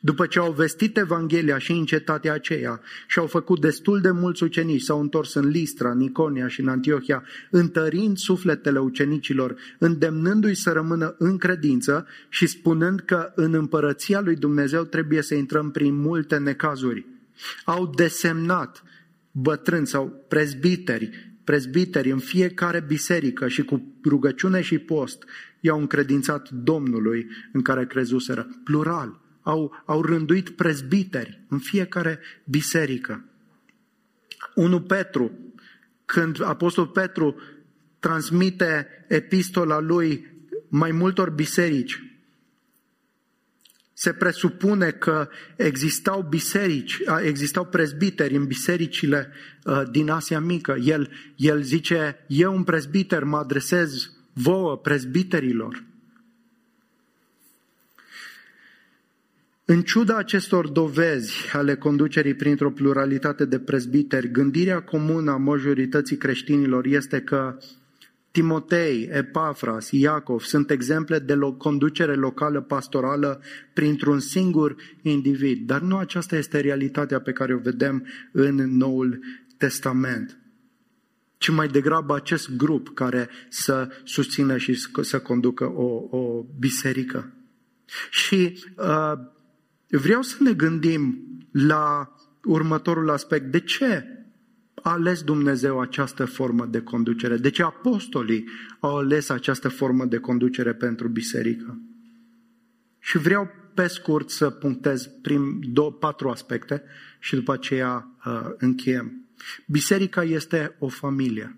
După 0.00 0.26
ce 0.26 0.38
au 0.38 0.52
vestit 0.52 0.96
Evanghelia 0.96 1.58
și 1.58 1.72
în 1.72 1.84
cetatea 1.84 2.32
aceea 2.32 2.80
și 3.06 3.18
au 3.18 3.26
făcut 3.26 3.60
destul 3.60 4.00
de 4.00 4.10
mulți 4.10 4.42
ucenici, 4.42 4.82
s-au 4.82 5.00
întors 5.00 5.34
în 5.34 5.48
Listra, 5.48 5.90
în 5.90 6.00
Iconia 6.00 6.48
și 6.48 6.60
în 6.60 6.68
Antiohia, 6.68 7.22
întărind 7.50 8.16
sufletele 8.16 8.78
ucenicilor, 8.78 9.54
îndemnându-i 9.78 10.54
să 10.54 10.70
rămână 10.70 11.14
în 11.18 11.38
credință 11.38 12.06
și 12.28 12.46
spunând 12.46 13.00
că 13.00 13.32
în 13.34 13.54
împărăția 13.54 14.20
lui 14.20 14.36
Dumnezeu 14.36 14.82
trebuie 14.82 15.22
să 15.22 15.34
intrăm 15.34 15.70
prin 15.70 15.94
multe 15.94 16.36
necazuri. 16.36 17.06
Au 17.64 17.86
desemnat 17.96 18.82
bătrâni 19.30 19.86
sau 19.86 20.24
prezbiteri 20.28 21.33
prezbiteri 21.44 22.10
în 22.10 22.18
fiecare 22.18 22.80
biserică 22.80 23.48
și 23.48 23.62
cu 23.62 23.94
rugăciune 24.04 24.60
și 24.60 24.78
post 24.78 25.24
i-au 25.60 25.78
încredințat 25.78 26.50
Domnului 26.50 27.26
în 27.52 27.62
care 27.62 27.86
crezuseră. 27.86 28.48
Plural. 28.64 29.20
Au, 29.42 29.82
au 29.84 30.02
rânduit 30.02 30.50
prezbiteri 30.50 31.44
în 31.48 31.58
fiecare 31.58 32.18
biserică. 32.44 33.24
1 34.54 34.80
Petru, 34.80 35.38
când 36.04 36.42
Apostol 36.42 36.86
Petru 36.86 37.36
transmite 37.98 38.86
epistola 39.08 39.80
lui 39.80 40.32
mai 40.68 40.90
multor 40.90 41.30
biserici, 41.30 42.13
se 43.94 44.12
presupune 44.12 44.90
că 44.90 45.28
existau 45.56 46.22
biserici, 46.22 47.02
existau 47.22 47.64
prezbiteri 47.64 48.36
în 48.36 48.46
bisericile 48.46 49.32
din 49.90 50.10
Asia 50.10 50.40
Mică. 50.40 50.76
El, 50.82 51.10
el 51.36 51.62
zice, 51.62 52.24
eu 52.26 52.54
un 52.54 52.64
prezbiter 52.64 53.24
mă 53.24 53.36
adresez 53.36 54.10
vouă, 54.32 54.76
prezbiterilor. 54.76 55.84
În 59.64 59.82
ciuda 59.82 60.16
acestor 60.16 60.68
dovezi 60.68 61.32
ale 61.52 61.76
conducerii 61.76 62.34
printr-o 62.34 62.70
pluralitate 62.70 63.44
de 63.44 63.58
prezbiteri, 63.58 64.30
gândirea 64.30 64.82
comună 64.82 65.30
a 65.30 65.36
majorității 65.36 66.16
creștinilor 66.16 66.86
este 66.86 67.20
că 67.20 67.58
Timotei, 68.34 69.08
Epafras, 69.12 69.90
Iacov 69.90 70.40
sunt 70.40 70.70
exemple 70.70 71.18
de 71.18 71.34
lo- 71.34 71.56
conducere 71.58 72.14
locală 72.14 72.60
pastorală 72.60 73.40
printr-un 73.72 74.20
singur 74.20 74.76
individ, 75.02 75.66
dar 75.66 75.80
nu 75.80 75.96
aceasta 75.96 76.36
este 76.36 76.60
realitatea 76.60 77.20
pe 77.20 77.32
care 77.32 77.54
o 77.54 77.58
vedem 77.58 78.06
în 78.32 78.76
Noul 78.76 79.18
Testament, 79.56 80.38
ci 81.38 81.48
mai 81.48 81.68
degrabă 81.68 82.14
acest 82.14 82.56
grup 82.56 82.94
care 82.94 83.28
să 83.48 83.88
susțină 84.04 84.56
și 84.56 84.74
să 85.00 85.20
conducă 85.20 85.64
o, 85.64 86.16
o 86.16 86.44
biserică. 86.58 87.32
Și 88.10 88.64
uh, 88.76 89.12
vreau 89.88 90.22
să 90.22 90.36
ne 90.40 90.52
gândim 90.52 91.24
la 91.52 92.14
următorul 92.44 93.10
aspect. 93.10 93.50
De 93.50 93.60
ce 93.60 93.84
a 93.84 94.23
ales 94.92 95.22
Dumnezeu 95.22 95.80
această 95.80 96.24
formă 96.24 96.66
de 96.66 96.82
conducere? 96.82 97.36
De 97.36 97.50
ce 97.50 97.62
apostolii 97.62 98.48
au 98.80 98.96
ales 98.96 99.28
această 99.28 99.68
formă 99.68 100.04
de 100.04 100.18
conducere 100.18 100.74
pentru 100.74 101.08
biserică? 101.08 101.78
Și 102.98 103.18
vreau 103.18 103.50
pe 103.74 103.86
scurt 103.86 104.30
să 104.30 104.50
punctez 104.50 105.06
prim 105.22 105.60
două, 105.72 105.92
patru 105.92 106.28
aspecte 106.28 106.82
și 107.18 107.34
după 107.34 107.52
aceea 107.52 108.08
uh, 108.26 108.50
încheiem. 108.56 109.26
Biserica 109.66 110.22
este 110.22 110.76
o 110.78 110.88
familie. 110.88 111.56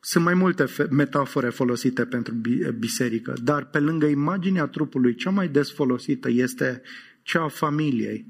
Sunt 0.00 0.24
mai 0.24 0.34
multe 0.34 0.64
metafore 0.90 1.48
folosite 1.48 2.04
pentru 2.04 2.34
biserică, 2.78 3.34
dar 3.42 3.64
pe 3.64 3.78
lângă 3.78 4.06
imaginea 4.06 4.66
trupului, 4.66 5.14
cea 5.14 5.30
mai 5.30 5.48
des 5.48 5.72
folosită 5.72 6.30
este 6.30 6.82
cea 7.22 7.42
a 7.42 7.48
familiei. 7.48 8.26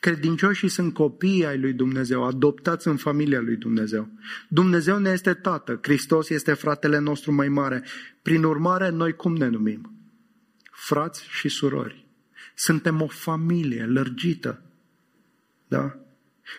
Credincioșii 0.00 0.68
sunt 0.68 0.94
copii 0.94 1.46
ai 1.46 1.58
lui 1.58 1.72
Dumnezeu, 1.72 2.24
adoptați 2.24 2.88
în 2.88 2.96
familia 2.96 3.40
lui 3.40 3.56
Dumnezeu. 3.56 4.08
Dumnezeu 4.48 4.98
ne 4.98 5.10
este 5.10 5.34
tată, 5.34 5.78
Hristos 5.82 6.28
este 6.28 6.52
fratele 6.52 6.98
nostru 6.98 7.32
mai 7.32 7.48
mare. 7.48 7.84
Prin 8.22 8.44
urmare, 8.44 8.88
noi 8.88 9.12
cum 9.12 9.36
ne 9.36 9.48
numim? 9.48 9.92
Frați 10.70 11.26
și 11.28 11.48
surori. 11.48 12.06
Suntem 12.54 13.00
o 13.00 13.06
familie 13.06 13.84
lărgită. 13.84 14.62
Da? 15.68 15.98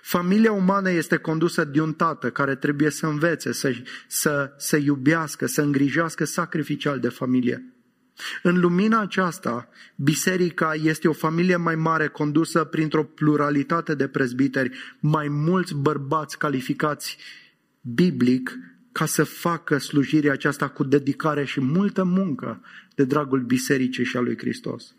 Familia 0.01 0.51
umană 0.51 0.91
este 0.91 1.17
condusă 1.17 1.63
de 1.63 1.81
un 1.81 1.93
tată 1.93 2.31
care 2.31 2.55
trebuie 2.55 2.89
să 2.89 3.07
învețe, 3.07 3.51
să, 3.51 3.75
să, 4.07 4.53
să 4.57 4.77
iubească, 4.77 5.45
să 5.45 5.61
îngrijească 5.61 6.25
sacrificial 6.25 6.99
de 6.99 7.09
familie. 7.09 7.76
În 8.43 8.59
lumina 8.59 9.01
aceasta, 9.01 9.69
biserica 9.95 10.73
este 10.73 11.07
o 11.07 11.13
familie 11.13 11.55
mai 11.55 11.75
mare 11.75 12.07
condusă 12.07 12.63
printr-o 12.63 13.03
pluralitate 13.03 13.95
de 13.95 14.07
prezbiteri, 14.07 14.77
mai 14.99 15.27
mulți 15.27 15.75
bărbați 15.75 16.37
calificați 16.37 17.17
biblic 17.81 18.57
ca 18.91 19.05
să 19.05 19.23
facă 19.23 19.77
slujirea 19.77 20.31
aceasta 20.31 20.67
cu 20.67 20.83
dedicare 20.83 21.45
și 21.45 21.61
multă 21.61 22.03
muncă 22.03 22.61
de 22.95 23.03
dragul 23.03 23.41
bisericii 23.41 24.03
și 24.03 24.17
a 24.17 24.19
lui 24.19 24.37
Hristos. 24.37 24.95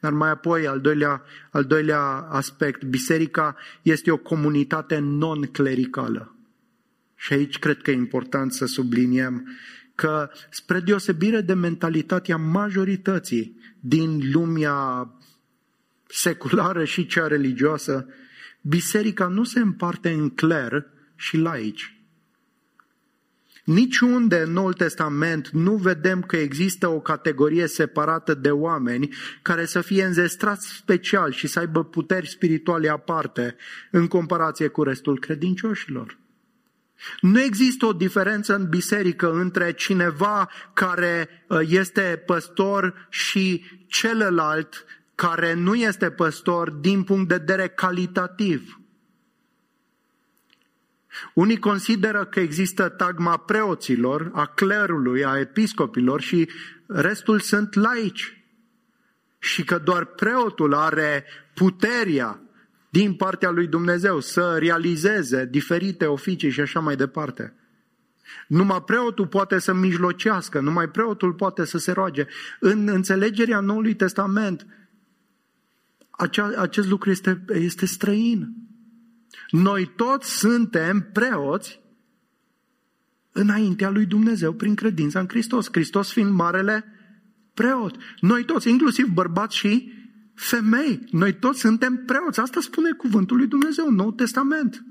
Dar 0.00 0.12
mai 0.12 0.30
apoi, 0.30 0.66
al 0.66 0.80
doilea, 0.80 1.22
al 1.50 1.64
doilea 1.64 2.00
aspect, 2.30 2.84
biserica 2.84 3.56
este 3.82 4.10
o 4.10 4.16
comunitate 4.16 4.98
non-clericală. 4.98 6.36
Și 7.16 7.32
aici 7.32 7.58
cred 7.58 7.82
că 7.82 7.90
e 7.90 7.94
important 7.94 8.52
să 8.52 8.66
subliniem 8.66 9.48
că, 9.94 10.30
spre 10.50 10.80
deosebire 10.80 11.40
de 11.40 11.54
mentalitatea 11.54 12.36
majorității 12.36 13.60
din 13.80 14.30
lumea 14.32 15.08
seculară 16.06 16.84
și 16.84 17.06
cea 17.06 17.26
religioasă, 17.26 18.06
biserica 18.60 19.26
nu 19.26 19.44
se 19.44 19.60
împarte 19.60 20.10
în 20.10 20.30
cler 20.30 20.86
și 21.16 21.36
laici. 21.36 21.96
Niciunde 23.64 24.38
în 24.38 24.52
Noul 24.52 24.72
Testament 24.72 25.48
nu 25.48 25.74
vedem 25.76 26.22
că 26.22 26.36
există 26.36 26.88
o 26.88 27.00
categorie 27.00 27.66
separată 27.66 28.34
de 28.34 28.50
oameni 28.50 29.14
care 29.42 29.64
să 29.64 29.80
fie 29.80 30.04
înzestrați 30.04 30.68
special 30.68 31.32
și 31.32 31.46
să 31.46 31.58
aibă 31.58 31.84
puteri 31.84 32.28
spirituale 32.28 32.88
aparte 32.88 33.56
în 33.90 34.06
comparație 34.06 34.68
cu 34.68 34.82
restul 34.82 35.18
credincioșilor. 35.18 36.18
Nu 37.20 37.40
există 37.40 37.86
o 37.86 37.92
diferență 37.92 38.54
în 38.54 38.68
biserică 38.68 39.32
între 39.32 39.72
cineva 39.72 40.50
care 40.72 41.44
uh, 41.48 41.60
este 41.68 42.22
păstor 42.26 43.06
și 43.10 43.64
celălalt 43.86 44.84
care 45.14 45.54
nu 45.54 45.74
este 45.74 46.10
păstor 46.10 46.70
din 46.70 47.02
punct 47.02 47.28
de 47.28 47.36
vedere 47.36 47.68
calitativ. 47.68 48.80
Unii 51.34 51.58
consideră 51.58 52.24
că 52.24 52.40
există 52.40 52.88
tagma 52.88 53.36
preoților, 53.36 54.30
a 54.32 54.46
clerului, 54.46 55.24
a 55.24 55.38
episcopilor 55.38 56.20
și 56.20 56.50
restul 56.86 57.40
sunt 57.40 57.74
laici. 57.74 58.44
Și 59.38 59.64
că 59.64 59.78
doar 59.78 60.04
preotul 60.04 60.74
are 60.74 61.24
puterea 61.54 62.41
din 62.92 63.14
partea 63.14 63.50
lui 63.50 63.66
Dumnezeu 63.66 64.20
să 64.20 64.56
realizeze 64.58 65.46
diferite 65.50 66.06
oficii 66.06 66.50
și 66.50 66.60
așa 66.60 66.80
mai 66.80 66.96
departe. 66.96 67.54
Numai 68.46 68.82
preotul 68.82 69.26
poate 69.26 69.58
să 69.58 69.72
mijlocească, 69.72 70.60
numai 70.60 70.88
preotul 70.88 71.32
poate 71.32 71.64
să 71.64 71.78
se 71.78 71.92
roage. 71.92 72.26
În 72.60 72.88
înțelegerea 72.88 73.60
Noului 73.60 73.94
Testament, 73.94 74.66
acea, 76.10 76.52
acest 76.56 76.88
lucru 76.88 77.10
este, 77.10 77.44
este 77.48 77.86
străin. 77.86 78.54
Noi 79.50 79.92
toți 79.96 80.38
suntem 80.38 81.08
preoți 81.12 81.80
înaintea 83.32 83.90
lui 83.90 84.06
Dumnezeu 84.06 84.52
prin 84.52 84.74
credința 84.74 85.20
în 85.20 85.28
Hristos. 85.28 85.68
Hristos 85.70 86.12
fiind 86.12 86.30
marele 86.30 86.84
preot. 87.54 87.96
Noi 88.20 88.44
toți, 88.44 88.68
inclusiv 88.68 89.06
bărbați 89.06 89.56
și 89.56 90.01
femei, 90.42 91.06
noi 91.10 91.34
toți 91.34 91.60
suntem 91.60 92.02
preoți. 92.06 92.40
Asta 92.40 92.60
spune 92.60 92.92
cuvântul 92.92 93.36
lui 93.36 93.46
Dumnezeu 93.46 93.86
în 93.86 93.94
Nou 93.94 94.12
Testament. 94.12 94.84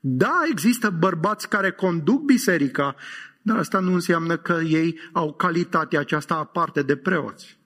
Da, 0.00 0.40
există 0.50 0.90
bărbați 0.90 1.48
care 1.48 1.70
conduc 1.70 2.22
biserica, 2.22 2.94
dar 3.42 3.58
asta 3.58 3.80
nu 3.80 3.92
înseamnă 3.92 4.36
că 4.36 4.60
ei 4.64 4.98
au 5.12 5.32
calitatea 5.32 6.00
aceasta 6.00 6.34
aparte 6.34 6.82
de 6.82 6.96
preoți. 6.96 7.60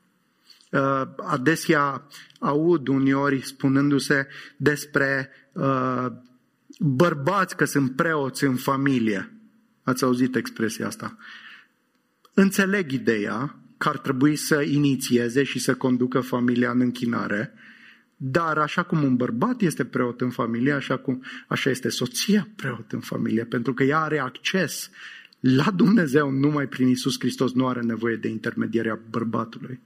Uh, 0.70 1.02
adesea 1.16 2.06
aud 2.38 2.88
uneori 2.88 3.46
spunându-se 3.46 4.26
despre 4.56 5.30
uh, 5.52 6.06
bărbați 6.78 7.56
că 7.56 7.64
sunt 7.64 7.96
preoți 7.96 8.44
în 8.44 8.56
familie. 8.56 9.32
Ați 9.82 10.04
auzit 10.04 10.36
expresia 10.36 10.86
asta. 10.86 11.16
Înțeleg 12.34 12.90
ideea 12.92 13.58
că 13.76 13.88
ar 13.88 13.98
trebui 13.98 14.36
să 14.36 14.62
inițieze 14.62 15.42
și 15.42 15.58
să 15.58 15.74
conducă 15.74 16.20
familia 16.20 16.70
în 16.70 16.80
închinare, 16.80 17.52
dar 18.16 18.58
așa 18.58 18.82
cum 18.82 19.02
un 19.02 19.16
bărbat 19.16 19.60
este 19.60 19.84
preot 19.84 20.20
în 20.20 20.30
familie, 20.30 20.72
așa, 20.72 20.96
cum, 20.96 21.22
așa 21.48 21.70
este 21.70 21.88
soția 21.88 22.48
preot 22.56 22.92
în 22.92 23.00
familie, 23.00 23.44
pentru 23.44 23.74
că 23.74 23.84
ea 23.84 24.00
are 24.00 24.18
acces 24.18 24.90
la 25.40 25.70
Dumnezeu 25.70 26.30
numai 26.30 26.66
prin 26.66 26.88
Isus 26.88 27.16
Hristos, 27.18 27.52
nu 27.52 27.66
are 27.66 27.80
nevoie 27.80 28.16
de 28.16 28.28
intermedierea 28.28 29.00
bărbatului. 29.10 29.80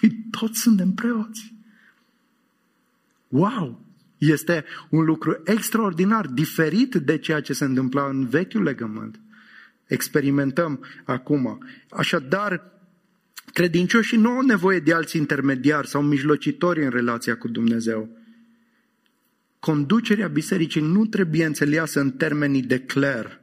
Noi 0.00 0.24
toți 0.30 0.60
suntem 0.60 0.92
preoți. 0.92 1.54
Wow! 3.28 3.82
Este 4.18 4.64
un 4.90 5.04
lucru 5.04 5.40
extraordinar, 5.44 6.26
diferit 6.26 6.94
de 6.94 7.18
ceea 7.18 7.40
ce 7.40 7.52
se 7.52 7.64
întâmpla 7.64 8.08
în 8.08 8.26
vechiul 8.26 8.62
legământ. 8.62 9.20
Experimentăm 9.86 10.84
acum. 11.04 11.64
Așadar, 11.90 12.72
credincioșii 13.52 14.18
nu 14.18 14.30
au 14.30 14.40
nevoie 14.40 14.78
de 14.78 14.92
alți 14.92 15.16
intermediari 15.16 15.88
sau 15.88 16.02
mijlocitori 16.02 16.84
în 16.84 16.90
relația 16.90 17.36
cu 17.36 17.48
Dumnezeu. 17.48 18.18
Conducerea 19.58 20.28
bisericii 20.28 20.80
nu 20.80 21.06
trebuie 21.06 21.44
înțeleasă 21.44 22.00
în 22.00 22.10
termenii 22.10 22.62
de 22.62 22.80
cler. 22.80 23.40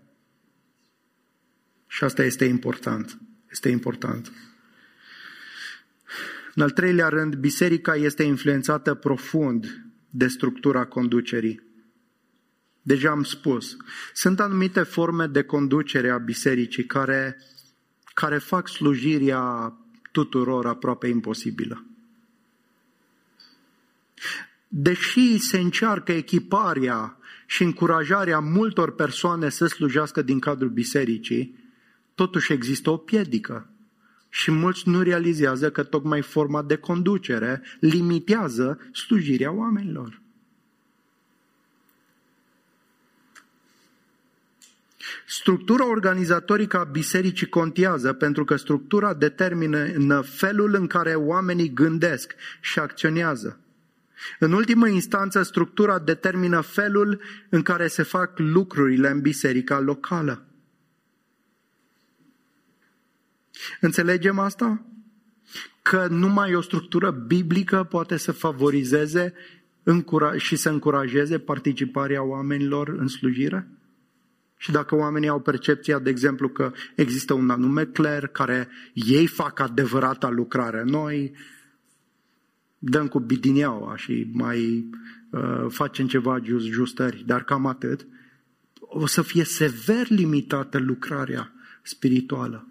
Și 1.88 2.04
asta 2.04 2.24
este 2.24 2.46
important. 2.46 3.20
Este 3.52 3.70
important. 3.70 4.32
În 6.56 6.64
al 6.64 6.70
treilea 6.70 7.08
rând, 7.08 7.36
biserica 7.36 7.96
este 7.96 8.24
influențată 8.24 8.94
profund 8.94 9.86
de 10.10 10.28
structura 10.28 10.86
conducerii. 10.86 11.71
Deja 12.82 13.10
am 13.10 13.24
spus, 13.24 13.78
sunt 14.14 14.40
anumite 14.40 14.84
forme 14.84 15.28
de 15.28 15.44
conducere 15.44 16.10
a 16.10 16.18
bisericii 16.18 16.86
care, 16.86 17.38
care 18.14 18.38
fac 18.38 18.68
slujirea 18.68 19.74
tuturor 20.12 20.66
aproape 20.66 21.08
imposibilă. 21.08 21.86
Deși 24.68 25.38
se 25.38 25.60
încearcă 25.60 26.12
echiparea 26.12 27.18
și 27.46 27.64
încurajarea 27.64 28.40
multor 28.40 28.96
persoane 28.96 29.50
să 29.50 29.66
slujească 29.66 30.22
din 30.22 30.40
cadrul 30.40 30.70
bisericii, 30.70 31.56
totuși 32.16 32.54
există 32.54 32.90
o 32.90 32.98
piedică. 32.98 33.70
Și 34.30 34.52
mulți 34.52 34.90
nu 34.90 35.02
realizează 35.02 35.72
că 35.72 35.84
tocmai 35.84 36.22
forma 36.22 36.62
de 36.62 36.76
conducere 36.76 37.62
limitează 37.80 38.80
slujirea 38.92 39.52
oamenilor. 39.52 40.21
Structura 45.26 45.90
organizatorică 45.90 46.80
a 46.80 46.84
bisericii 46.84 47.48
contează 47.48 48.14
pentru 48.14 48.46
că 48.46 48.56
structura 48.56 49.14
determină 49.14 50.22
felul 50.22 50.76
în 50.76 50.88
care 50.88 51.14
oamenii 51.14 51.74
gândesc 51.74 52.36
și 52.62 52.80
acționează. 52.80 53.60
În 54.40 54.52
ultimă 54.52 54.88
instanță, 54.88 55.44
structura 55.44 56.00
determină 56.00 56.62
felul 56.62 57.22
în 57.50 57.62
care 57.62 57.88
se 57.88 58.04
fac 58.04 58.40
lucrurile 58.40 59.10
în 59.10 59.22
biserica 59.22 59.80
locală. 59.80 60.46
Înțelegem 63.80 64.40
asta? 64.40 64.86
Că 65.82 66.08
numai 66.10 66.56
o 66.56 66.62
structură 66.62 67.12
biblică 67.12 67.84
poate 67.84 68.18
să 68.18 68.32
favorizeze 68.32 69.34
și 70.38 70.56
să 70.56 70.70
încurajeze 70.70 71.40
participarea 71.40 72.24
oamenilor 72.24 72.88
în 72.88 73.08
slujire? 73.08 73.68
Și 74.62 74.72
dacă 74.72 74.96
oamenii 74.96 75.30
au 75.30 75.40
percepția, 75.40 76.00
de 76.00 76.10
exemplu, 76.10 76.50
că 76.50 76.72
există 76.96 77.34
un 77.34 77.50
anume 77.50 77.86
cler 77.86 78.28
care 78.28 78.68
ei 78.94 79.28
fac 79.28 79.60
adevărata 79.60 80.30
lucrare, 80.30 80.84
noi 80.84 81.34
dăm 82.80 83.08
cu 83.08 83.20
bidineaua 83.20 83.98
și 83.98 84.30
mai 84.34 84.90
uh, 85.30 85.66
facem 85.70 86.08
ceva 86.08 86.40
just, 86.44 86.66
justări, 86.66 87.24
dar 87.26 87.44
cam 87.44 87.66
atât, 87.66 88.08
o 88.80 89.06
să 89.06 89.22
fie 89.22 89.44
sever 89.44 90.10
limitată 90.10 90.78
lucrarea 90.78 91.52
spirituală. 91.82 92.68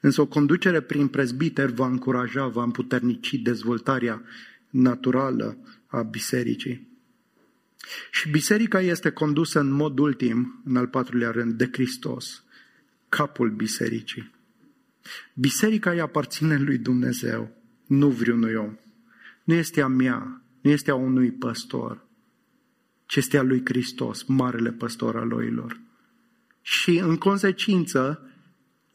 Însă 0.00 0.20
o 0.20 0.26
conducere 0.26 0.80
prin 0.80 1.08
prezbiter 1.08 1.70
va 1.70 1.86
încuraja, 1.86 2.46
va 2.46 2.62
împuternici 2.62 3.34
dezvoltarea 3.34 4.22
naturală 4.70 5.56
a 5.86 6.02
bisericii. 6.02 6.89
Și 8.10 8.30
biserica 8.30 8.80
este 8.80 9.10
condusă 9.10 9.60
în 9.60 9.70
mod 9.70 9.98
ultim, 9.98 10.62
în 10.64 10.76
al 10.76 10.86
patrulea 10.86 11.30
rând, 11.30 11.52
de 11.52 11.68
Hristos, 11.72 12.44
capul 13.08 13.50
bisericii. 13.50 14.30
Biserica 15.34 15.90
îi 15.90 16.00
aparține 16.00 16.58
lui 16.58 16.78
Dumnezeu, 16.78 17.56
nu 17.86 18.08
vreunui 18.08 18.54
om. 18.54 18.76
Nu 19.44 19.54
este 19.54 19.80
a 19.80 19.86
mea, 19.86 20.42
nu 20.60 20.70
este 20.70 20.90
a 20.90 20.94
unui 20.94 21.30
păstor, 21.30 22.06
ci 23.06 23.16
este 23.16 23.38
a 23.38 23.42
lui 23.42 23.60
Hristos, 23.64 24.22
marele 24.22 24.72
păstor 24.72 25.16
al 25.16 25.28
loilor. 25.28 25.80
Și 26.62 26.98
în 26.98 27.16
consecință, 27.16 28.29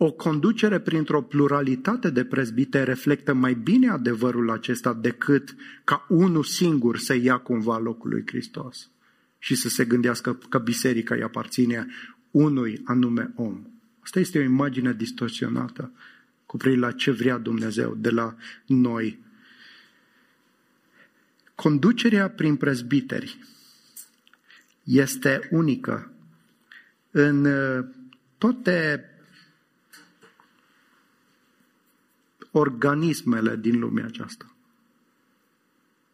o 0.05 0.11
conducere 0.11 0.79
printr-o 0.79 1.21
pluralitate 1.21 2.09
de 2.09 2.25
prezbite 2.25 2.83
reflectă 2.83 3.33
mai 3.33 3.53
bine 3.53 3.89
adevărul 3.89 4.51
acesta 4.51 4.93
decât 4.93 5.55
ca 5.83 6.05
unul 6.09 6.43
singur 6.43 6.97
să 6.97 7.13
ia 7.15 7.37
cumva 7.37 7.77
locul 7.77 8.09
lui 8.09 8.23
Hristos 8.25 8.89
și 9.39 9.55
să 9.55 9.69
se 9.69 9.85
gândească 9.85 10.39
că 10.49 10.57
biserica 10.57 11.15
îi 11.15 11.23
aparține 11.23 11.87
unui 12.31 12.81
anume 12.83 13.31
om. 13.35 13.61
Asta 13.99 14.19
este 14.19 14.39
o 14.39 14.41
imagine 14.41 14.93
distorsionată 14.93 15.91
cu 16.45 16.57
privire 16.57 16.81
la 16.81 16.91
ce 16.91 17.11
vrea 17.11 17.37
Dumnezeu 17.37 17.95
de 17.95 18.09
la 18.09 18.35
noi. 18.65 19.19
Conducerea 21.55 22.29
prin 22.29 22.55
prezbiteri 22.55 23.39
este 24.83 25.47
unică 25.51 26.11
în 27.11 27.45
uh, 27.45 27.85
toate 28.37 29.09
organismele 32.57 33.55
din 33.55 33.79
lumea 33.79 34.05
aceasta. 34.05 34.55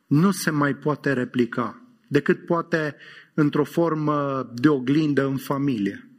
Nu 0.08 0.32
se 0.32 0.50
mai 0.50 0.76
poate 0.76 1.14
replica, 1.14 1.82
decât 2.08 2.46
poate 2.46 2.96
într-o 3.34 3.64
formă 3.64 4.50
de 4.54 4.68
oglindă 4.68 5.26
în 5.26 5.38
familie, 5.38 6.10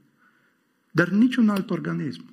dar 0.91 1.09
niciun 1.09 1.49
alt 1.49 1.71
organism. 1.71 2.31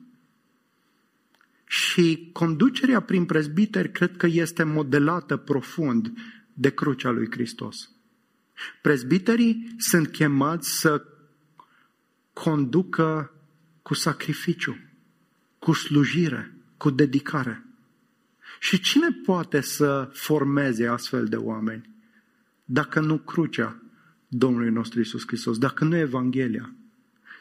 Și 1.66 2.30
conducerea 2.34 3.00
prin 3.00 3.26
prezbiteri 3.26 3.92
cred 3.92 4.18
că 4.18 4.28
este 4.28 4.64
modelată 4.64 5.38
profund 5.38 6.14
de 6.54 6.70
crucea 6.70 7.10
lui 7.10 7.28
Hristos. 7.32 7.92
Prezbiterii 8.82 9.76
sunt 9.78 10.08
chemați 10.08 10.80
să 10.80 11.06
conducă 12.34 13.34
cu 13.82 13.94
sacrificiu, 13.94 14.78
cu 15.60 15.74
slujire, 15.74 16.54
cu 16.78 16.90
dedicare. 16.90 17.64
Și 18.60 18.80
cine 18.80 19.08
poate 19.26 19.62
să 19.62 20.10
formeze 20.14 20.88
astfel 20.88 21.26
de 21.26 21.36
oameni 21.36 21.90
dacă 22.66 23.00
nu 23.00 23.18
crucea 23.18 23.82
Domnului 24.28 24.72
nostru 24.72 25.00
Isus 25.00 25.24
Hristos, 25.26 25.58
dacă 25.58 25.84
nu 25.84 25.96
Evanghelia? 25.98 26.74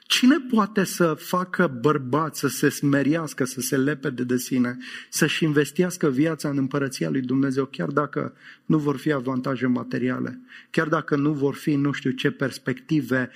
Cine 0.06 0.36
poate 0.50 0.84
să 0.84 1.14
facă 1.14 1.78
bărbați 1.80 2.38
să 2.38 2.48
se 2.48 2.68
smeriască, 2.68 3.44
să 3.44 3.60
se 3.60 3.76
lepede 3.76 4.24
de 4.24 4.36
sine, 4.36 4.78
să-și 5.08 5.44
investească 5.44 6.10
viața 6.10 6.48
în 6.48 6.58
împărăția 6.58 7.10
lui 7.10 7.20
Dumnezeu, 7.20 7.64
chiar 7.64 7.90
dacă 7.90 8.34
nu 8.64 8.78
vor 8.78 8.96
fi 8.96 9.12
avantaje 9.12 9.66
materiale, 9.66 10.40
chiar 10.70 10.88
dacă 10.88 11.16
nu 11.16 11.32
vor 11.32 11.54
fi 11.54 11.74
nu 11.74 11.92
știu 11.92 12.10
ce 12.10 12.30
perspective 12.30 13.30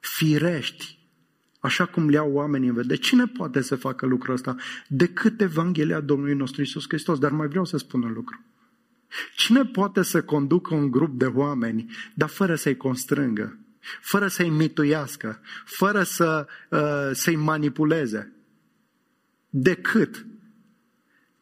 firești, 0.00 0.98
așa 1.62 1.86
cum 1.86 2.08
le 2.08 2.18
au 2.18 2.32
oamenii 2.32 2.68
în 2.68 2.74
vedere. 2.74 3.00
Cine 3.00 3.26
poate 3.26 3.60
să 3.60 3.76
facă 3.76 4.06
lucrul 4.06 4.34
ăsta 4.34 4.56
decât 4.88 5.40
Evanghelia 5.40 6.00
Domnului 6.00 6.34
nostru 6.34 6.62
Isus 6.62 6.84
Hristos? 6.88 7.18
Dar 7.18 7.30
mai 7.30 7.48
vreau 7.48 7.64
să 7.64 7.76
spun 7.76 8.02
un 8.02 8.12
lucru. 8.12 8.40
Cine 9.36 9.64
poate 9.64 10.02
să 10.02 10.22
conducă 10.22 10.74
un 10.74 10.90
grup 10.90 11.18
de 11.18 11.26
oameni, 11.26 11.90
dar 12.14 12.28
fără 12.28 12.54
să-i 12.54 12.76
constrângă? 12.76 13.56
fără 14.00 14.26
să-i 14.26 14.48
mituiască, 14.48 15.40
fără 15.64 16.02
să, 16.02 16.46
uh, 16.70 17.10
să-i 17.12 17.36
manipuleze, 17.36 18.32
decât 19.48 20.26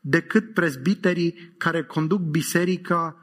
decât 0.00 0.54
prezbiterii 0.54 1.54
care 1.56 1.84
conduc 1.84 2.20
biserica 2.20 3.16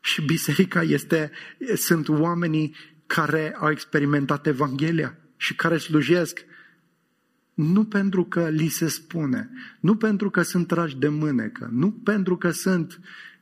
și 0.00 0.22
biserica 0.22 0.82
este, 0.82 1.30
sunt 1.74 2.08
oamenii 2.08 2.74
care 3.06 3.56
au 3.58 3.70
experimentat 3.70 4.46
Evanghelia 4.46 5.18
și 5.42 5.54
care 5.54 5.78
slujesc 5.78 6.44
nu 7.54 7.84
pentru 7.84 8.24
că 8.24 8.48
li 8.48 8.68
se 8.68 8.88
spune, 8.88 9.50
nu 9.80 9.96
pentru 9.96 10.30
că 10.30 10.42
sunt 10.42 10.66
trași 10.66 10.96
de 10.96 11.08
mânecă, 11.08 11.68
nu 11.72 11.90
pentru 11.90 12.36
că 12.36 12.50
sunt 12.50 13.00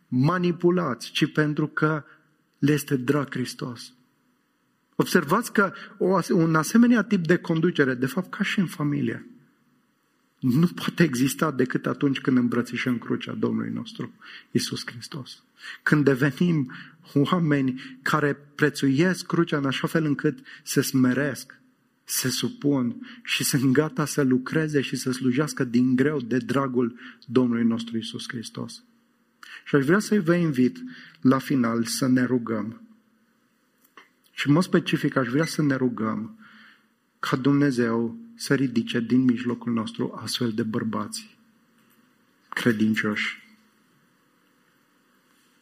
manipulați, 0.09 1.11
ci 1.11 1.33
pentru 1.33 1.67
că 1.67 2.05
le 2.59 2.73
este 2.73 2.97
drag 2.97 3.31
Hristos. 3.31 3.93
Observați 4.95 5.53
că 5.53 5.73
o, 5.99 6.19
un 6.31 6.55
asemenea 6.55 7.03
tip 7.03 7.27
de 7.27 7.37
conducere, 7.37 7.95
de 7.95 8.07
fapt 8.07 8.31
ca 8.31 8.45
și 8.45 8.59
în 8.59 8.67
familie, 8.67 9.27
nu 10.39 10.67
poate 10.67 11.03
exista 11.03 11.51
decât 11.51 11.87
atunci 11.87 12.21
când 12.21 12.37
îmbrățișăm 12.37 12.99
crucea 12.99 13.33
Domnului 13.33 13.73
nostru, 13.73 14.13
Isus 14.51 14.83
Hristos. 14.87 15.43
Când 15.83 16.05
devenim 16.05 16.73
oameni 17.15 17.99
care 18.03 18.35
prețuiesc 18.55 19.27
crucea 19.27 19.57
în 19.57 19.67
așa 19.67 19.87
fel 19.87 20.05
încât 20.05 20.39
se 20.63 20.81
smeresc, 20.81 21.60
se 22.11 22.29
supun 22.29 23.07
și 23.23 23.45
sunt 23.45 23.73
gata 23.73 24.05
să 24.05 24.23
lucreze 24.23 24.81
și 24.81 24.97
să 24.97 25.11
slujească 25.11 25.65
din 25.65 25.97
greu 25.97 26.21
de 26.21 26.39
dragul 26.39 26.99
Domnului 27.27 27.65
nostru 27.65 27.97
Isus 27.97 28.25
Hristos. 28.29 28.83
Și 29.65 29.75
aș 29.75 29.85
vrea 29.85 29.99
să 29.99 30.21
vă 30.21 30.35
invit 30.35 30.83
la 31.21 31.39
final 31.39 31.85
să 31.85 32.07
ne 32.07 32.25
rugăm 32.25 32.81
și 34.41 34.47
în 34.47 34.53
mod 34.53 34.63
specific 34.63 35.17
aș 35.17 35.29
vrea 35.29 35.45
să 35.45 35.63
ne 35.63 35.75
rugăm 35.75 36.39
ca 37.19 37.37
Dumnezeu 37.37 38.19
să 38.35 38.55
ridice 38.55 39.01
din 39.01 39.25
mijlocul 39.25 39.73
nostru 39.73 40.13
astfel 40.23 40.53
de 40.53 40.63
bărbați 40.63 41.37
credincioși 42.49 43.49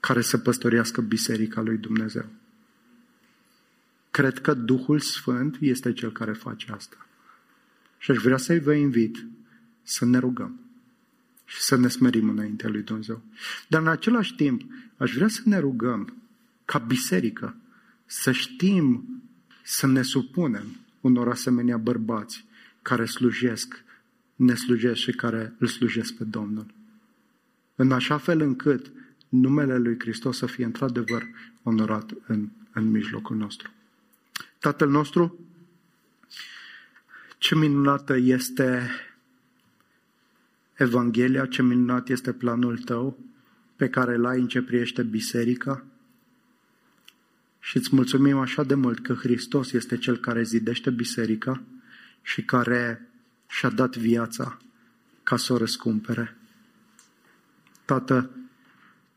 care 0.01 0.21
să 0.21 0.39
păstorească 0.39 1.01
Biserica 1.01 1.61
lui 1.61 1.77
Dumnezeu. 1.77 2.27
Cred 4.19 4.39
că 4.39 4.55
Duhul 4.55 4.99
Sfânt 4.99 5.57
este 5.61 5.93
Cel 5.93 6.13
care 6.13 6.33
face 6.33 6.73
asta. 6.73 7.07
Și 7.99 8.11
aș 8.11 8.17
vrea 8.17 8.37
să-i 8.37 8.61
vă 8.61 8.73
invit 8.73 9.27
să 9.83 10.05
ne 10.05 10.19
rugăm 10.19 10.61
și 11.45 11.61
să 11.61 11.77
ne 11.77 11.89
smerim 11.89 12.29
înaintea 12.29 12.69
lui 12.69 12.83
Dumnezeu. 12.83 13.23
Dar 13.69 13.81
în 13.81 13.89
același 13.89 14.35
timp, 14.35 14.63
aș 14.97 15.13
vrea 15.15 15.29
să 15.29 15.41
ne 15.45 15.59
rugăm 15.59 16.17
ca 16.65 16.79
biserică 16.79 17.57
să 18.07 18.33
știm 18.33 19.23
să 19.63 19.87
ne 19.87 20.03
supunem 20.03 20.67
unor 21.01 21.29
asemenea 21.29 21.77
bărbați 21.77 22.45
care 22.83 23.05
slujesc, 23.05 23.85
ne 24.35 24.55
slujesc 24.55 25.01
și 25.01 25.13
care 25.13 25.55
îl 25.59 25.67
slujesc 25.67 26.15
pe 26.15 26.25
Domnul. 26.25 26.67
În 27.75 27.93
așa 27.93 28.19
fel 28.19 28.41
încât 28.41 28.93
numele 29.29 29.77
Lui 29.77 29.99
Hristos 29.99 30.37
să 30.37 30.47
fie 30.47 30.65
într-adevăr 30.65 31.27
onorat 31.63 32.15
în, 32.27 32.49
în 32.73 32.91
mijlocul 32.91 33.37
nostru. 33.37 33.71
Tatăl 34.59 34.89
nostru, 34.89 35.39
ce 37.39 37.55
minunată 37.55 38.17
este 38.17 38.91
Evanghelia, 40.75 41.47
ce 41.47 41.63
minunat 41.63 42.09
este 42.09 42.33
planul 42.33 42.79
tău 42.79 43.19
pe 43.77 43.89
care 43.89 44.15
îl 44.15 44.27
ai 44.27 44.41
în 44.41 44.49
ce 44.49 44.63
priește 44.63 45.03
biserica, 45.03 45.85
și 47.69 47.77
îți 47.77 47.95
mulțumim 47.95 48.39
așa 48.39 48.63
de 48.63 48.75
mult 48.75 49.03
că 49.03 49.13
Hristos 49.13 49.73
este 49.73 49.97
Cel 49.97 50.17
care 50.17 50.43
zidește 50.43 50.91
biserica 50.91 51.63
și 52.23 52.43
care 52.43 53.09
și-a 53.49 53.69
dat 53.69 53.97
viața 53.97 54.59
ca 55.23 55.37
să 55.37 55.53
o 55.53 55.57
răscumpere. 55.57 56.37
Tată, 57.85 58.31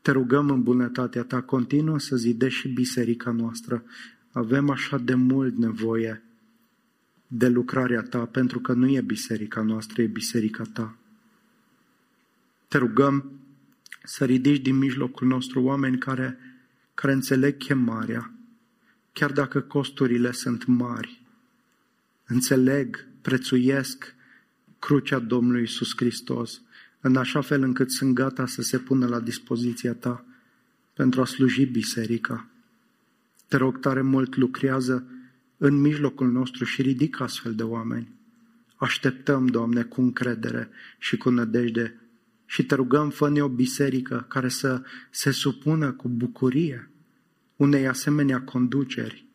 te 0.02 0.10
rugăm 0.10 0.50
în 0.50 0.62
bunătatea 0.62 1.22
ta, 1.22 1.40
continuă 1.40 1.98
să 1.98 2.16
zidești 2.16 2.60
și 2.60 2.68
biserica 2.68 3.30
noastră. 3.30 3.84
Avem 4.32 4.70
așa 4.70 4.98
de 4.98 5.14
mult 5.14 5.56
nevoie 5.56 6.22
de 7.26 7.48
lucrarea 7.48 8.02
ta, 8.02 8.24
pentru 8.26 8.60
că 8.60 8.72
nu 8.72 8.88
e 8.88 9.00
biserica 9.00 9.62
noastră, 9.62 10.02
e 10.02 10.06
biserica 10.06 10.64
ta. 10.72 10.96
Te 12.68 12.78
rugăm 12.78 13.30
să 14.02 14.24
ridici 14.24 14.62
din 14.62 14.76
mijlocul 14.76 15.26
nostru 15.26 15.62
oameni 15.62 15.98
care, 15.98 16.38
care 16.94 17.12
înțeleg 17.12 17.56
chemarea, 17.56 18.32
chiar 19.12 19.32
dacă 19.32 19.60
costurile 19.60 20.32
sunt 20.32 20.64
mari. 20.66 21.22
Înțeleg, 22.26 23.06
prețuiesc 23.22 24.14
crucea 24.78 25.18
Domnului 25.18 25.62
Isus 25.62 25.92
Hristos, 25.96 26.60
în 27.00 27.16
așa 27.16 27.40
fel 27.40 27.62
încât 27.62 27.90
sunt 27.90 28.14
gata 28.14 28.46
să 28.46 28.62
se 28.62 28.78
pună 28.78 29.06
la 29.06 29.20
dispoziția 29.20 29.94
ta 29.94 30.24
pentru 30.94 31.20
a 31.20 31.24
sluji 31.24 31.66
biserica. 31.66 32.46
Te 33.52 33.58
rog 33.58 33.78
tare 33.78 34.02
mult, 34.02 34.36
lucrează 34.36 35.06
în 35.56 35.80
mijlocul 35.80 36.30
nostru 36.30 36.64
și 36.64 36.82
ridică 36.82 37.22
astfel 37.22 37.54
de 37.54 37.62
oameni. 37.62 38.14
Așteptăm, 38.76 39.46
Doamne, 39.46 39.82
cu 39.82 40.00
încredere 40.00 40.68
și 40.98 41.16
cu 41.16 41.30
nădejde 41.30 42.00
și 42.46 42.66
te 42.66 42.74
rugăm, 42.74 43.10
fă 43.10 43.32
o 43.40 43.48
biserică 43.48 44.24
care 44.28 44.48
să 44.48 44.82
se 45.10 45.30
supună 45.30 45.92
cu 45.92 46.08
bucurie 46.08 46.90
unei 47.56 47.88
asemenea 47.88 48.42
conduceri 48.42 49.26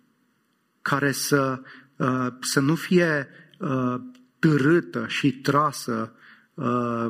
care 0.82 1.11
să, 1.11 1.61
uh, 1.95 2.28
să 2.41 2.59
nu 2.59 2.76
fie 2.76 3.28
uh, 3.59 3.95
târâtă 4.39 5.05
și 5.07 5.39
trasă 5.39 6.13
uh, 6.53 7.07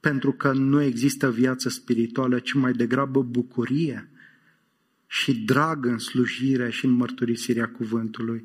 pentru 0.00 0.32
că 0.32 0.52
nu 0.52 0.82
există 0.82 1.30
viață 1.30 1.68
spirituală, 1.68 2.38
ci 2.38 2.52
mai 2.52 2.72
degrabă 2.72 3.22
bucurie 3.22 4.10
și 5.22 5.34
drag 5.34 5.86
în 5.86 5.98
slujire 5.98 6.70
și 6.70 6.84
în 6.84 6.90
mărturisirea 6.90 7.68
cuvântului. 7.68 8.44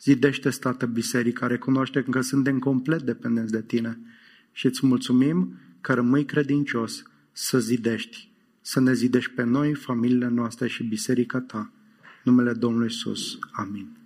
Zidește 0.00 0.50
stată 0.50 0.86
biserica, 0.86 1.46
recunoaște 1.46 2.02
că 2.02 2.20
suntem 2.20 2.58
complet 2.58 3.02
dependenți 3.02 3.52
de 3.52 3.62
tine 3.62 3.98
și 4.52 4.66
îți 4.66 4.86
mulțumim 4.86 5.58
că 5.80 5.94
rămâi 5.94 6.24
credincios 6.24 7.02
să 7.32 7.58
zidești 7.58 8.30
să 8.60 8.80
ne 8.80 8.92
zidești 8.92 9.30
pe 9.30 9.42
noi, 9.42 9.74
familiile 9.74 10.28
noastre 10.28 10.68
și 10.68 10.84
biserica 10.84 11.40
ta. 11.40 11.72
Numele 12.24 12.52
Domnului 12.52 12.86
Iisus. 12.90 13.38
Amin. 13.50 13.99